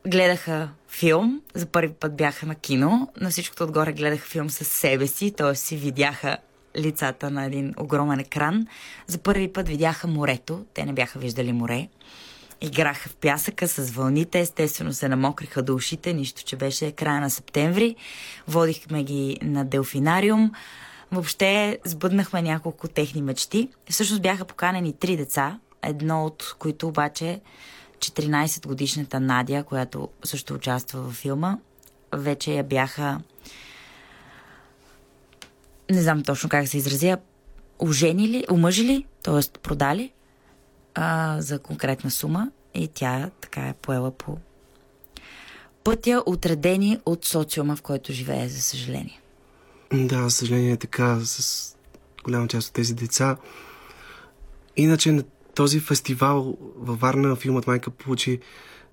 гледаха 0.07 0.69
филм, 0.89 1.41
за 1.55 1.67
първи 1.67 1.93
път 1.93 2.17
бяха 2.17 2.47
на 2.47 2.55
кино, 2.55 3.09
на 3.21 3.31
всичкото 3.31 3.65
отгоре 3.65 3.93
гледаха 3.93 4.27
филм 4.27 4.51
с 4.51 4.65
себе 4.65 5.07
си, 5.07 5.31
т.е. 5.31 5.55
си 5.55 5.77
видяха 5.77 6.37
лицата 6.79 7.31
на 7.31 7.45
един 7.45 7.75
огромен 7.79 8.19
екран. 8.19 8.67
За 9.07 9.19
първи 9.19 9.53
път 9.53 9.69
видяха 9.69 10.07
морето, 10.07 10.65
те 10.75 10.85
не 10.85 10.93
бяха 10.93 11.19
виждали 11.19 11.53
море. 11.53 11.89
Играха 12.61 13.09
в 13.09 13.17
пясъка 13.17 13.69
с 13.69 13.91
вълните, 13.91 14.41
естествено 14.41 14.93
се 14.93 15.09
намокриха 15.09 15.63
до 15.63 15.75
ушите, 15.75 16.13
нищо, 16.13 16.45
че 16.45 16.57
беше 16.57 16.93
края 16.93 17.21
на 17.21 17.31
септември. 17.31 17.97
Водихме 18.49 19.05
ги 19.05 19.39
на 19.43 19.65
делфинариум. 19.65 20.53
Въобще 21.13 21.79
сбъднахме 21.85 22.43
няколко 22.43 22.89
техни 22.89 23.23
мечти. 23.23 23.69
Всъщност 23.91 24.23
бяха 24.23 24.45
поканени 24.45 24.93
три 24.93 25.17
деца, 25.17 25.59
едно 25.83 26.25
от 26.25 26.57
които 26.59 26.89
обаче 26.89 27.41
14 27.99 28.67
годишната 28.67 29.21
Надя, 29.21 29.65
която 29.65 30.09
също 30.25 30.55
участва 30.55 31.01
във 31.01 31.15
филма, 31.15 31.59
вече 32.13 32.55
я 32.55 32.65
бяха 32.65 33.21
не 35.91 36.03
знам 36.03 36.23
точно 36.23 36.49
как 36.49 36.69
се 36.69 36.77
изразя, 36.77 37.19
оженили, 37.79 38.45
омъжили, 38.51 39.07
т.е. 39.23 39.59
продали 39.63 40.13
а, 40.95 41.37
за 41.41 41.59
конкретна 41.59 42.11
сума 42.11 42.51
и 42.75 42.89
тя 42.89 43.31
така 43.41 43.61
е 43.61 43.75
поела 43.75 44.11
по 44.11 44.39
пътя, 45.87 46.23
отредени 46.27 46.99
от 47.07 47.25
социума, 47.25 47.77
в 47.77 47.83
който 47.83 48.13
живее, 48.13 48.49
за 48.49 48.63
съжаление. 48.63 49.21
Да, 49.93 50.23
за 50.23 50.31
съжаление 50.31 50.73
е 50.73 50.77
така 50.77 51.21
с 51.21 51.77
голяма 52.25 52.49
част 52.49 52.69
от 52.69 52.75
тези 52.75 52.95
деца. 52.95 53.37
Иначе 54.77 55.13
на 55.13 55.25
този 55.55 55.81
фестивал 55.81 56.57
във 56.77 57.01
Варна 57.01 57.37
филмът 57.37 57.67
Майка 57.67 57.91
получи 57.91 58.41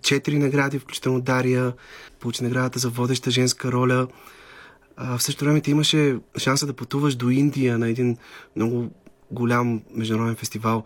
четири 0.02 0.40
награди, 0.40 0.80
включително 0.80 1.22
Дария, 1.22 1.74
получи 2.20 2.44
наградата 2.44 2.80
за 2.80 2.90
водеща 2.90 3.32
женска 3.32 3.72
роля. 3.72 4.08
А, 4.98 5.18
в 5.18 5.24
същото 5.24 5.46
време 5.46 5.62
ти 5.62 5.72
имаше 5.72 6.20
шанса 6.38 6.66
да 6.66 6.74
пътуваш 6.74 7.16
до 7.16 7.30
Индия 7.30 7.78
на 7.78 7.90
един 7.90 8.18
много 8.56 8.92
голям 9.32 9.82
международен 9.92 10.36
фестивал 10.36 10.84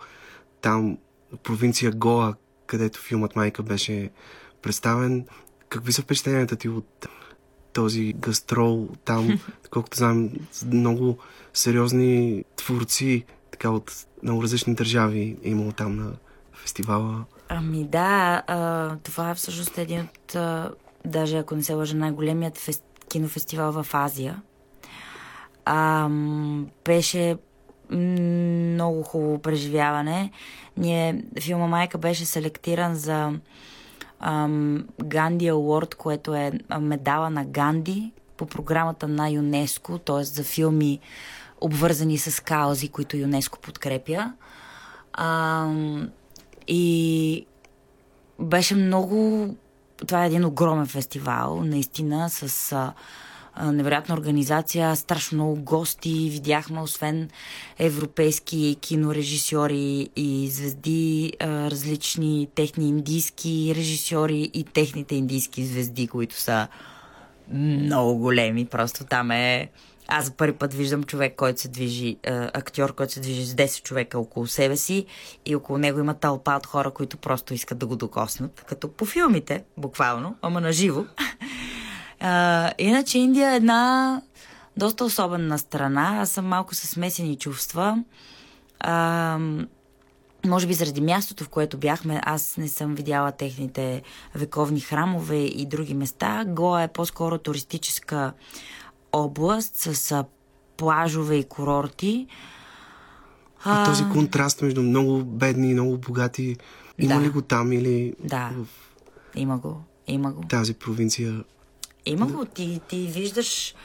там, 0.61 0.97
провинция 1.43 1.91
Гоа, 1.91 2.33
където 2.65 2.99
филмът 2.99 3.35
Майка 3.35 3.63
беше 3.63 4.09
представен. 4.61 5.25
Какви 5.69 5.93
са 5.93 6.01
впечатленията 6.01 6.55
ти 6.55 6.69
от 6.69 7.07
този 7.73 8.13
гастрол 8.13 8.89
там, 9.05 9.39
колкото 9.71 9.97
знам, 9.97 10.29
много 10.73 11.17
сериозни 11.53 12.43
творци, 12.55 13.25
така 13.51 13.69
от 13.69 14.05
много 14.23 14.43
различни 14.43 14.75
държави 14.75 15.37
е 15.43 15.49
имало 15.49 15.71
там 15.71 15.95
на 15.95 16.11
фестивала. 16.53 17.25
Ами 17.49 17.83
да, 17.83 18.43
а, 18.47 18.95
това 18.95 19.29
е 19.29 19.35
всъщност 19.35 19.77
един 19.77 19.99
от, 19.99 20.35
а, 20.35 20.71
даже 21.05 21.37
ако 21.37 21.55
не 21.55 21.63
се 21.63 21.73
лъжа, 21.73 21.97
най-големият 21.97 22.57
фест, 22.57 22.83
кинофестивал 23.09 23.71
в 23.71 23.87
Азия. 23.93 24.41
А, 25.65 26.09
беше 26.85 27.37
много 27.91 29.03
хубаво 29.03 29.39
преживяване. 29.39 30.31
Ние, 30.77 31.23
филма 31.41 31.67
Майка 31.67 31.97
беше 31.97 32.25
селектиран 32.25 32.95
за 32.95 33.31
ам, 34.19 34.87
Ганди 35.03 35.51
Award, 35.51 35.95
което 35.95 36.35
е 36.35 36.51
медала 36.79 37.29
на 37.29 37.45
Ганди 37.45 38.11
по 38.37 38.45
програмата 38.45 39.07
на 39.07 39.29
ЮНЕСКО, 39.29 39.97
т.е. 39.97 40.23
за 40.23 40.43
филми 40.43 40.99
обвързани 41.61 42.17
с 42.17 42.43
каузи, 42.43 42.89
които 42.89 43.17
ЮНЕСКО 43.17 43.59
подкрепя. 43.59 44.33
Ам, 45.13 46.09
и 46.67 47.45
беше 48.39 48.75
много... 48.75 49.47
Това 49.97 50.23
е 50.23 50.27
един 50.27 50.45
огромен 50.45 50.87
фестивал, 50.87 51.63
наистина, 51.63 52.29
с 52.29 52.71
а, 52.71 52.93
невероятна 53.71 54.15
организация, 54.15 54.95
страшно 54.95 55.35
много 55.35 55.55
гости. 55.55 56.29
Видяхме, 56.31 56.81
освен 56.81 57.29
европейски 57.79 58.77
кинорежисьори 58.81 60.09
и 60.15 60.49
звезди, 60.51 61.33
различни 61.41 62.47
техни 62.55 62.89
индийски 62.89 63.73
режисьори 63.75 64.51
и 64.53 64.63
техните 64.63 65.15
индийски 65.15 65.65
звезди, 65.65 66.07
които 66.07 66.35
са 66.35 66.67
много 67.53 68.17
големи. 68.17 68.65
Просто 68.65 69.05
там 69.05 69.31
е... 69.31 69.69
Аз 70.07 70.31
първи 70.31 70.57
път 70.57 70.73
виждам 70.73 71.03
човек, 71.03 71.35
който 71.35 71.61
се 71.61 71.67
движи, 71.67 72.17
актьор, 72.53 72.95
който 72.95 73.13
се 73.13 73.19
движи 73.19 73.45
с 73.45 73.55
10 73.55 73.83
човека 73.83 74.19
около 74.19 74.47
себе 74.47 74.77
си 74.77 75.05
и 75.45 75.55
около 75.55 75.77
него 75.77 75.99
има 75.99 76.13
тълпа 76.13 76.51
от 76.51 76.65
хора, 76.65 76.91
които 76.91 77.17
просто 77.17 77.53
искат 77.53 77.77
да 77.77 77.85
го 77.85 77.95
докоснат, 77.95 78.63
като 78.67 78.91
по 78.91 79.05
филмите, 79.05 79.63
буквално, 79.77 80.35
ама 80.41 80.61
на 80.61 80.71
живо. 80.71 81.05
Иначе 82.77 83.17
Индия 83.17 83.51
е 83.51 83.55
една 83.55 84.21
доста 84.77 85.05
особена 85.05 85.59
страна. 85.59 86.17
Аз 86.21 86.29
съм 86.29 86.45
малко 86.45 86.75
със 86.75 86.89
смесени 86.89 87.37
чувства. 87.37 88.03
А, 88.79 89.39
може 90.45 90.67
би 90.67 90.73
заради 90.73 91.01
мястото, 91.01 91.43
в 91.43 91.49
което 91.49 91.77
бяхме, 91.77 92.21
аз 92.23 92.57
не 92.57 92.67
съм 92.67 92.95
видяла 92.95 93.31
техните 93.31 94.01
вековни 94.35 94.79
храмове 94.79 95.37
и 95.37 95.65
други 95.65 95.93
места. 95.93 96.45
Гоа 96.47 96.83
е 96.83 96.87
по-скоро 96.87 97.37
туристическа 97.37 98.33
област 99.13 99.75
с 99.75 100.23
плажове 100.77 101.35
и 101.35 101.43
курорти. 101.43 102.27
А... 103.63 103.85
Този 103.85 104.03
контраст 104.03 104.61
между 104.61 104.83
много 104.83 105.23
бедни 105.23 105.69
и 105.69 105.73
много 105.73 105.97
богати, 105.97 106.55
има 106.99 107.15
Да. 107.15 107.21
ли 107.21 107.29
го 107.29 107.41
там 107.41 107.71
или 107.71 108.13
Да, 108.19 108.51
в 108.55 108.65
има 109.35 109.57
го, 109.57 109.77
има 110.07 110.31
го. 110.31 110.41
тази 110.41 110.73
провинция? 110.73 111.43
Има 112.05 112.27
го. 112.27 112.45
Ти, 112.45 112.81
ти 112.89 113.07
виждаш 113.07 113.75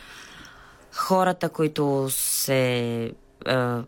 хората, 0.93 1.49
които 1.49 2.07
се 2.11 3.13
а, 3.47 3.85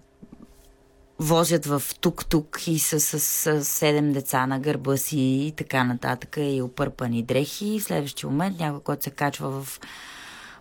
возят 1.18 1.66
в 1.66 1.82
тук-тук 2.00 2.66
и 2.66 2.78
са 2.78 3.00
с, 3.00 3.20
с 3.20 3.64
седем 3.64 4.12
деца 4.12 4.46
на 4.46 4.60
гърба 4.60 4.96
си 4.96 5.18
и 5.18 5.52
така 5.52 5.84
нататък 5.84 6.36
и 6.40 6.62
опърпани 6.62 7.22
дрехи. 7.22 7.66
И 7.66 7.80
в 7.80 7.84
следващия 7.84 8.30
момент 8.30 8.58
някой, 8.58 8.80
който 8.80 9.04
се 9.04 9.10
качва 9.10 9.62
в 9.62 9.80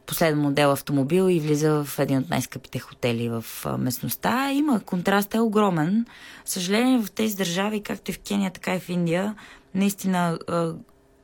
последен 0.05 0.39
модел 0.39 0.71
автомобил 0.71 1.29
и 1.29 1.39
влиза 1.39 1.83
в 1.83 1.99
един 1.99 2.17
от 2.17 2.29
най-скъпите 2.29 2.79
хотели 2.79 3.29
в 3.29 3.45
местността. 3.77 4.51
Има 4.51 4.79
контраст 4.79 5.35
е 5.35 5.39
огромен. 5.39 6.05
Съжаление 6.45 6.97
в 6.97 7.11
тези 7.11 7.35
държави, 7.35 7.83
както 7.83 8.11
и 8.11 8.13
в 8.13 8.19
Кения, 8.19 8.51
така 8.51 8.75
и 8.75 8.79
в 8.79 8.89
Индия, 8.89 9.35
наистина 9.75 10.39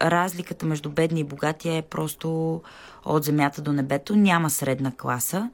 разликата 0.02 0.66
между 0.66 0.90
бедни 0.90 1.20
и 1.20 1.24
богати 1.24 1.70
е 1.70 1.82
просто 1.82 2.62
от 3.06 3.24
земята 3.24 3.62
до 3.62 3.74
небето. 3.74 4.16
Няма 4.16 4.50
средна 4.50 4.92
класа. 4.92 5.50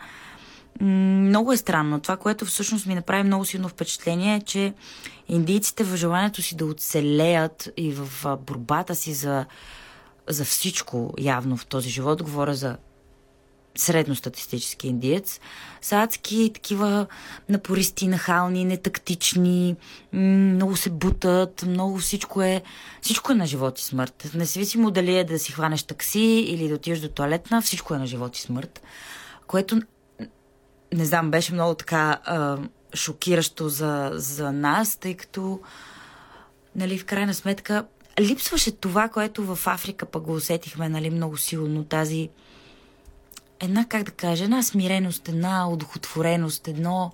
Много 0.81 1.51
е 1.51 1.57
странно. 1.57 1.99
Това, 1.99 2.17
което 2.17 2.45
всъщност 2.45 2.85
ми 2.85 2.95
направи 2.95 3.23
много 3.23 3.45
силно 3.45 3.69
впечатление 3.69 4.35
е, 4.35 4.41
че 4.41 4.73
индийците 5.27 5.83
в 5.83 5.95
желанието 5.95 6.41
си 6.41 6.55
да 6.55 6.65
оцелеят 6.65 7.69
и 7.77 7.91
в 7.91 8.37
борбата 8.37 8.95
си 8.95 9.13
за, 9.13 9.45
за 10.29 10.45
всичко 10.45 11.13
явно 11.17 11.57
в 11.57 11.65
този 11.65 11.89
живот, 11.89 12.23
говоря 12.23 12.53
за 12.53 12.77
средностатистически 13.77 14.87
индиец, 14.87 15.39
са 15.81 16.01
адски 16.01 16.51
такива 16.53 17.07
напористи, 17.49 18.07
нахални, 18.07 18.65
нетактични, 18.65 19.75
много 20.13 20.75
се 20.75 20.89
бутат, 20.89 21.63
много 21.67 21.97
всичко 21.97 22.41
е, 22.41 22.61
всичко 23.01 23.31
е 23.31 23.35
на 23.35 23.47
живот 23.47 23.79
и 23.79 23.83
смърт. 23.83 24.31
Независимо 24.33 24.91
дали 24.91 25.17
е 25.17 25.23
да 25.23 25.39
си 25.39 25.51
хванеш 25.51 25.83
такси 25.83 26.19
или 26.19 26.67
да 26.67 26.75
отидеш 26.75 26.99
до 26.99 27.09
туалетна, 27.09 27.61
всичко 27.61 27.93
е 27.93 27.97
на 27.97 28.07
живот 28.07 28.37
и 28.37 28.41
смърт. 28.41 28.81
Което, 29.47 29.81
не 30.93 31.05
знам, 31.05 31.31
беше 31.31 31.53
много 31.53 31.75
така 31.75 32.19
а, 32.25 32.57
шокиращо 32.93 33.69
за, 33.69 34.11
за 34.13 34.51
нас, 34.51 34.95
тъй 34.95 35.13
като 35.13 35.59
нали, 36.75 36.97
в 36.97 37.05
крайна 37.05 37.33
сметка 37.33 37.85
липсваше 38.19 38.71
това, 38.71 39.09
което 39.09 39.55
в 39.55 39.67
Африка 39.67 40.05
пък 40.05 40.23
го 40.23 40.33
усетихме 40.33 40.89
нали, 40.89 41.09
много 41.09 41.37
силно, 41.37 41.83
тази 41.83 42.29
една, 43.59 43.85
как 43.85 44.03
да 44.03 44.11
кажа, 44.11 44.43
една 44.43 44.63
смиреност, 44.63 45.27
една 45.27 45.69
удохотвореност, 45.69 46.67
едно, 46.67 47.11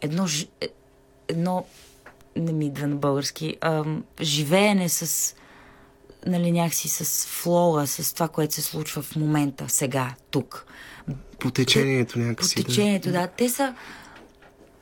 едно, 0.00 0.26
е- 0.60 0.68
едно 1.28 1.64
не 2.36 2.52
ми 2.52 2.66
идва 2.66 2.86
на 2.86 2.96
български, 2.96 3.56
ам, 3.60 4.04
живеене 4.20 4.88
с, 4.88 5.34
нали, 6.26 6.52
някакси 6.52 6.88
с 6.88 7.26
флоа, 7.26 7.86
с 7.86 8.14
това, 8.14 8.28
което 8.28 8.54
се 8.54 8.62
случва 8.62 9.02
в 9.02 9.16
момента, 9.16 9.68
сега, 9.68 10.14
тук. 10.30 10.66
По 11.38 11.50
течението 11.50 12.18
някакси. 12.18 12.54
По 12.54 12.62
течението, 12.62 13.12
да. 13.12 13.26
Те 13.26 13.48
са... 13.48 13.74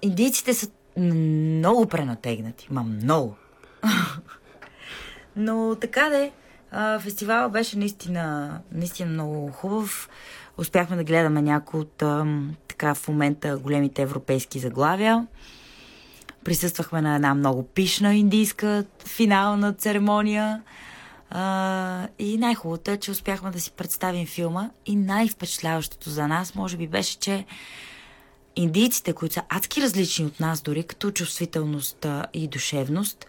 Индийците 0.03 0.55
са 0.55 0.69
много 0.97 1.87
пренатегнати. 1.87 2.69
Ма 2.71 2.83
много. 2.83 3.37
Но 5.37 5.77
така 5.81 6.09
де, 6.09 6.33
а, 6.71 7.01
фестивала 7.01 7.49
беше 7.49 7.79
наистина, 7.79 8.59
наистина 8.73 9.11
много 9.11 9.53
хубав. 9.53 10.09
Успяхме 10.59 10.97
да 10.97 11.05
гледаме 11.05 11.43
някои 11.43 11.81
от 11.81 12.03
така 12.69 12.95
в 12.95 13.09
момента 13.09 13.59
големите 13.59 14.03
европейски 14.03 14.59
заглавия. 14.59 15.27
Присъствахме 16.45 17.03
на 17.03 17.15
една 17.15 17.35
много 17.35 17.63
пишна 17.63 18.15
индийска 18.15 18.85
финална 19.07 19.73
церемония. 19.73 20.63
А, 21.31 22.09
и 22.19 22.39
най-хубавото 22.39 22.91
е, 22.91 22.97
че 22.97 23.11
успяхме 23.11 23.51
да 23.51 23.61
си 23.61 23.71
представим 23.71 24.27
филма. 24.27 24.71
И 24.87 24.97
най-впечатляващото 24.97 26.11
за 26.11 26.29
нас, 26.29 26.55
може 26.55 26.77
би, 26.77 26.87
беше, 26.87 27.19
че 27.19 27.45
индийците, 28.57 29.13
които 29.13 29.35
са 29.35 29.43
адски 29.49 29.83
различни 29.83 30.25
от 30.25 30.41
нас, 30.41 30.61
дори 30.61 30.83
като 30.83 31.11
чувствителност 31.11 32.07
и 32.35 32.49
душевност, 32.49 33.27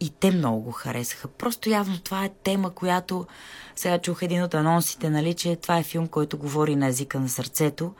и 0.00 0.12
те 0.20 0.30
много 0.30 0.60
го 0.60 0.72
харесаха. 0.72 1.28
Просто 1.28 1.70
явно 1.70 1.98
това 1.98 2.24
е 2.24 2.32
тема, 2.44 2.70
която 2.70 3.26
сега 3.76 3.98
чух 3.98 4.22
един 4.22 4.42
от 4.42 4.54
анонсите, 4.54 5.10
нали, 5.10 5.34
че 5.34 5.56
това 5.56 5.78
е 5.78 5.82
филм, 5.82 6.08
който 6.08 6.38
говори 6.38 6.76
на 6.76 6.86
езика 6.86 7.20
на 7.20 7.28
сърцето. 7.28 7.94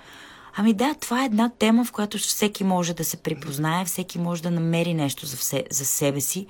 Ами 0.56 0.74
да, 0.74 0.94
това 1.00 1.22
е 1.22 1.26
една 1.26 1.50
тема, 1.58 1.84
в 1.84 1.92
която 1.92 2.18
всеки 2.18 2.64
може 2.64 2.94
да 2.94 3.04
се 3.04 3.16
припознае, 3.16 3.84
всеки 3.84 4.18
може 4.18 4.42
да 4.42 4.50
намери 4.50 4.94
нещо 4.94 5.26
за, 5.26 5.36
все, 5.36 5.64
за 5.70 5.84
себе 5.84 6.20
си. 6.20 6.46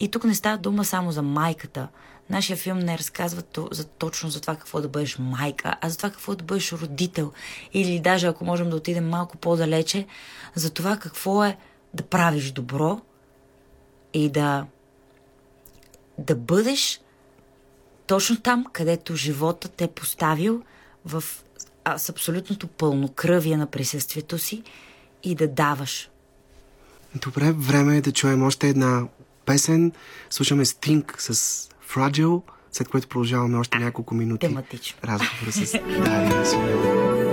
И 0.00 0.08
тук 0.08 0.24
не 0.24 0.34
става 0.34 0.58
дума 0.58 0.84
само 0.84 1.12
за 1.12 1.22
майката. 1.22 1.88
Нашия 2.30 2.56
филм 2.56 2.78
не 2.78 2.98
разказва 2.98 3.42
то, 3.42 3.68
за, 3.72 3.84
точно 3.84 4.30
за 4.30 4.40
това 4.40 4.56
какво 4.56 4.80
да 4.80 4.88
бъдеш 4.88 5.18
майка, 5.18 5.74
а 5.80 5.88
за 5.90 5.96
това 5.96 6.10
какво 6.10 6.34
да 6.34 6.44
бъдеш 6.44 6.72
родител. 6.72 7.32
Или 7.72 8.00
даже, 8.00 8.26
ако 8.26 8.44
можем 8.44 8.70
да 8.70 8.76
отидем 8.76 9.08
малко 9.08 9.36
по-далече, 9.36 10.06
за 10.54 10.70
това 10.70 10.96
какво 10.96 11.44
е 11.44 11.56
да 11.94 12.02
правиш 12.02 12.50
добро 12.50 13.00
и 14.18 14.28
да, 14.28 14.66
да 16.18 16.34
бъдеш 16.34 17.00
точно 18.06 18.40
там, 18.40 18.64
където 18.72 19.16
живота 19.16 19.68
те 19.68 19.84
е 19.84 19.88
поставил 19.88 20.62
в, 21.04 21.24
а, 21.84 21.98
с 21.98 22.08
абсолютното 22.08 22.66
пълнокръвие 22.66 23.56
на 23.56 23.66
присъствието 23.66 24.38
си 24.38 24.62
и 25.22 25.34
да 25.34 25.48
даваш. 25.48 26.10
Добре, 27.14 27.52
време 27.52 27.96
е 27.96 28.00
да 28.00 28.12
чуем 28.12 28.42
още 28.42 28.68
една 28.68 29.08
песен. 29.46 29.92
Слушаме 30.30 30.64
Sting 30.64 31.20
с 31.20 31.68
Fragile, 31.90 32.42
след 32.72 32.88
което 32.88 33.08
продължаваме 33.08 33.58
още 33.58 33.78
няколко 33.78 34.14
минути. 34.14 34.46
Тематично. 34.46 34.98
Разговора 35.04 35.52
с 35.52 35.72
Дария 36.04 36.46
Симеонова. 36.46 37.27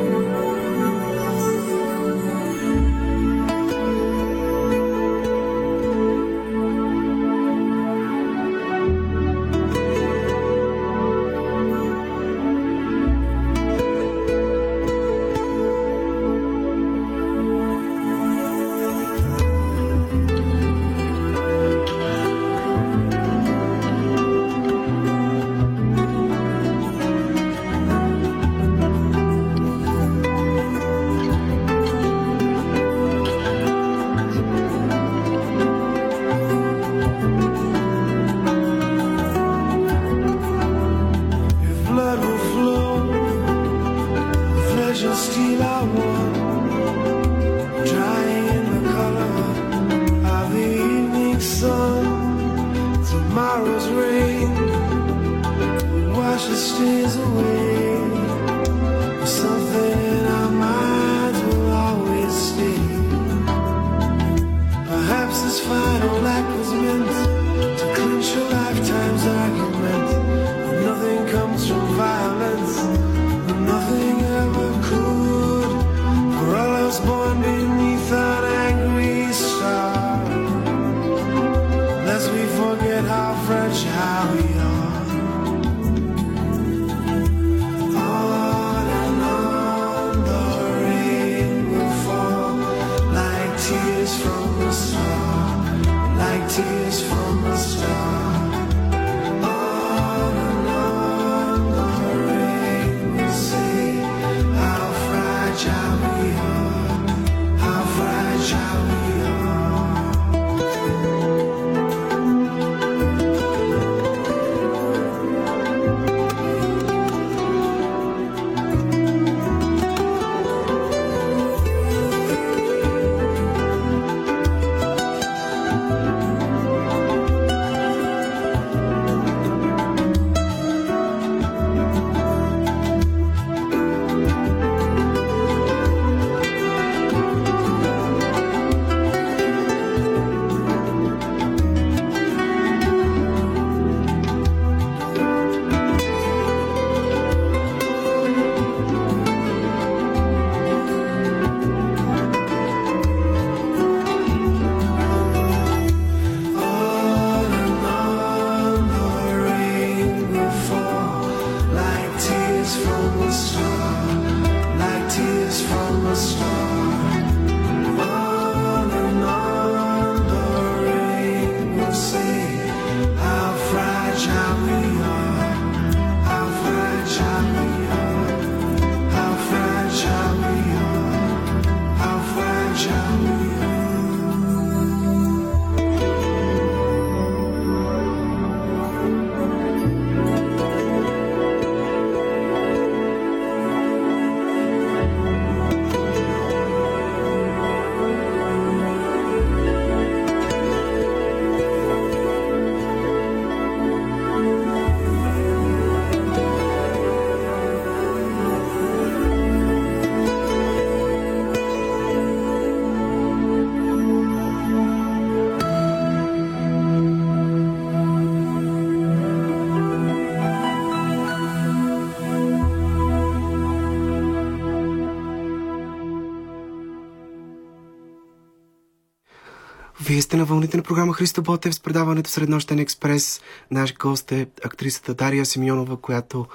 Вие 230.16 230.22
сте 230.22 230.38
на 230.38 230.46
вълните 230.46 230.78
на 230.78 230.84
програма 230.84 231.14
Христо 231.14 231.42
Ботев 231.42 231.76
с 231.76 231.80
предаването 231.80 232.30
Среднощен 232.30 232.80
експрес. 232.80 233.42
Наш 233.72 233.96
гост 233.98 234.32
е 234.32 234.48
актрисата 234.66 235.14
Дария 235.14 235.46
Симеонова, 235.46 235.98
която 235.98 236.46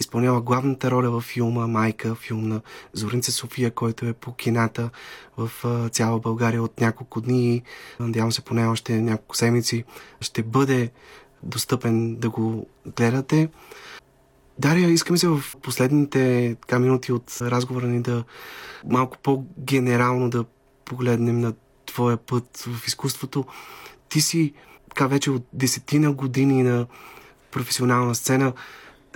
изпълнява 0.00 0.40
главната 0.40 0.90
роля 0.90 1.10
във 1.10 1.24
филма 1.24 1.66
Майка, 1.66 2.14
филм 2.14 2.48
на 2.48 2.60
Зоринца 2.92 3.32
София, 3.32 3.70
който 3.70 4.06
е 4.06 4.12
по 4.12 4.34
кината 4.34 4.90
в 5.36 5.50
цяла 5.90 6.18
България 6.18 6.62
от 6.62 6.80
няколко 6.80 7.20
дни. 7.20 7.62
Надявам 8.00 8.32
се 8.32 8.42
поне 8.42 8.66
още 8.66 9.00
няколко 9.00 9.36
седмици 9.36 9.84
ще 10.20 10.42
бъде 10.42 10.90
достъпен 11.42 12.16
да 12.16 12.30
го 12.30 12.66
гледате. 12.96 13.48
Дария, 14.58 14.90
искам 14.90 15.18
се 15.18 15.28
в 15.28 15.42
последните 15.62 16.54
така, 16.60 16.78
минути 16.78 17.12
от 17.12 17.38
разговора 17.40 17.86
ни 17.86 18.02
да 18.02 18.24
малко 18.86 19.18
по-генерално 19.22 20.30
да 20.30 20.44
погледнем 20.84 21.40
на 21.40 21.52
твоя 21.88 22.16
път 22.16 22.64
в 22.66 22.86
изкуството. 22.86 23.44
Ти 24.08 24.20
си 24.20 24.52
така 24.88 25.06
вече 25.06 25.30
от 25.30 25.46
десетина 25.52 26.12
години 26.12 26.62
на 26.62 26.86
професионална 27.50 28.14
сцена. 28.14 28.52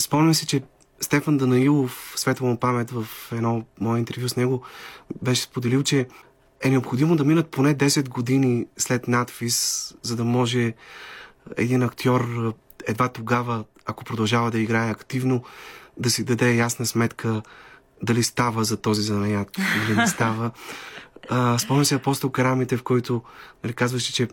Спомням 0.01 0.35
се, 0.35 0.47
че 0.47 0.63
Стефан 1.01 1.39
Данаилов, 1.39 2.13
светла 2.17 2.49
му 2.49 2.57
памет 2.57 2.91
в 2.91 3.07
едно 3.33 3.65
мое 3.81 3.99
интервю 3.99 4.29
с 4.29 4.37
него, 4.37 4.63
беше 5.23 5.43
споделил, 5.43 5.83
че 5.83 6.07
е 6.65 6.71
необходимо 6.71 7.17
да 7.17 7.25
минат 7.25 7.49
поне 7.49 7.75
10 7.75 8.09
години 8.09 8.67
след 8.77 9.09
надфис, 9.09 9.95
за 10.03 10.17
да 10.17 10.25
може 10.25 10.75
един 11.57 11.83
актьор 11.83 12.55
едва 12.87 13.09
тогава, 13.09 13.65
ако 13.87 14.05
продължава 14.05 14.51
да 14.51 14.59
играе 14.59 14.91
активно, 14.91 15.43
да 15.97 16.11
си 16.11 16.25
даде 16.25 16.55
ясна 16.55 16.87
сметка 16.87 17.43
дали 18.03 18.23
става 18.23 18.65
за 18.65 18.77
този 18.77 19.03
занаят 19.03 19.59
или 19.59 19.97
не 19.97 20.07
става. 20.07 20.51
А, 21.29 21.59
спомням 21.59 21.85
се 21.85 21.95
апостол 21.95 22.31
Карамите, 22.31 22.77
в 22.77 22.83
който 22.83 23.23
нали, 23.65 23.73
казваше, 23.73 24.13
че 24.13 24.29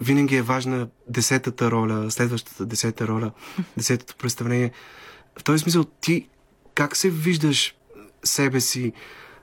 винаги 0.00 0.36
е 0.36 0.42
важна 0.42 0.88
десетата 1.08 1.70
роля, 1.70 2.10
следващата 2.10 2.66
десета 2.66 3.08
роля, 3.08 3.30
десетото 3.76 4.16
представление. 4.16 4.72
В 5.38 5.44
този 5.44 5.62
смисъл, 5.62 5.84
ти 5.84 6.28
как 6.74 6.96
се 6.96 7.10
виждаш 7.10 7.76
себе 8.24 8.60
си 8.60 8.92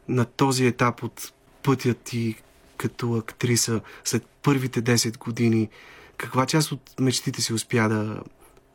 на 0.07 0.25
този 0.25 0.65
етап 0.65 1.03
от 1.03 1.33
пътя 1.63 1.93
ти 1.93 2.35
като 2.77 3.13
актриса 3.13 3.81
след 4.03 4.25
първите 4.25 4.81
10 4.81 5.17
години? 5.17 5.69
Каква 6.17 6.45
част 6.45 6.71
от 6.71 6.99
мечтите 6.99 7.41
си 7.41 7.53
успя 7.53 7.89
да 7.89 8.21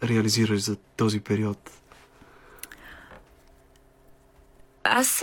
реализираш 0.02 0.60
за 0.60 0.76
този 0.76 1.20
период? 1.20 1.70
Аз 4.84 5.22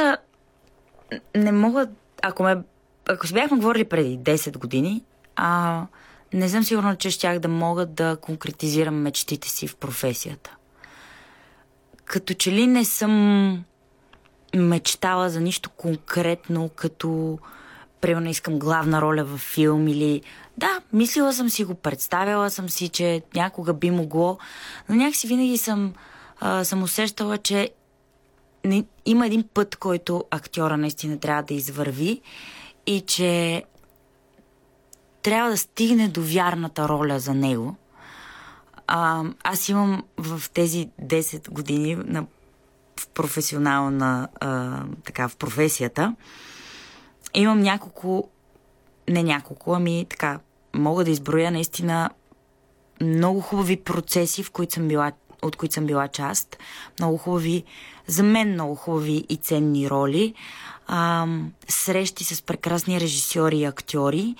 не 1.36 1.52
мога, 1.52 1.89
ако 2.24 2.43
ме 2.43 2.64
ако 3.08 3.28
си 3.28 3.34
бяхме 3.34 3.58
говорили 3.58 3.84
преди 3.84 4.20
10 4.20 4.58
години, 4.58 5.03
а, 5.36 5.84
не 6.34 6.49
съм 6.49 6.64
сигурна, 6.64 6.95
че 6.95 7.10
щях 7.10 7.39
да 7.39 7.47
мога 7.47 7.86
да 7.86 8.18
конкретизирам 8.22 8.95
мечтите 8.95 9.49
си 9.49 9.68
в 9.68 9.76
професията. 9.76 10.55
Като 12.05 12.34
че 12.34 12.51
ли 12.51 12.68
не 12.68 12.86
съм 12.86 13.64
мечтала 14.55 15.30
за 15.30 15.41
нищо 15.41 15.70
конкретно, 15.70 16.70
като 16.76 17.39
примерно 18.01 18.30
искам 18.30 18.60
главна 18.60 19.01
роля 19.01 19.24
във 19.24 19.39
филм 19.39 19.88
или... 19.88 20.22
Да, 20.58 20.82
мислила 20.93 21.34
съм 21.34 21.49
си 21.49 21.64
го, 21.64 21.76
представяла 21.76 22.49
съм 22.49 22.70
си, 22.70 22.89
че 22.89 23.22
някога 23.36 23.74
би 23.74 23.91
могло, 23.91 24.38
но 24.89 24.95
някакси 24.95 25.28
винаги 25.28 25.58
съм, 25.58 25.93
а, 26.39 26.64
съм 26.64 26.84
усещала, 26.84 27.38
че 27.38 27.70
не, 28.66 28.84
има 29.05 29.26
един 29.26 29.43
път, 29.53 29.76
който 29.76 30.24
актьора 30.32 30.78
наистина 30.78 31.20
трябва 31.20 31.43
да 31.43 31.53
извърви 31.53 32.22
и 32.88 33.01
че 33.01 33.63
трябва 35.21 35.49
да 35.49 35.57
стигне 35.57 36.07
до 36.07 36.21
вярната 36.21 36.89
роля 36.89 37.19
за 37.19 37.33
него. 37.33 37.75
А, 38.88 39.23
аз 39.43 39.69
имам 39.69 40.03
в 40.17 40.41
тези 40.53 40.89
10 41.01 41.49
години 41.49 41.95
на, 41.95 42.25
в 42.99 43.07
професионална, 43.07 44.27
а, 44.39 44.83
така, 45.03 45.27
в 45.27 45.35
професията, 45.38 46.15
имам 47.33 47.59
няколко, 47.59 48.29
не 49.09 49.23
няколко, 49.23 49.73
ами 49.73 50.05
така, 50.09 50.39
мога 50.73 51.03
да 51.03 51.11
изброя 51.11 51.51
наистина 51.51 52.09
много 53.01 53.41
хубави 53.41 53.77
процеси, 53.77 54.43
в 54.43 54.51
които 54.51 54.73
съм 54.73 54.88
била, 54.88 55.11
от 55.41 55.55
които 55.55 55.73
съм 55.73 55.85
била 55.85 56.07
част, 56.07 56.57
много 56.99 57.17
хубави, 57.17 57.63
за 58.08 58.24
мен 58.24 58.51
много 58.51 58.76
хубави 58.76 59.26
и 59.30 59.38
ценни 59.38 59.89
роли 59.89 60.34
а, 60.88 61.28
срещи 61.68 62.24
с 62.24 62.41
прекрасни 62.41 62.99
режисьори 62.99 63.58
и 63.58 63.66
актьори. 63.66 64.36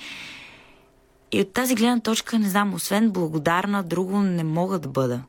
И 1.32 1.41
от 1.41 1.53
тази 1.53 1.76
гледна 1.76 1.99
точка, 1.99 2.39
не 2.39 2.49
знам, 2.49 2.74
освен 2.74 3.11
благодарна, 3.11 3.84
друго 3.84 4.20
не 4.20 4.43
мога 4.43 4.80
да 4.80 4.89
бъда. 4.89 5.22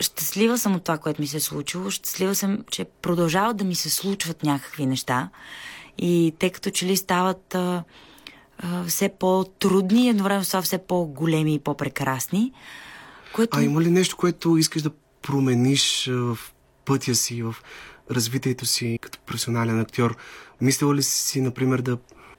Щастлива 0.00 0.58
съм 0.58 0.74
от 0.74 0.84
това, 0.84 0.98
което 0.98 1.20
ми 1.20 1.26
се 1.26 1.36
е 1.36 1.40
случило. 1.40 1.90
Щастлива 1.90 2.34
съм, 2.34 2.58
че 2.70 2.84
продължават 2.84 3.56
да 3.56 3.64
ми 3.64 3.74
се 3.74 3.90
случват 3.90 4.42
някакви 4.42 4.86
неща. 4.86 5.28
И 5.98 6.34
те 6.38 6.50
като 6.50 6.70
че 6.70 6.86
ли 6.86 6.96
стават 6.96 7.54
а, 7.54 7.84
а, 8.58 8.84
все 8.84 9.08
по-трудни, 9.08 10.08
едновременно 10.08 10.44
са 10.44 10.62
все 10.62 10.78
по-големи 10.78 11.54
и 11.54 11.58
по-прекрасни. 11.58 12.52
Което... 13.34 13.58
А 13.58 13.62
има 13.62 13.80
ли 13.80 13.90
нещо, 13.90 14.16
което 14.16 14.56
искаш 14.56 14.82
да 14.82 14.90
промениш 15.22 16.10
в 16.12 16.38
пътя 16.92 17.14
си, 17.14 17.42
в 17.42 17.54
развитието 18.10 18.66
си 18.66 18.98
като 19.02 19.18
професионален 19.18 19.80
актьор. 19.80 20.16
Мислила 20.60 20.94
ли 20.94 21.02
си, 21.02 21.40
например, 21.40 21.78
да 21.80 21.98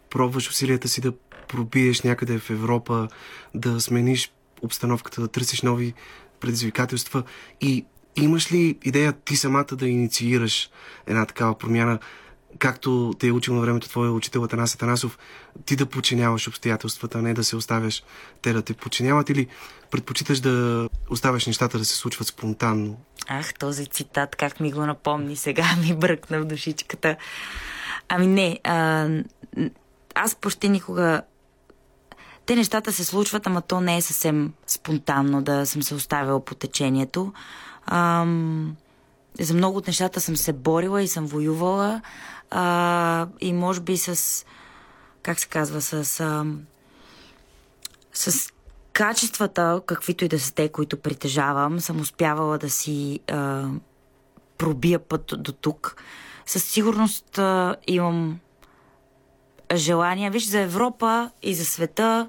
пробваш 0.09 0.49
усилията 0.49 0.87
си 0.87 1.01
да 1.01 1.13
пробиеш 1.47 2.01
някъде 2.01 2.39
в 2.39 2.49
Европа, 2.49 3.07
да 3.55 3.81
смениш 3.81 4.31
обстановката, 4.61 5.21
да 5.21 5.27
търсиш 5.27 5.61
нови 5.61 5.93
предизвикателства 6.39 7.23
и 7.61 7.85
имаш 8.15 8.51
ли 8.51 8.77
идея 8.83 9.13
ти 9.13 9.35
самата 9.35 9.67
да 9.71 9.87
инициираш 9.87 10.69
една 11.07 11.25
такава 11.25 11.57
промяна, 11.57 11.99
както 12.59 13.13
те 13.19 13.27
е 13.27 13.31
учил 13.31 13.53
на 13.53 13.61
времето 13.61 13.89
твоя 13.89 14.11
учител 14.11 14.43
Атанас 14.43 14.75
Атанасов, 14.75 15.17
ти 15.65 15.75
да 15.75 15.85
подчиняваш 15.85 16.47
обстоятелствата, 16.47 17.19
а 17.19 17.21
не 17.21 17.33
да 17.33 17.43
се 17.43 17.55
оставяш 17.55 18.03
те 18.41 18.53
да 18.53 18.61
те 18.61 18.73
подчиняват 18.73 19.29
или 19.29 19.47
предпочиташ 19.91 20.39
да 20.39 20.89
оставяш 21.09 21.47
нещата 21.47 21.77
да 21.77 21.85
се 21.85 21.95
случват 21.95 22.27
спонтанно? 22.27 22.97
Ах, 23.27 23.53
този 23.53 23.85
цитат, 23.85 24.35
как 24.35 24.59
ми 24.59 24.71
го 24.71 24.85
напомни 24.85 25.35
сега, 25.35 25.65
ми 25.87 25.95
бръкна 25.95 26.39
в 26.39 26.45
душичката. 26.45 27.15
Ами 28.09 28.27
не, 28.27 28.59
а, 28.63 29.07
аз 30.15 30.35
почти 30.35 30.69
никога 30.69 31.21
те 32.45 32.55
нещата 32.55 32.91
се 32.91 33.05
случват, 33.05 33.47
ама 33.47 33.61
то 33.61 33.81
не 33.81 33.97
е 33.97 34.01
съвсем 34.01 34.53
спонтанно 34.67 35.41
да 35.41 35.65
съм 35.65 35.83
се 35.83 35.95
оставила 35.95 36.45
по 36.45 36.55
течението. 36.55 37.33
Ам, 37.85 38.75
за 39.39 39.53
много 39.53 39.77
от 39.77 39.87
нещата 39.87 40.21
съм 40.21 40.37
се 40.37 40.53
борила 40.53 41.01
и 41.01 41.07
съм 41.07 41.25
воювала. 41.25 42.01
А, 42.49 43.27
и 43.41 43.53
може 43.53 43.81
би 43.81 43.97
с, 43.97 44.45
как 45.23 45.39
се 45.39 45.47
казва, 45.47 45.81
с, 45.81 46.19
а, 46.19 46.45
с 48.13 48.53
качествата, 48.93 49.81
каквито 49.85 50.25
и 50.25 50.27
да 50.27 50.39
са 50.39 50.53
те, 50.53 50.69
които 50.69 50.97
притежавам, 50.97 51.79
съм 51.79 51.99
успявала 51.99 52.57
да 52.57 52.69
си 52.69 53.19
а, 53.31 53.65
пробия 54.57 54.99
път 54.99 55.33
до 55.37 55.51
тук. 55.51 55.95
Със 56.45 56.63
сигурност 56.63 57.37
а, 57.37 57.75
имам 57.87 58.39
желания. 59.75 60.31
Виж, 60.31 60.45
за 60.45 60.59
Европа 60.59 61.31
и 61.41 61.55
за 61.55 61.65
света 61.65 62.27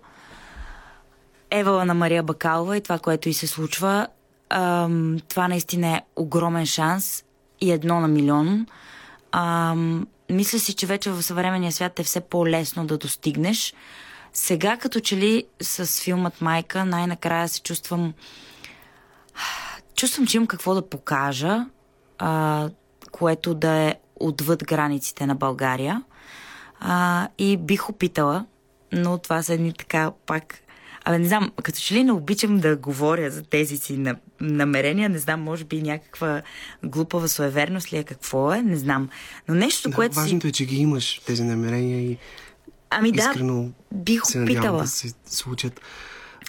Евала 1.51 1.85
на 1.85 1.95
Мария 1.95 2.23
Бакалова 2.23 2.77
и 2.77 2.81
това, 2.81 2.99
което 2.99 3.28
и 3.28 3.35
се 3.35 3.47
случва, 3.47 4.07
а, 4.51 4.89
това 5.28 5.49
наистина 5.49 5.97
е 5.97 6.03
огромен 6.16 6.66
шанс 6.66 7.24
и 7.61 7.73
едно 7.73 8.01
на 8.01 8.09
милион. 8.09 8.66
А, 9.36 9.74
мисля 10.31 10.59
си, 10.59 10.74
че 10.74 10.86
вече 10.86 11.11
в 11.11 11.23
съвременния 11.23 11.73
свят 11.73 11.98
е 11.98 12.02
все 12.02 12.20
по-лесно 12.20 12.86
да 12.86 12.98
достигнеш. 12.98 13.74
Сега 14.32 14.77
като 14.77 15.01
че 15.01 15.16
ли 15.16 15.44
с 15.62 16.02
филмът 16.02 16.40
Майка 16.40 16.85
най-накрая 16.85 17.48
се 17.48 17.62
чувствам 17.62 18.15
чувствам, 19.97 20.27
че 20.27 20.36
имам 20.36 20.47
какво 20.47 20.74
да 20.74 20.89
покажа, 20.89 21.66
а, 22.19 22.69
което 23.12 23.55
да 23.55 23.70
е 23.73 23.94
отвъд 24.20 24.65
границите 24.65 25.27
на 25.27 25.35
България. 25.35 26.02
А, 26.81 27.28
и 27.39 27.56
бих 27.56 27.90
опитала, 27.90 28.47
но 28.93 29.19
това 29.19 29.43
са 29.43 29.55
едни 29.55 29.73
така 29.73 30.12
пак 30.27 30.61
Абе, 31.05 31.18
не 31.18 31.28
знам, 31.28 31.52
като 31.62 31.78
че 31.81 31.94
ли 31.94 32.05
не 32.05 32.12
обичам 32.12 32.59
да 32.59 32.76
говоря 32.76 33.31
за 33.31 33.43
тези 33.43 33.76
си 33.76 34.14
намерения, 34.40 35.09
не 35.09 35.18
знам, 35.18 35.43
може 35.43 35.64
би 35.64 35.82
някаква 35.82 36.43
глупава 36.85 37.28
суеверност 37.28 37.93
ли 37.93 37.97
е, 37.97 38.05
какво 38.05 38.52
е, 38.52 38.62
не 38.62 38.76
знам. 38.76 39.09
Но 39.48 39.55
нещо, 39.55 39.89
да, 39.89 39.94
което 39.94 40.14
важното 40.14 40.47
си... 40.47 40.48
е, 40.48 40.52
че 40.52 40.64
ги 40.64 40.76
имаш 40.76 41.20
тези 41.26 41.44
намерения 41.44 42.01
и 42.10 42.18
ами 42.90 43.12
да, 43.12 43.22
искрено 43.22 43.70
бих 43.93 44.22
се 44.24 44.43
опитала. 44.43 44.82
да 44.82 44.89
се 44.89 45.12
случат. 45.26 45.81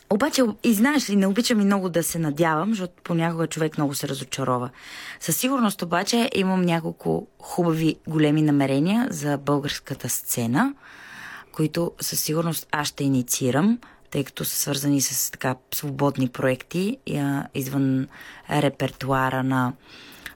Обаче, 0.10 0.44
и 0.64 0.73
знаеш 0.73 1.10
ли, 1.10 1.15
не 1.15 1.27
обичам 1.27 1.61
и 1.61 1.65
много 1.65 1.90
да 1.90 2.03
се 2.03 2.19
надявам, 2.19 2.69
защото 2.69 2.94
понякога 3.03 3.48
човек 3.48 3.77
много 3.77 3.95
се 3.95 4.07
разочарова. 4.07 4.69
Със 5.19 5.38
сигурност 5.38 5.82
обаче 5.82 6.30
имам 6.36 6.61
няколко 6.61 7.27
хубави 7.40 7.95
големи 8.07 8.41
намерения 8.41 9.07
за 9.11 9.38
българската 9.38 10.10
сцена, 10.10 10.73
които 11.52 11.91
със 12.02 12.19
сигурност 12.19 12.68
аз 12.72 12.88
ще 12.88 13.03
инициирам, 13.03 13.80
тъй 14.16 14.24
като 14.24 14.46
са 14.46 14.56
свързани 14.56 15.02
с 15.02 15.32
така 15.32 15.56
свободни 15.74 16.30
проекти 16.30 16.98
извън 17.56 18.08
репертуара 18.50 19.44
на 19.44 19.74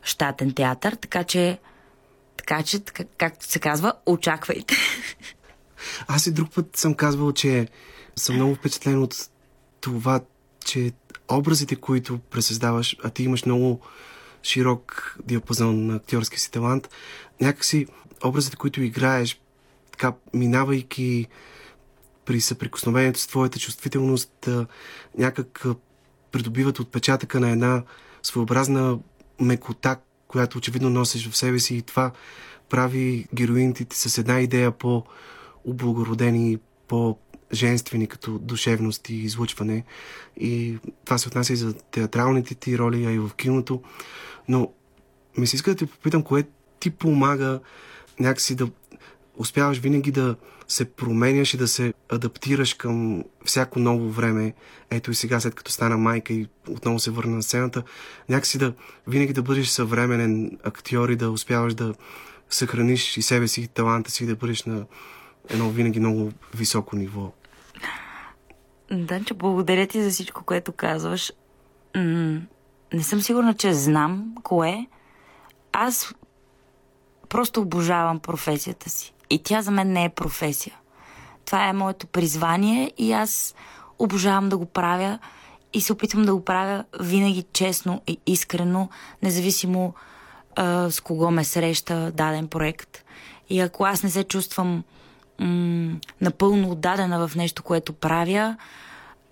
щатен 0.04 0.54
театър, 0.54 0.94
така 0.94 1.24
че 1.24 1.60
така 2.38 2.64
че, 2.64 2.82
както 3.18 3.46
се 3.46 3.60
казва, 3.60 3.94
очаквайте. 4.06 4.76
Аз 6.08 6.28
и 6.28 6.32
друг 6.32 6.54
път 6.56 6.78
съм 6.78 6.94
казвал, 6.94 7.32
че 7.32 7.68
съм 8.16 8.36
много 8.36 8.56
впечатлен 8.56 9.04
от 9.04 9.30
това, 9.82 10.22
че 10.66 10.92
образите, 11.32 11.76
които 11.76 12.20
пресъздаваш, 12.20 12.98
а 13.04 13.10
ти 13.10 13.24
имаш 13.24 13.46
много 13.46 13.82
широк 14.44 15.18
диапазон 15.24 15.88
на 15.88 15.96
актьорски 15.96 16.40
си 16.40 16.52
талант, 16.52 16.90
някакси 17.42 17.88
образите, 18.24 18.56
които 18.56 18.82
играеш, 18.82 19.42
така 19.92 20.14
минавайки 20.34 21.28
при 22.30 22.42
съприкосновението 22.42 23.20
с 23.20 23.28
твоята 23.28 23.60
чувствителност, 23.60 24.50
някак 25.18 25.66
придобиват 26.32 26.80
отпечатъка 26.80 27.40
на 27.40 27.50
една 27.50 27.84
своеобразна 28.24 29.00
мекота, 29.42 29.98
която 30.28 30.58
очевидно 30.58 30.90
носиш 30.90 31.30
в 31.30 31.38
себе 31.38 31.60
си 31.60 31.76
и 31.76 31.82
това 31.82 32.12
прави 32.70 33.28
героините 33.34 33.86
с 33.90 34.18
една 34.18 34.40
идея 34.42 34.72
по-облагородени, 34.72 36.58
по-женствени 36.88 38.08
като 38.08 38.40
душевност 38.40 39.10
и 39.10 39.16
излучване. 39.16 39.84
И 40.38 40.78
това 41.06 41.18
се 41.18 41.28
отнася 41.28 41.54
и 41.54 41.56
за 41.56 41.74
театралните 41.74 42.56
ти 42.56 42.78
роли, 42.78 43.06
а 43.06 43.12
и 43.12 43.20
в 43.20 43.32
киното. 43.38 43.82
Но 44.48 44.72
ми 45.38 45.48
се 45.48 45.56
иска 45.56 45.72
да 45.72 45.78
те 45.78 45.86
попитам, 45.86 46.24
кое 46.24 46.44
ти 46.80 46.90
помага 46.90 47.60
някакси 48.20 48.56
да 48.56 48.70
успяваш 49.38 49.78
винаги 49.78 50.12
да 50.12 50.36
се 50.70 50.86
променяш 50.86 51.54
и 51.54 51.58
да 51.58 51.68
се 51.68 51.94
адаптираш 52.10 52.74
към 52.74 53.24
всяко 53.46 53.80
ново 53.80 54.10
време. 54.10 54.54
Ето 54.90 55.12
и 55.12 55.16
сега, 55.16 55.40
след 55.40 55.56
като 55.56 55.72
стана 55.72 55.98
майка 55.98 56.34
и 56.34 56.48
отново 56.70 57.00
се 57.00 57.12
върна 57.12 57.36
на 57.36 57.44
сцената, 57.44 57.84
някакси 58.30 58.58
да 58.58 58.74
винаги 59.08 59.34
да 59.34 59.42
бъдеш 59.42 59.68
съвременен 59.68 60.60
актьор 60.64 61.10
и 61.10 61.16
да 61.16 61.32
успяваш 61.32 61.74
да 61.74 61.94
съхраниш 62.50 63.18
и 63.18 63.22
себе 63.22 63.48
си, 63.48 63.62
и 63.62 63.68
таланта 63.68 64.12
си, 64.12 64.24
и 64.24 64.28
да 64.28 64.36
бъдеш 64.36 64.64
на 64.64 64.86
едно 65.50 65.70
винаги 65.70 66.00
много 66.00 66.32
високо 66.56 66.96
ниво. 66.96 67.32
Данчо, 68.92 69.36
благодаря 69.36 69.88
ти 69.88 70.04
за 70.04 70.10
всичко, 70.10 70.44
което 70.44 70.72
казваш. 70.72 71.34
М- 71.96 72.42
не 72.94 73.04
съм 73.04 73.22
сигурна, 73.22 73.54
че 73.54 73.74
знам 73.74 74.36
кое. 74.44 74.88
Аз 75.72 76.14
просто 77.30 77.62
обожавам 77.62 78.20
професията 78.20 78.90
си. 78.90 79.14
И 79.30 79.44
тя 79.44 79.62
за 79.62 79.72
мен 79.72 79.94
не 79.94 80.06
е 80.06 80.10
професия. 80.10 80.76
Това 81.46 81.68
е 81.68 81.74
моето 81.74 82.08
призвание 82.08 82.92
и 82.98 83.12
аз 83.12 83.56
обожавам 84.00 84.50
да 84.50 84.58
го 84.58 84.66
правя 84.66 85.20
и 85.74 85.82
се 85.82 85.94
опитвам 85.94 86.26
да 86.26 86.36
го 86.36 86.46
правя 86.46 86.84
винаги 87.00 87.46
честно 87.54 88.02
и 88.08 88.20
искрено, 88.26 88.90
независимо 89.24 89.94
а, 90.56 90.92
с 90.92 91.02
кого 91.02 91.32
ме 91.32 91.44
среща 91.44 92.12
даден 92.12 92.48
проект. 92.48 93.04
И 93.50 93.60
ако 93.60 93.86
аз 93.86 94.04
не 94.04 94.10
се 94.10 94.24
чувствам 94.24 94.84
м- 95.40 95.96
напълно 96.22 96.72
отдадена 96.72 97.28
в 97.28 97.36
нещо, 97.36 97.64
което 97.64 97.94
правя, 97.94 98.58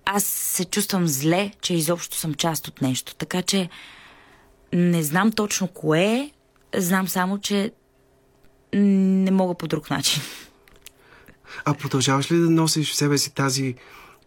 аз 0.06 0.24
се 0.24 0.66
чувствам 0.66 1.08
зле, 1.08 1.52
че 1.62 1.74
изобщо 1.74 2.16
съм 2.16 2.34
част 2.34 2.68
от 2.68 2.82
нещо. 2.82 3.16
Така 3.16 3.42
че 3.42 3.70
не 4.74 5.04
знам 5.04 5.32
точно 5.32 5.68
кое 5.68 6.32
знам 6.76 7.08
само, 7.08 7.38
че 7.38 7.72
не 8.74 9.32
мога 9.32 9.54
по 9.54 9.68
друг 9.68 9.90
начин. 9.90 10.22
А 11.66 11.74
продължаваш 11.74 12.32
ли 12.32 12.38
да 12.38 12.50
носиш 12.50 12.92
в 12.92 12.96
себе 12.96 13.18
си 13.18 13.34
тази 13.34 13.76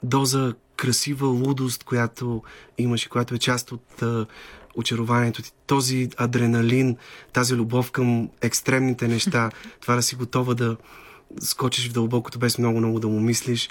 доза 0.03 0.55
красива 0.77 1.27
лудост, 1.27 1.85
която 1.85 2.43
имаш 2.79 3.07
и 3.07 3.09
която 3.09 3.35
е 3.35 3.39
част 3.39 3.73
от 3.73 4.03
а, 4.03 4.27
очарованието 4.75 5.43
ти? 5.43 5.53
Този 5.67 6.09
адреналин, 6.17 6.97
тази 7.33 7.55
любов 7.55 7.91
към 7.91 8.29
екстремните 8.41 9.09
неща, 9.09 9.51
това 9.81 9.95
да 9.95 10.03
си 10.03 10.15
готова 10.15 10.55
да 10.55 10.77
скочиш 11.41 11.89
в 11.89 11.93
дълбокото 11.93 12.39
без 12.39 12.59
много-много 12.59 13.01
да 13.01 13.09
му 13.09 13.21
мислиш 13.21 13.71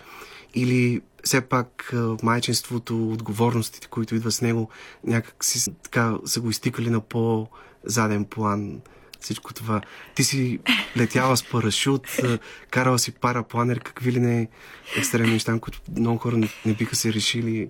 или 0.53 1.01
все 1.23 1.41
пак 1.41 1.93
майчинството, 2.23 3.11
отговорностите, 3.11 3.87
които 3.87 4.15
идват 4.15 4.33
с 4.33 4.41
него, 4.41 4.69
някак 5.03 5.43
си 5.43 5.71
така 5.83 6.17
са 6.25 6.41
го 6.41 6.49
изтикали 6.49 6.89
на 6.89 6.99
по-заден 6.99 8.25
план 8.25 8.81
всичко 9.19 9.53
това. 9.53 9.81
Ти 10.15 10.23
си 10.23 10.59
летяла 10.97 11.37
с 11.37 11.43
парашют, 11.43 12.07
а, 12.23 12.39
карала 12.69 12.99
си 12.99 13.11
парапланер, 13.11 13.79
какви 13.79 14.11
ли 14.11 14.19
не 14.19 14.47
екстремни 14.97 15.33
неща, 15.33 15.59
които 15.59 15.81
много 15.97 16.17
хора 16.17 16.37
не, 16.37 16.49
не 16.65 16.73
биха 16.73 16.95
се 16.95 17.13
решили 17.13 17.69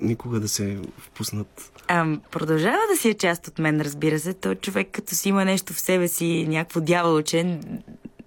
никога 0.00 0.40
да 0.40 0.48
се 0.48 0.78
впуснат. 0.98 1.72
А, 1.88 2.06
продължава 2.30 2.78
да 2.92 2.96
си 3.00 3.08
е 3.08 3.14
част 3.14 3.48
от 3.48 3.58
мен, 3.58 3.80
разбира 3.80 4.18
се. 4.18 4.34
Той 4.34 4.54
човек, 4.54 4.88
като 4.92 5.14
си 5.14 5.28
има 5.28 5.44
нещо 5.44 5.72
в 5.72 5.80
себе 5.80 6.08
си, 6.08 6.46
някакво 6.48 6.80
дяволче, 6.80 7.58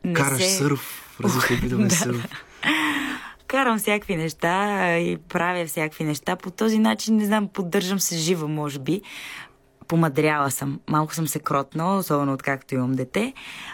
не 0.04 0.14
Караш 0.14 0.42
се... 0.44 0.50
сърф, 0.50 1.16
различни 1.24 1.56
видове 1.56 1.84
Да. 1.88 1.96
сърф. 1.96 2.26
Карам 3.48 3.80
всякакви 3.80 4.16
неща 4.16 4.98
и 4.98 5.18
правя 5.18 5.66
всякакви 5.66 6.04
неща. 6.04 6.36
По 6.36 6.52
този 6.52 6.80
начин, 6.80 7.16
не 7.16 7.26
знам, 7.26 7.48
поддържам 7.54 8.00
се 8.00 8.18
жива, 8.18 8.48
може 8.48 8.80
би. 8.80 9.02
Помадряла 9.90 10.52
съм. 10.52 10.80
Малко 10.88 11.14
съм 11.14 11.28
се 11.28 11.40
кротнала, 11.40 11.98
особено 11.98 12.34
откакто 12.34 12.76
имам 12.76 12.92
дете. 12.92 13.34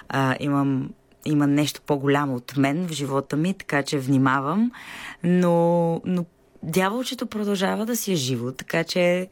А, 0.10 0.36
имам 0.40 0.90
има 1.26 1.48
нещо 1.48 1.82
по-голямо 1.82 2.36
от 2.36 2.58
мен 2.58 2.88
в 2.88 2.92
живота 2.92 3.36
ми, 3.36 3.54
така 3.54 3.84
че 3.84 4.00
внимавам. 4.00 4.72
Но, 5.24 6.02
но 6.06 6.26
дяволчето 6.64 7.28
продължава 7.28 7.86
да 7.86 7.96
си 7.96 8.12
е 8.12 8.16
живо, 8.16 8.52
така 8.52 8.84
че 8.84 9.28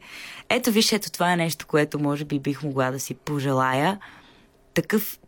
ето 0.48 0.70
виж, 0.70 0.92
ето 0.92 1.12
това 1.12 1.32
е 1.32 1.36
нещо, 1.36 1.66
което 1.66 1.98
може 1.98 2.24
би 2.24 2.38
бих 2.40 2.62
могла 2.62 2.90
да 2.90 3.00
си 3.00 3.14
пожелая. 3.14 3.98
Такъв 4.74 5.18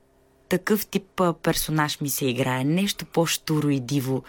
такъв 0.49 0.87
тип 0.87 1.23
персонаж 1.43 2.01
ми 2.01 2.11
се 2.11 2.27
играе. 2.27 2.65
Нещо 2.65 3.05
по-штуро 3.05 3.69
и 3.69 3.81
диво, 3.81 4.23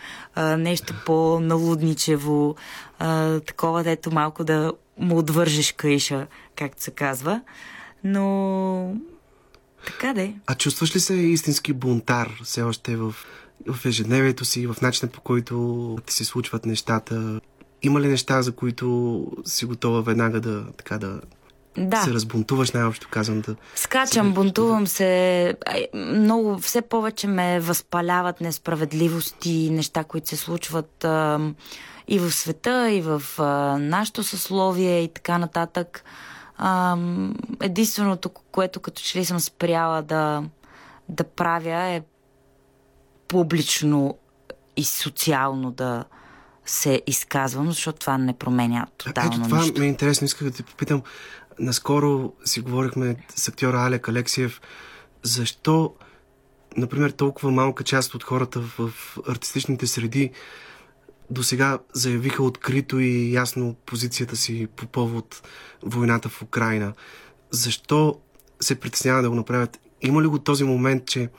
нещо 0.58 0.94
по-налудничево, 1.06 2.56
такова, 3.46 3.84
дето 3.84 4.12
малко 4.12 4.44
да 4.44 4.74
му 5.00 5.18
отвържеш 5.18 5.72
каиша, 5.72 6.28
както 6.58 6.84
се 6.84 6.92
казва. 6.92 7.42
Но 8.04 8.96
така 9.86 10.14
де. 10.14 10.34
А 10.48 10.56
чувстваш 10.56 10.96
ли 10.96 11.00
се 11.00 11.14
истински 11.14 11.74
бунтар 11.74 12.32
все 12.44 12.62
още 12.62 12.96
в, 12.96 13.16
в 13.68 13.86
ежедневието 13.86 14.46
си, 14.46 14.68
в 14.68 14.76
начина 14.82 15.12
по 15.12 15.22
който 15.22 15.98
ти 16.06 16.14
се 16.14 16.26
случват 16.26 16.66
нещата? 16.66 17.42
Има 17.82 18.02
ли 18.02 18.08
неща, 18.08 18.42
за 18.42 18.52
които 18.52 19.28
си 19.46 19.66
готова 19.66 20.02
веднага 20.02 20.40
да, 20.42 20.66
така 20.78 20.98
да 20.98 21.22
Да. 21.78 22.04
се 22.04 22.12
разбунтуваш, 22.14 22.72
най-общо 22.72 23.08
казвам 23.12 23.42
да... 23.42 23.56
Скачам, 23.76 24.34
бунтувам 24.34 24.88
се. 24.88 25.54
Много, 25.94 26.58
все 26.58 26.82
повече 26.82 27.28
ме 27.28 27.60
възпаляват 27.60 28.42
несправедливости, 28.42 29.70
неща, 29.72 30.04
които 30.04 30.28
се 30.28 30.38
случват 30.38 31.04
а, 31.04 31.40
и 32.08 32.20
в 32.20 32.32
света, 32.32 32.92
и 32.92 33.02
в 33.02 33.24
а, 33.38 33.44
нашето 33.80 34.24
съсловие 34.24 35.04
и 35.04 35.08
така 35.08 35.38
нататък. 35.38 36.04
А, 36.58 36.98
единственото, 37.62 38.30
което 38.30 38.80
като 38.80 39.02
че 39.02 39.20
ли 39.20 39.26
съм 39.26 39.40
спряла 39.40 40.02
да, 40.02 40.44
да 41.10 41.24
правя 41.24 41.84
е 41.84 42.02
публично 43.28 44.18
и 44.78 44.84
социално 44.84 45.72
да 45.72 46.04
се 46.66 47.02
изказвам, 47.08 47.68
защото 47.68 48.00
това 48.00 48.18
не 48.18 48.34
променя 48.34 48.88
тотално 48.98 49.36
Ето 49.36 49.44
това 49.44 49.60
нищо. 49.60 49.80
ми 49.80 49.86
е 49.86 49.90
интересно. 49.90 50.26
Исках 50.26 50.48
да 50.48 50.54
те 50.54 50.64
попитам. 50.64 51.02
Наскоро 51.60 52.34
си 52.46 52.60
говорихме 52.60 53.16
с 53.36 53.48
актьора 53.48 53.78
Алек 53.86 54.10
Алексиев. 54.10 54.62
Защо, 55.24 55.94
например, 56.78 57.10
толкова 57.10 57.52
малка 57.52 57.84
част 57.84 58.16
от 58.16 58.24
хората 58.24 58.60
в 58.60 58.92
артистичните 59.30 59.88
среди 59.88 60.32
до 61.30 61.44
сега 61.44 61.80
заявиха 61.94 62.44
открито 62.44 63.00
и 63.00 63.34
ясно 63.34 63.76
позицията 63.86 64.36
си 64.36 64.68
по 64.76 64.86
повод 64.86 65.42
войната 65.84 66.30
в 66.30 66.42
Украина. 66.42 66.94
Защо 67.52 68.20
се 68.60 68.80
притесняват 68.80 69.24
да 69.24 69.30
го 69.30 69.36
направят? 69.36 69.80
Има 70.02 70.22
ли 70.22 70.28
го 70.28 70.40
този 70.40 70.64
момент, 70.64 71.06
че 71.06 71.30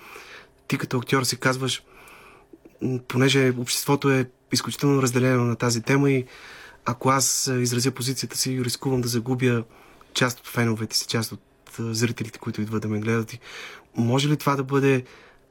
ти 0.69 0.78
като 0.78 0.98
актьор 0.98 1.23
си 1.23 1.36
казваш, 1.36 1.82
понеже 3.09 3.52
обществото 3.59 4.10
е 4.10 4.31
изключително 4.52 5.02
разделено 5.02 5.44
на 5.44 5.56
тази 5.56 5.82
тема 5.82 6.10
и 6.10 6.24
ако 6.85 7.09
аз 7.09 7.51
изразя 7.60 7.90
позицията 7.90 8.39
си, 8.39 8.65
рискувам 8.65 9.01
да 9.01 9.09
загубя 9.09 9.65
част 10.15 10.40
от 10.40 10.47
феновете 10.47 10.97
си, 10.97 11.06
част 11.06 11.32
от 11.32 11.40
зрителите, 11.78 12.39
които 12.39 12.60
идват 12.60 12.82
да 12.82 12.89
ме 12.89 13.01
гледат. 13.01 13.39
Може 13.97 14.28
ли 14.28 14.36
това 14.36 14.56
да 14.56 14.65
бъде 14.65 15.05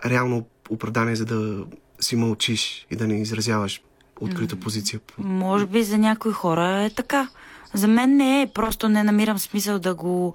реално 0.05 0.47
оправдание, 0.69 1.15
за 1.15 1.26
да 1.26 1.65
си 1.99 2.15
мълчиш 2.15 2.88
и 2.91 2.95
да 2.95 3.07
не 3.07 3.22
изразяваш 3.22 3.81
открита 4.22 4.56
позиция? 4.56 4.99
по- 4.99 5.23
Може 5.23 5.65
би 5.65 5.84
за 5.84 5.98
някои 5.98 6.31
хора 6.31 6.81
е 6.81 6.89
така. 6.89 7.27
За 7.73 7.88
мен 7.88 8.15
не 8.18 8.41
е. 8.41 8.48
Просто 8.48 8.89
не 8.89 9.03
намирам 9.03 9.39
смисъл 9.39 9.80
да 9.80 9.95
го... 9.95 10.34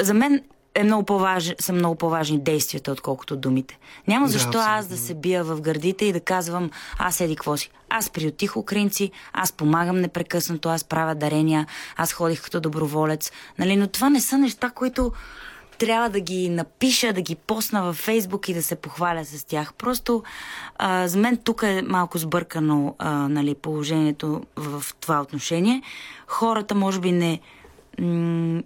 За 0.00 0.14
мен 0.14 0.42
е 0.74 0.84
много 0.84 1.04
по-важ... 1.04 1.54
са 1.60 1.72
много 1.72 1.94
по-важни 1.96 2.40
действията, 2.40 2.92
отколкото 2.92 3.36
думите. 3.36 3.78
Няма 4.08 4.26
Да, 4.26 4.32
защо 4.32 4.58
аз 4.58 4.86
да 4.86 4.96
се 4.96 5.14
бия 5.14 5.44
в 5.44 5.60
гърдите 5.60 6.04
и 6.04 6.12
да 6.12 6.20
казвам, 6.20 6.70
аз 6.98 7.20
еди 7.20 7.36
какво 7.36 7.56
си. 7.56 7.70
Аз 7.88 8.10
приотих 8.10 8.56
украинци, 8.56 9.10
аз 9.32 9.52
помагам 9.52 10.00
непрекъснато, 10.00 10.68
аз 10.68 10.84
правя 10.84 11.14
дарения, 11.14 11.66
аз 11.96 12.12
ходих 12.12 12.42
като 12.42 12.60
доброволец. 12.60 13.32
Нали? 13.58 13.76
Но 13.76 13.86
това 13.86 14.10
не 14.10 14.20
са 14.20 14.38
неща, 14.38 14.70
които 14.70 15.12
трябва 15.78 16.10
да 16.10 16.20
ги 16.20 16.48
напиша, 16.48 17.12
да 17.12 17.20
ги 17.20 17.34
посна 17.34 17.82
във 17.82 17.96
Фейсбук 17.96 18.48
и 18.48 18.54
да 18.54 18.62
се 18.62 18.76
похваля 18.76 19.24
с 19.24 19.44
тях. 19.44 19.74
Просто 19.74 20.22
а, 20.78 21.08
за 21.08 21.18
мен 21.18 21.36
тук 21.36 21.62
е 21.62 21.82
малко 21.82 22.18
сбъркано 22.18 22.94
а, 22.98 23.28
нали, 23.28 23.54
положението 23.54 24.42
в 24.56 24.84
това 25.00 25.20
отношение. 25.20 25.82
Хората 26.26 26.74
може 26.74 27.00
би 27.00 27.12
не, 27.12 27.40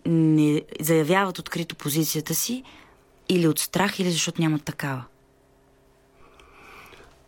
не 0.07 0.62
заявяват 0.81 1.39
открито 1.39 1.77
позицията 1.77 2.35
си 2.35 2.62
или 3.28 3.49
от 3.49 3.59
страх, 3.59 3.99
или 3.99 4.11
защото 4.11 4.43
нямат 4.43 4.65
такава. 4.65 5.05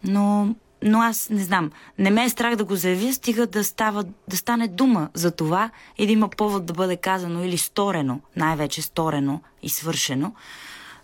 Но, 0.04 0.54
но 0.82 1.02
аз 1.02 1.28
не 1.30 1.44
знам. 1.44 1.70
Не 1.98 2.10
ме 2.10 2.24
е 2.24 2.28
страх 2.28 2.56
да 2.56 2.64
го 2.64 2.76
заявя, 2.76 3.12
стига 3.12 3.46
да, 3.46 3.64
става, 3.64 4.04
да 4.28 4.36
стане 4.36 4.68
дума 4.68 5.08
за 5.14 5.30
това 5.30 5.70
и 5.98 6.06
да 6.06 6.12
има 6.12 6.28
повод 6.28 6.66
да 6.66 6.72
бъде 6.72 6.96
казано 6.96 7.44
или 7.44 7.58
сторено, 7.58 8.20
най-вече 8.36 8.82
сторено 8.82 9.40
и 9.62 9.68
свършено. 9.68 10.34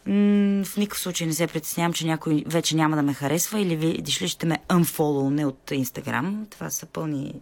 В 0.06 0.76
никакъв 0.76 0.98
случай 0.98 1.26
не 1.26 1.32
се 1.32 1.46
притеснявам, 1.46 1.92
че 1.92 2.06
някой 2.06 2.44
вече 2.46 2.76
няма 2.76 2.96
да 2.96 3.02
ме 3.02 3.14
харесва 3.14 3.60
или 3.60 3.76
видиш 3.76 4.22
ли 4.22 4.28
ще 4.28 4.46
ме 4.46 4.58
unfollow 4.68 5.46
от 5.46 5.70
Инстаграм. 5.70 6.46
Това 6.50 6.70
са 6.70 6.86
пълни... 6.86 7.34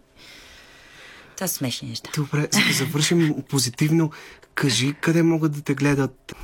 Това 1.35 1.47
са 1.47 1.53
смешни 1.53 1.89
неща. 1.89 2.09
Добре, 2.15 2.47
за 2.51 2.85
завършим 2.85 3.43
позитивно, 3.49 4.11
кажи 4.55 4.95
къде 5.01 5.23
могат 5.23 5.51
да 5.51 5.61
те 5.61 5.73
гледат 5.73 6.35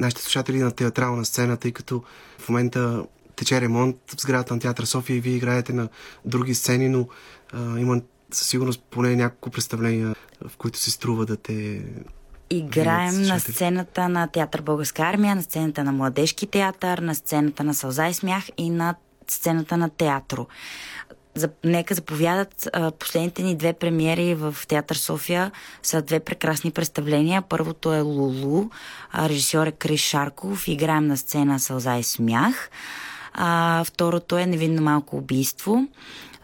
нашите 0.00 0.22
слушатели 0.22 0.58
на 0.58 0.70
театрална 0.70 1.24
сцена, 1.24 1.56
тъй 1.56 1.72
като 1.72 2.02
в 2.38 2.48
момента 2.48 3.04
тече 3.36 3.60
ремонт 3.60 3.96
в 4.16 4.20
сградата 4.20 4.54
на 4.54 4.60
театър 4.60 4.84
София 4.84 5.16
и 5.16 5.20
вие 5.20 5.34
играете 5.34 5.72
на 5.72 5.88
други 6.24 6.54
сцени, 6.54 6.88
но 6.88 7.08
а, 7.52 7.78
има 7.78 8.00
със 8.30 8.48
сигурност 8.48 8.82
поне 8.90 9.16
няколко 9.16 9.50
представления, 9.50 10.14
в 10.48 10.56
които 10.56 10.78
се 10.78 10.90
струва 10.90 11.26
да 11.26 11.36
те... 11.36 11.82
Играем 12.50 13.22
на 13.22 13.40
сцената 13.40 14.08
на 14.08 14.28
Театър 14.28 14.62
Българска 14.62 15.02
армия, 15.02 15.34
на 15.34 15.42
сцената 15.42 15.84
на 15.84 15.92
Младежки 15.92 16.46
театър, 16.46 16.98
на 16.98 17.14
сцената 17.14 17.64
на 17.64 17.74
Сълза 17.74 18.06
и 18.06 18.14
смях 18.14 18.44
и 18.56 18.70
на 18.70 18.94
сцената 19.28 19.76
на 19.76 19.90
театро. 19.90 20.46
За, 21.34 21.48
нека 21.64 21.94
заповядат 21.94 22.68
а, 22.72 22.90
последните 22.90 23.42
ни 23.42 23.56
две 23.56 23.72
премиери 23.72 24.34
в 24.34 24.56
Театър 24.68 24.96
София 24.96 25.50
са 25.82 26.02
две 26.02 26.20
прекрасни 26.20 26.70
представления. 26.70 27.42
Първото 27.42 27.94
е 27.94 28.00
Лулу, 28.00 28.70
а, 29.12 29.28
режисьор 29.28 29.66
е 29.66 29.72
Крис 29.72 30.00
Шарков, 30.00 30.68
играем 30.68 31.06
на 31.06 31.16
сцена 31.16 31.60
Сълза 31.60 31.96
и 31.96 32.02
смях. 32.02 32.70
А, 33.38 33.84
второто 33.84 34.38
е 34.38 34.46
Невинно 34.46 34.82
малко 34.82 35.16
убийство 35.16 35.86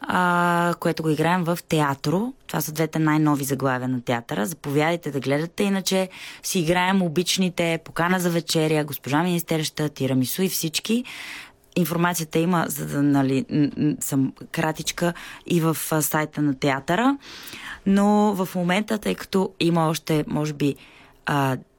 а, 0.02 0.74
което 0.80 1.02
го 1.02 1.10
играем 1.10 1.44
в 1.44 1.58
театро. 1.68 2.32
Това 2.46 2.60
са 2.60 2.72
двете 2.72 2.98
най-нови 2.98 3.44
заглавия 3.44 3.88
на 3.88 4.00
театъра. 4.00 4.46
Заповядайте 4.46 5.10
да 5.10 5.20
гледате, 5.20 5.62
иначе 5.62 6.08
си 6.42 6.58
играем 6.58 7.02
обичните 7.02 7.78
Покана 7.84 8.20
за 8.20 8.30
вечеря, 8.30 8.84
Госпожа 8.84 9.22
министерща, 9.22 9.88
Тирамису 9.88 10.42
и 10.42 10.48
всички. 10.48 11.04
Информацията 11.76 12.38
има, 12.38 12.64
за 12.68 12.86
да 12.86 13.02
нали, 13.02 13.44
съм 14.00 14.32
кратичка 14.52 15.14
и 15.46 15.60
в 15.60 15.76
сайта 16.02 16.42
на 16.42 16.54
театъра. 16.54 17.16
Но 17.86 18.34
в 18.34 18.48
момента, 18.54 18.98
тъй 18.98 19.14
като 19.14 19.50
има 19.60 19.88
още, 19.88 20.24
може 20.28 20.52
би, 20.52 20.76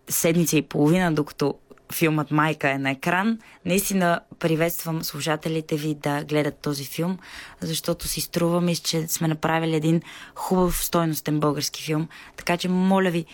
седмица 0.09 0.57
и 0.57 0.61
половина, 0.61 1.13
докато 1.13 1.55
филмът 1.91 2.31
Майка 2.31 2.69
е 2.69 2.77
на 2.77 2.91
екран. 2.91 3.39
Наистина 3.65 4.19
приветствам 4.39 5.03
слушателите 5.03 5.75
ви 5.75 5.95
да 5.95 6.23
гледат 6.23 6.57
този 6.57 6.85
филм, 6.85 7.19
защото 7.61 8.07
си 8.07 8.21
струва 8.21 8.61
ми, 8.61 8.75
че 8.75 9.07
сме 9.07 9.27
направили 9.27 9.75
един 9.75 10.01
хубав, 10.35 10.83
стойностен 10.83 11.39
български 11.39 11.83
филм. 11.83 12.07
Така 12.37 12.57
че, 12.57 12.69
моля 12.69 13.09
ви, 13.09 13.25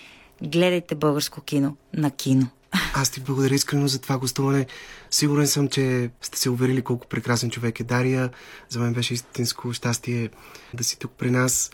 гледайте 0.43 0.95
българско 0.95 1.41
кино 1.41 1.77
на 1.93 2.11
кино. 2.11 2.47
Аз 2.93 3.09
ти 3.09 3.21
благодаря 3.21 3.55
искрено 3.55 3.87
за 3.87 4.01
това 4.01 4.17
гостуване. 4.17 4.65
Сигурен 5.11 5.47
съм, 5.47 5.67
че 5.67 6.09
сте 6.21 6.39
се 6.39 6.49
уверили 6.49 6.81
колко 6.81 7.07
прекрасен 7.07 7.49
човек 7.49 7.79
е 7.79 7.83
Дария. 7.83 8.29
За 8.69 8.79
мен 8.79 8.93
беше 8.93 9.13
истинско 9.13 9.73
щастие 9.73 10.29
да 10.73 10.83
си 10.83 10.99
тук 10.99 11.11
при 11.17 11.31
нас 11.31 11.71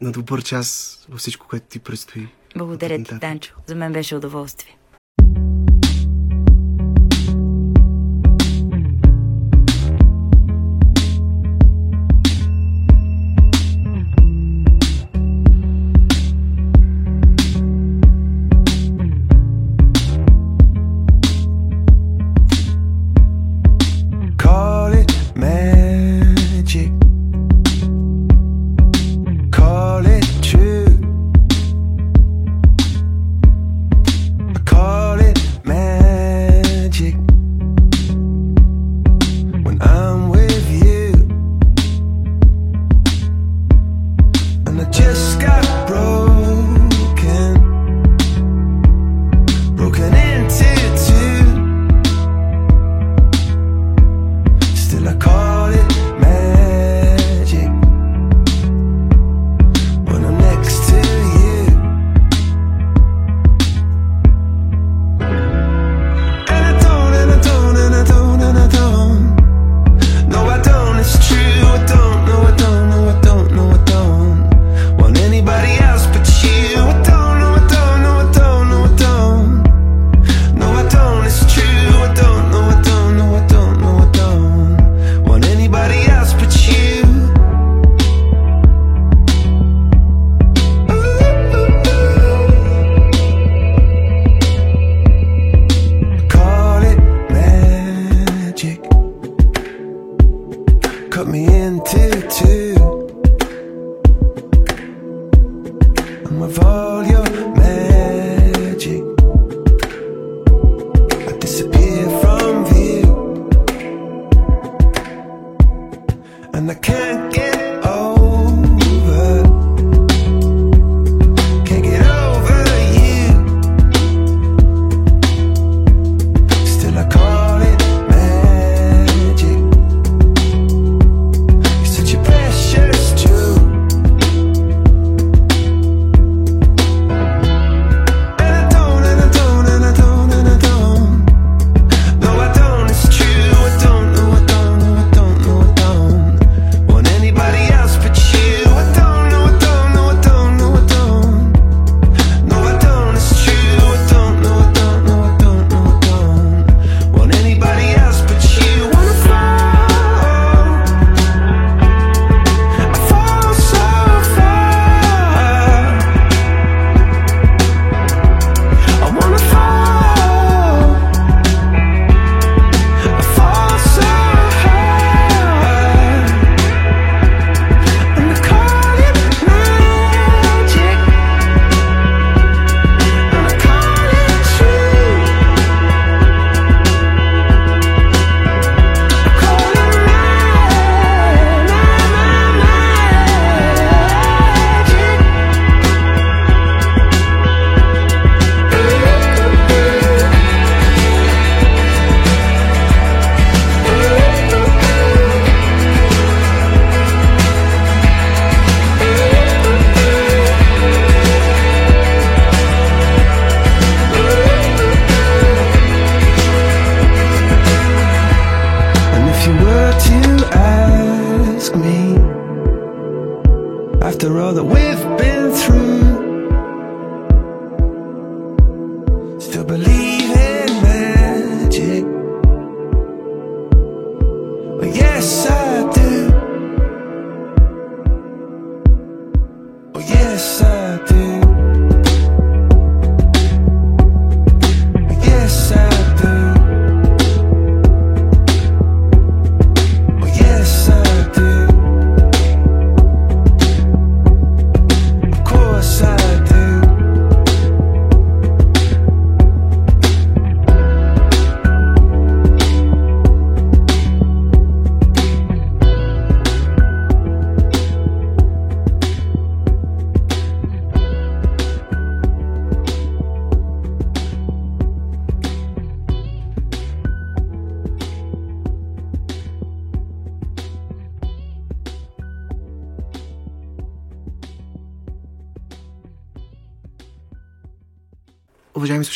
на 0.00 0.12
добър 0.12 0.42
час 0.42 0.98
във 1.08 1.20
всичко, 1.20 1.46
което 1.48 1.66
ти 1.66 1.78
предстои. 1.78 2.28
Благодаря 2.56 3.04
ти. 3.04 3.14
Данчо. 3.14 3.54
За 3.66 3.74
мен 3.74 3.92
беше 3.92 4.16
удоволствие. 4.16 4.76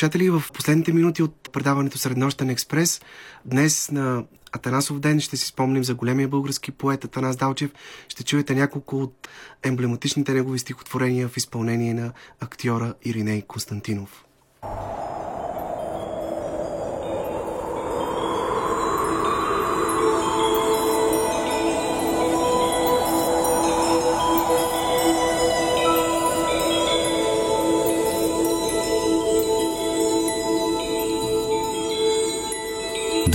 Слушатели, 0.06 0.30
в 0.30 0.42
последните 0.54 0.92
минути 0.92 1.22
от 1.22 1.50
предаването 1.52 1.98
Среднощен 1.98 2.50
експрес, 2.50 3.00
днес 3.44 3.90
на 3.90 4.24
Атанасов 4.52 5.00
ден 5.00 5.20
ще 5.20 5.36
си 5.36 5.46
спомним 5.46 5.84
за 5.84 5.94
големия 5.94 6.28
български 6.28 6.72
поет 6.72 7.04
Атанас 7.04 7.36
Далчев. 7.36 7.70
Ще 8.08 8.24
чуете 8.24 8.54
няколко 8.54 9.02
от 9.02 9.28
емблематичните 9.62 10.32
негови 10.32 10.58
стихотворения 10.58 11.28
в 11.28 11.36
изпълнение 11.36 11.94
на 11.94 12.12
актьора 12.40 12.94
Ириней 13.04 13.42
Константинов. 13.42 14.25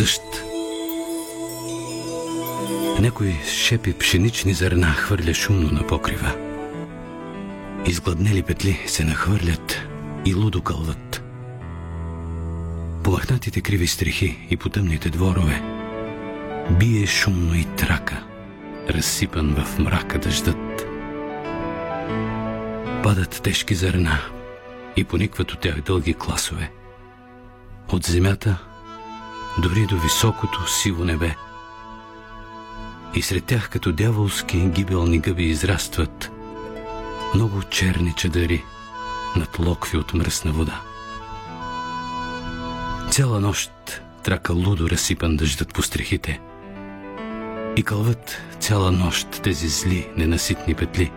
Дъжд. 0.01 0.43
Някой 2.99 3.35
шепи 3.47 3.93
пшенични 3.93 4.53
зърна 4.53 4.87
хвърля 4.87 5.33
шумно 5.33 5.71
на 5.71 5.87
покрива. 5.87 6.35
Изгладнели 7.85 8.43
петли 8.43 8.79
се 8.87 9.03
нахвърлят 9.03 9.81
и 10.25 10.33
лудо 10.33 10.61
кълват. 10.61 11.23
По 13.03 13.19
криви 13.63 13.87
стрехи 13.87 14.47
и 14.49 14.57
по 14.57 14.69
тъмните 14.69 15.09
дворове 15.09 15.61
бие 16.79 17.07
шумно 17.07 17.55
и 17.55 17.65
трака, 17.77 18.23
разсипан 18.89 19.55
в 19.55 19.79
мрака 19.79 20.19
дъждът. 20.19 20.85
Падат 23.03 23.41
тежки 23.43 23.75
зърна 23.75 24.19
и 24.95 25.03
поникват 25.03 25.51
от 25.51 25.59
тях 25.59 25.81
дълги 25.81 26.13
класове. 26.13 26.71
От 27.91 28.03
земята 28.03 28.70
дори 29.57 29.85
до 29.85 29.97
високото 29.97 30.67
сиво 30.67 31.03
небе. 31.03 31.35
И 33.13 33.21
сред 33.21 33.45
тях 33.45 33.69
като 33.69 33.91
дяволски 33.91 34.57
гибелни 34.57 35.19
гъби 35.19 35.43
израстват 35.43 36.31
много 37.35 37.63
черни 37.63 38.13
чадъри 38.17 38.63
над 39.35 39.59
локви 39.59 39.97
от 39.97 40.13
мръсна 40.13 40.51
вода. 40.51 40.81
Цяла 43.11 43.39
нощ 43.39 43.71
трака 44.23 44.53
лудо 44.53 44.89
разсипан 44.89 45.37
дъждът 45.37 45.73
по 45.73 45.81
стрехите 45.81 46.39
и 47.75 47.83
кълват 47.83 48.41
цяла 48.59 48.91
нощ 48.91 49.41
тези 49.43 49.67
зли, 49.67 50.07
ненаситни 50.17 50.73
петли. 50.73 51.11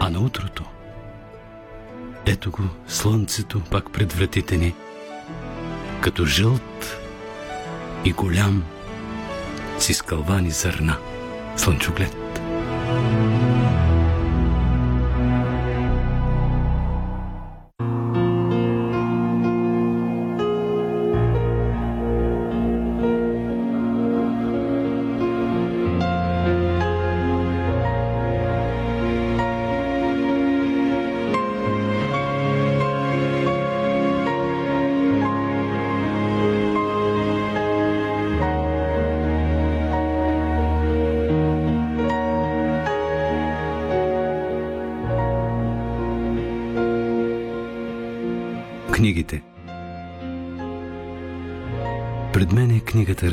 А 0.00 0.10
на 0.10 0.18
утрото, 0.18 0.64
ето 2.26 2.50
го 2.50 2.62
слънцето 2.88 3.60
пак 3.60 3.92
пред 3.92 4.12
вратите 4.12 4.56
ни– 4.56 4.74
като 6.06 6.26
жълт 6.26 6.98
и 8.04 8.12
голям 8.12 8.64
с 9.78 9.88
изкълвани 9.88 10.50
зърна 10.50 10.96
слънчоглед. 11.56 12.40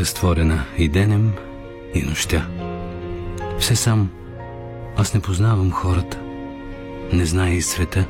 Разтворена 0.03 0.65
и 0.77 0.89
денем, 0.89 1.31
и 1.93 2.01
нощя. 2.01 2.47
Все 3.59 3.75
сам, 3.75 4.11
аз 4.97 5.13
не 5.13 5.19
познавам 5.19 5.71
хората, 5.71 6.19
не 7.13 7.25
зная 7.25 7.53
и 7.53 7.61
света. 7.61 8.05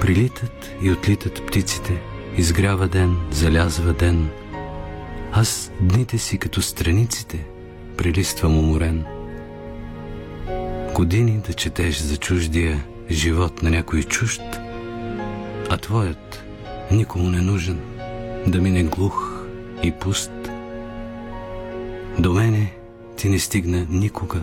Прилитат 0.00 0.70
и 0.82 0.90
отлитат 0.90 1.46
птиците, 1.46 2.02
изгрява 2.36 2.88
ден, 2.88 3.16
залязва 3.30 3.92
ден. 3.92 4.28
Аз 5.32 5.72
дните 5.80 6.18
си 6.18 6.38
като 6.38 6.62
страниците 6.62 7.46
прилиствам 7.96 8.58
уморен. 8.58 9.04
Години 10.94 11.42
да 11.46 11.52
четеш 11.52 11.98
за 11.98 12.16
чуждия 12.16 12.84
живот 13.10 13.62
на 13.62 13.70
някой 13.70 14.02
чужд, 14.02 14.42
а 15.70 15.76
твоят 15.76 16.44
никому 16.90 17.30
не 17.30 17.40
нужен, 17.40 17.80
да 18.46 18.60
мине 18.60 18.82
глух 18.82 19.46
и 19.82 19.92
пуст. 19.92 20.41
До 22.18 22.32
мене 22.32 22.72
ти 23.16 23.28
не 23.28 23.38
стигна 23.38 23.86
никога, 23.90 24.40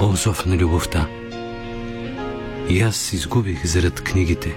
о 0.00 0.14
на 0.46 0.56
любовта. 0.56 1.08
И 2.68 2.80
аз 2.80 3.12
изгубих 3.12 3.66
зарад 3.66 4.00
книгите, 4.00 4.56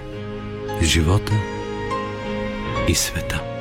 живота 0.82 1.32
и 2.88 2.94
света. 2.94 3.57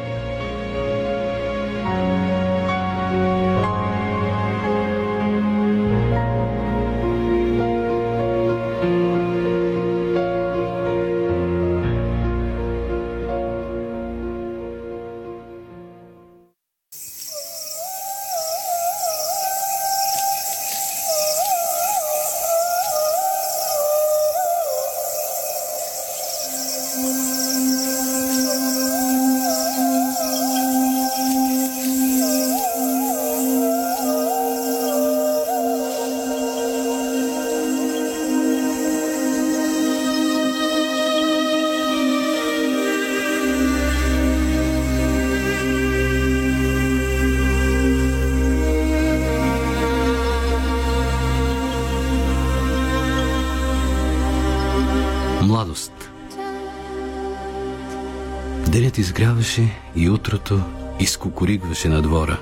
Изгряваше 59.37 59.69
и 59.95 60.09
утрото 60.09 60.61
изкукуригваше 60.99 61.89
на 61.89 62.01
двора. 62.01 62.37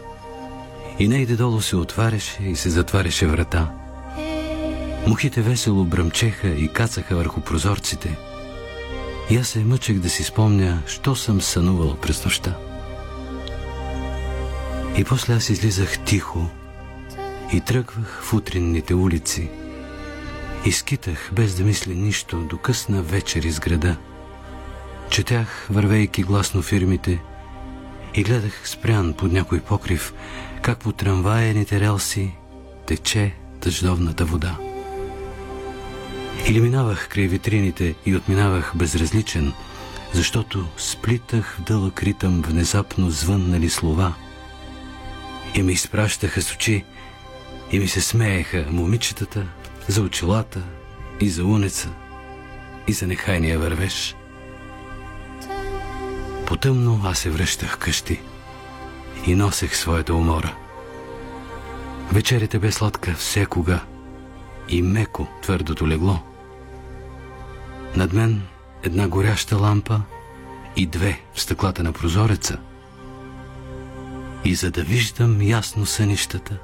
И 1.00 1.08
нейде 1.08 1.36
долу 1.36 1.62
се 1.62 1.76
отваряше 1.76 2.44
и 2.44 2.56
се 2.56 2.70
затваряше 2.70 3.28
врата. 3.28 3.72
Мухите 5.08 5.42
весело 5.42 5.86
бръмчеха 5.86 6.48
и 6.48 6.68
кацаха 6.68 7.16
върху 7.16 7.42
прозорците. 7.42 8.18
И 9.30 9.38
аз 9.38 9.48
се 9.48 9.60
мъчех 9.60 10.00
да 10.00 10.10
си 10.10 10.24
спомня, 10.24 10.82
що 10.88 11.16
съм 11.16 11.42
сънувал 11.42 11.96
през 11.96 12.26
нощта. 12.26 12.58
И 14.98 15.04
после 15.04 15.34
аз 15.34 15.50
излизах 15.50 16.00
тихо 16.00 16.50
и 17.54 17.62
тръгвах 17.62 18.22
в 18.24 18.34
утринните 18.34 18.94
улици. 18.94 19.50
И 20.66 20.72
скитах, 20.72 21.30
без 21.34 21.56
да 21.56 21.64
мисля 21.64 21.94
нищо, 21.94 22.38
до 22.38 22.58
късна 22.58 23.02
вечер 23.02 23.44
из 23.44 23.60
града. 23.60 23.98
Четях, 25.16 25.68
вървейки 25.70 26.24
гласно 26.24 26.62
фирмите, 26.62 27.22
и 28.16 28.24
гледах 28.24 28.70
спрян 28.70 29.14
под 29.14 29.32
някой 29.32 29.60
покрив, 29.60 30.14
как 30.62 30.80
по 30.80 30.92
трамваяните 30.92 31.80
релси 31.80 32.32
тече 32.86 33.34
дъждовната 33.62 34.26
вода. 34.26 34.58
Или 36.48 36.62
минавах 36.62 37.10
край 37.10 37.28
витрините 37.28 37.96
и 38.06 38.16
отминавах 38.16 38.72
безразличен, 38.76 39.54
защото 40.14 40.68
сплитах 40.78 41.58
в 41.60 41.64
дълъг 41.64 42.04
ритъм 42.04 42.42
внезапно 42.48 43.10
звъннали 43.10 43.70
слова. 43.70 44.14
И 45.54 45.64
ме 45.64 45.72
изпращаха 45.72 46.42
с 46.42 46.54
очи, 46.54 46.84
и 47.72 47.80
ми 47.80 47.88
се 47.88 48.02
смееха 48.02 48.66
момичетата 48.72 49.48
за 49.88 50.02
очилата 50.02 50.64
и 51.20 51.30
за 51.30 51.46
унеца 51.46 51.90
и 52.88 52.94
за 52.94 53.08
нехайния 53.08 53.60
вървеж. 53.60 54.16
Потъмно 56.48 57.02
аз 57.06 57.20
се 57.20 57.30
връщах 57.30 57.78
къщи 57.78 58.22
и 59.28 59.36
носех 59.36 59.76
своята 59.76 60.14
умора. 60.14 60.54
Вечерята 62.12 62.60
бе 62.60 62.72
сладка 62.72 63.14
всекога 63.14 63.80
и 64.70 64.82
меко 64.82 65.28
твърдото 65.42 65.88
легло. 65.88 66.20
Над 67.96 68.14
мен 68.14 68.42
една 68.84 69.08
горяща 69.08 69.58
лампа 69.58 70.02
и 70.76 70.86
две 70.86 71.22
в 71.34 71.42
стъклата 71.42 71.84
на 71.84 71.94
прозореца. 71.94 72.60
И 74.46 74.56
за 74.56 74.72
да 74.72 74.84
виждам 74.84 75.42
ясно 75.42 75.86
сънищата, 75.86 76.58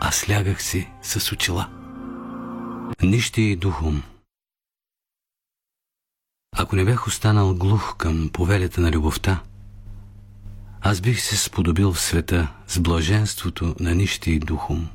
аз 0.00 0.28
лягах 0.30 0.62
си 0.62 0.88
с 1.02 1.32
очила. 1.32 1.68
Нищи 3.02 3.42
и 3.42 3.56
духом. 3.56 4.02
Ако 6.56 6.76
не 6.76 6.84
бях 6.84 7.06
останал 7.06 7.54
глух 7.54 7.96
към 7.96 8.30
повелята 8.32 8.80
на 8.80 8.90
любовта, 8.90 9.42
аз 10.80 11.00
бих 11.00 11.20
се 11.20 11.36
сподобил 11.36 11.92
в 11.92 12.00
света 12.00 12.48
с 12.66 12.80
блаженството 12.80 13.76
на 13.80 13.94
нищи 13.94 14.30
и 14.30 14.38
духом. 14.38 14.88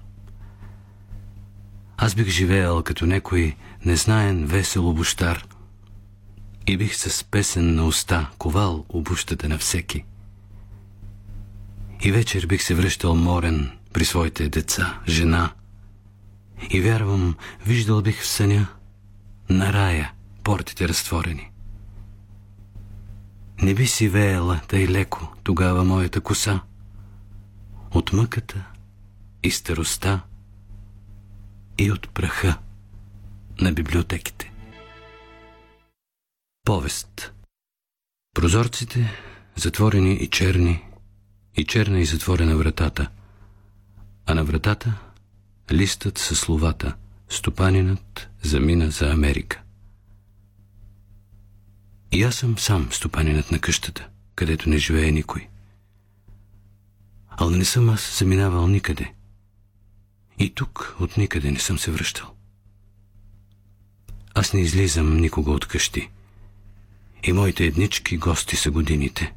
Аз 1.98 2.16
бих 2.16 2.28
живеел 2.30 2.84
като 2.84 3.06
некой 3.06 3.56
незнаен 3.86 4.46
весел 4.46 4.90
обущар 4.90 5.46
и 6.68 6.78
бих 6.78 6.96
с 6.96 7.24
песен 7.24 7.76
на 7.76 7.86
уста 7.86 8.30
ковал 8.38 8.86
обущата 8.90 9.50
на 9.50 9.58
всеки. 9.58 10.06
И 12.02 12.12
вечер 12.12 12.48
бих 12.48 12.64
се 12.64 12.76
връщал 12.76 13.16
морен 13.16 13.72
при 13.94 14.06
своите 14.06 14.50
деца, 14.50 15.00
жена. 15.08 15.52
И 16.70 16.82
вярвам, 16.82 17.36
виждал 17.66 18.02
бих 18.02 18.22
в 18.22 18.28
съня 18.28 18.68
на 19.50 19.74
рая 19.74 20.12
портите 20.48 20.88
разтворени. 20.88 21.52
Не 23.62 23.74
би 23.74 23.88
си 23.88 24.10
веела 24.10 24.62
тъй 24.68 24.88
леко 24.88 25.34
тогава 25.44 25.84
моята 25.84 26.22
коса 26.22 26.62
от 27.92 28.14
мъката 28.14 28.66
и 29.44 29.52
староста 29.52 30.22
и 31.78 31.92
от 31.92 32.10
праха 32.10 32.58
на 33.62 33.74
библиотеките. 33.74 34.54
Повест 36.64 37.34
Прозорците, 38.34 39.14
затворени 39.56 40.14
и 40.14 40.28
черни, 40.28 40.84
и 41.58 41.66
черна 41.66 42.00
и 42.00 42.06
затворена 42.06 42.56
вратата, 42.56 43.10
а 44.26 44.36
на 44.36 44.44
вратата 44.44 44.94
листът 45.72 46.18
със 46.18 46.40
словата 46.40 46.96
«Стопанинът 47.30 48.30
замина 48.44 48.92
за 48.92 49.12
Америка». 49.12 49.64
И 52.12 52.24
аз 52.24 52.36
съм 52.36 52.58
сам 52.58 52.90
стопанинът 52.92 53.52
на 53.52 53.60
къщата, 53.60 54.10
където 54.36 54.70
не 54.70 54.78
живее 54.78 55.12
никой. 55.12 55.48
Але 57.30 57.58
не 57.58 57.66
съм 57.66 57.90
аз 57.90 58.18
заминавал 58.20 58.68
никъде. 58.68 59.14
И 60.40 60.50
тук 60.50 60.96
от 61.00 61.18
никъде 61.18 61.52
не 61.52 61.60
съм 61.60 61.80
се 61.80 61.92
връщал. 61.92 62.36
Аз 64.34 64.54
не 64.54 64.62
излизам 64.62 65.18
никога 65.18 65.52
от 65.52 65.66
къщи. 65.66 66.10
И 67.24 67.34
моите 67.34 67.66
еднички 67.66 68.18
гости 68.18 68.56
са 68.56 68.72
годините. 68.72 69.34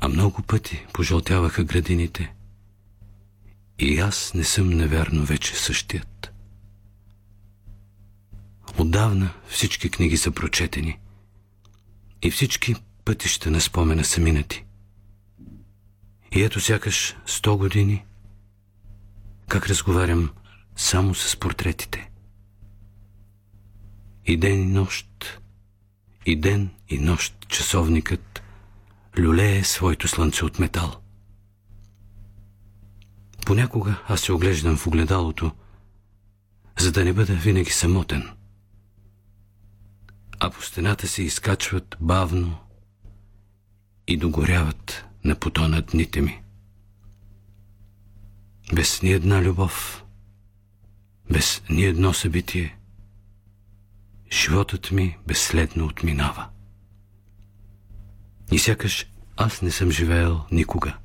А 0.00 0.08
много 0.08 0.42
пъти 0.42 0.86
пожълтяваха 0.92 1.64
градините. 1.64 2.34
И 3.78 3.98
аз 3.98 4.34
не 4.34 4.44
съм 4.44 4.68
невярно 4.68 5.24
вече 5.24 5.54
същият. 5.56 6.27
Отдавна 8.78 9.34
всички 9.48 9.90
книги 9.90 10.16
са 10.16 10.30
прочетени 10.30 10.98
и 12.22 12.30
всички 12.30 12.74
пътища 13.04 13.50
на 13.50 13.60
спомена 13.60 14.04
са 14.04 14.20
минати. 14.20 14.64
И 16.32 16.42
ето 16.42 16.60
сякаш 16.60 17.16
сто 17.26 17.58
години, 17.58 18.04
как 19.48 19.66
разговарям 19.66 20.30
само 20.76 21.14
с 21.14 21.36
портретите. 21.36 22.10
И 24.26 24.36
ден 24.36 24.62
и 24.62 24.66
нощ, 24.66 25.40
и 26.26 26.40
ден 26.40 26.70
и 26.88 26.98
нощ 26.98 27.48
часовникът 27.48 28.42
люлее 29.18 29.64
своето 29.64 30.08
слънце 30.08 30.44
от 30.44 30.58
метал. 30.58 31.00
Понякога 33.46 34.02
аз 34.08 34.20
се 34.20 34.32
оглеждам 34.32 34.76
в 34.76 34.86
огледалото, 34.86 35.52
за 36.78 36.92
да 36.92 37.04
не 37.04 37.12
бъда 37.12 37.34
винаги 37.34 37.70
самотен– 37.70 38.30
а 40.40 40.50
по 40.50 40.62
стената 40.62 41.08
се 41.08 41.22
изкачват 41.22 41.96
бавно 42.00 42.58
и 44.06 44.16
догоряват 44.16 45.04
на 45.24 45.34
потона 45.34 45.82
дните 45.82 46.20
ми. 46.20 46.42
Без 48.74 49.02
ни 49.02 49.12
една 49.12 49.42
любов, 49.42 50.04
без 51.30 51.62
ни 51.70 51.84
едно 51.84 52.12
събитие, 52.12 52.78
животът 54.32 54.90
ми 54.90 55.18
безследно 55.26 55.86
отминава. 55.86 56.48
И 58.52 58.58
сякаш 58.58 59.06
аз 59.36 59.62
не 59.62 59.70
съм 59.70 59.90
живеел 59.90 60.44
никога. 60.50 60.98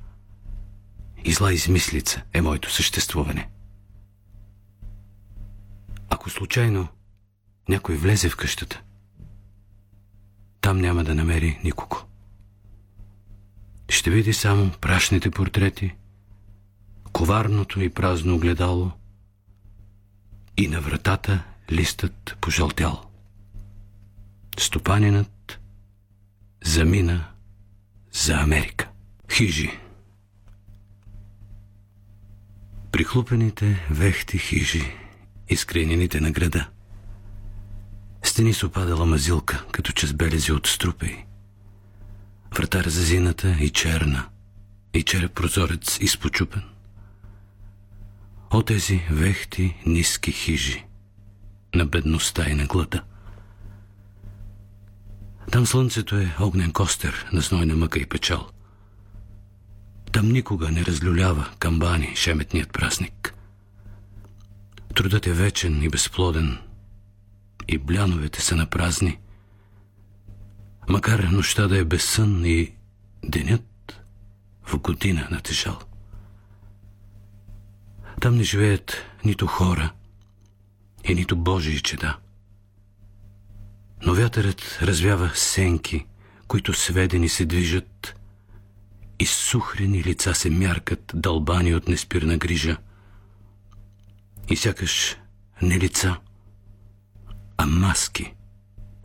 И 1.26 1.34
зла 1.34 1.53
измислица 1.53 2.23
е 2.34 2.41
моето 2.41 2.72
съществуване. 2.72 3.49
Ако 6.10 6.30
случайно 6.30 6.88
някой 7.69 7.95
влезе 7.95 8.30
в 8.30 8.38
къщата– 8.38 8.81
там 10.64 10.81
няма 10.81 11.03
да 11.03 11.15
намери 11.15 11.60
никого. 11.64 11.98
Ще 13.90 14.10
види 14.10 14.34
само 14.34 14.72
прашните 14.81 15.31
портрети, 15.31 15.95
коварното 17.11 17.81
и 17.81 17.90
празно 17.90 18.35
огледало 18.35 18.91
и 20.57 20.68
на 20.68 20.81
вратата 20.81 21.44
листът 21.72 22.38
пожълтял. 22.41 23.02
Стопанинът 24.60 25.60
замина 26.64 27.27
за 28.11 28.34
Америка. 28.34 28.90
Хижи. 29.31 29.80
Прихлупените 32.91 33.88
вехти 33.90 34.38
хижи, 34.38 34.94
изкренените 35.49 36.19
на 36.22 36.31
града– 36.31 36.69
стени 38.23 38.53
с 38.53 38.63
опадала 38.63 39.05
мазилка, 39.05 39.65
като 39.71 39.91
че 39.91 40.07
с 40.07 40.13
белези 40.13 40.51
от 40.51 40.67
струпи. 40.67 41.25
Врата 42.55 42.83
разазината 42.83 43.57
и 43.59 43.69
черна, 43.69 44.25
и 44.93 45.03
череп 45.03 45.33
прозорец 45.33 45.97
изпочупен. 46.01 46.63
О 48.51 48.61
тези 48.61 49.01
вехти 49.11 49.75
ниски 49.85 50.31
хижи 50.31 50.85
на 51.75 51.85
бедността 51.85 52.49
и 52.49 52.53
на 52.53 52.65
глада. 52.65 53.03
Там 55.51 55.65
слънцето 55.65 56.15
е 56.15 56.35
огнен 56.39 56.71
костер 56.71 57.25
на 57.33 57.41
знойна 57.41 57.75
мъка 57.75 57.99
и 57.99 58.05
печал. 58.05 58.49
Там 60.11 60.29
никога 60.29 60.71
не 60.71 60.85
разлюлява 60.85 61.49
камбани 61.59 62.15
шеметният 62.15 62.73
празник. 62.73 63.33
Трудът 64.95 65.27
е 65.27 65.33
вечен 65.33 65.83
и 65.83 65.89
безплоден– 65.89 66.57
и 67.68 67.77
бляновете 67.77 68.41
са 68.41 68.56
на 68.56 68.65
празни. 68.65 69.19
Макар 70.90 71.19
нощта 71.19 71.68
да 71.68 71.77
е 71.77 71.85
безсън 71.85 72.45
и 72.45 72.76
денят 73.26 74.02
в 74.64 74.80
година 74.80 75.27
натежал. 75.31 75.80
Там 78.22 78.35
не 78.35 78.44
живеят 78.44 78.95
нито 79.26 79.48
хора 79.48 79.94
и 81.03 81.15
нито 81.15 81.35
Божии 81.35 81.80
чеда. 81.80 82.18
Но 84.06 84.14
вятърът 84.14 84.80
развява 84.81 85.31
сенки, 85.35 86.06
които 86.48 86.73
сведени 86.73 87.30
се 87.30 87.45
движат 87.45 88.15
и 89.19 89.26
сухрени 89.26 90.03
лица 90.03 90.34
се 90.34 90.49
мяркат, 90.49 91.11
дълбани 91.15 91.76
от 91.76 91.88
неспирна 91.88 92.38
грижа. 92.38 92.77
И 94.49 94.56
сякаш 94.56 95.18
не 95.61 95.80
лица, 95.80 96.18
а 97.57 97.65
маски 97.65 98.34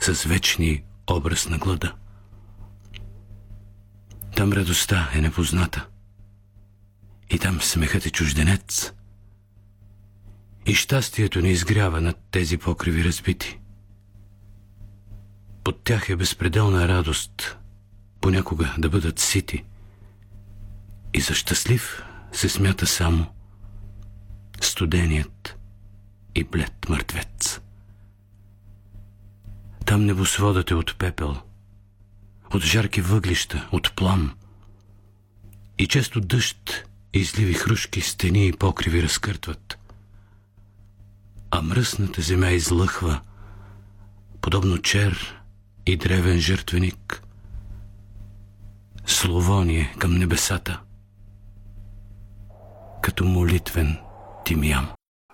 с 0.01 0.25
вечни 0.25 0.85
образ 1.11 1.49
на 1.49 1.59
глада. 1.59 1.95
Там 4.37 4.53
радостта 4.53 5.11
е 5.15 5.21
непозната. 5.21 5.87
И 7.31 7.39
там 7.39 7.61
смехът 7.61 8.07
е 8.07 8.11
чужденец. 8.11 8.93
И 10.67 10.75
щастието 10.75 11.41
не 11.41 11.49
изгрява 11.49 12.01
над 12.01 12.17
тези 12.31 12.59
покриви 12.59 13.05
разбити. 13.05 13.61
Под 15.65 15.85
тях 15.85 16.09
е 16.09 16.17
безпределна 16.17 16.89
радост 16.89 17.57
понякога 18.21 18.75
да 18.79 18.89
бъдат 18.89 19.19
сити. 19.19 19.65
И 21.15 21.21
за 21.21 21.35
щастлив 21.35 22.03
се 22.33 22.49
смята 22.49 22.87
само 22.87 23.27
студеният 24.61 25.59
и 26.35 26.45
блед 26.45 26.89
мъртвец. 26.89 27.61
Там 29.89 30.05
небосводът 30.05 30.71
е 30.71 30.75
от 30.75 30.99
пепел, 30.99 31.37
от 32.55 32.63
жарки 32.63 33.01
въглища, 33.01 33.69
от 33.73 33.97
плам. 33.97 34.35
И 35.79 35.87
често 35.87 36.21
дъжд 36.21 36.89
изливи 37.15 37.55
хрушки 37.55 38.01
стени 38.01 38.47
и 38.47 38.53
покриви 38.53 39.03
разкъртват. 39.03 39.79
А 41.51 41.63
мръсната 41.63 42.23
земя 42.23 42.51
излъхва, 42.51 43.21
подобно 44.41 44.79
чер 44.79 45.43
и 45.87 45.97
древен 45.97 46.39
жертвеник. 46.39 47.23
Словоние 49.07 49.95
към 49.99 50.15
небесата, 50.15 50.81
като 53.03 53.25
молитвен 53.25 53.99
тимям. 54.45 54.98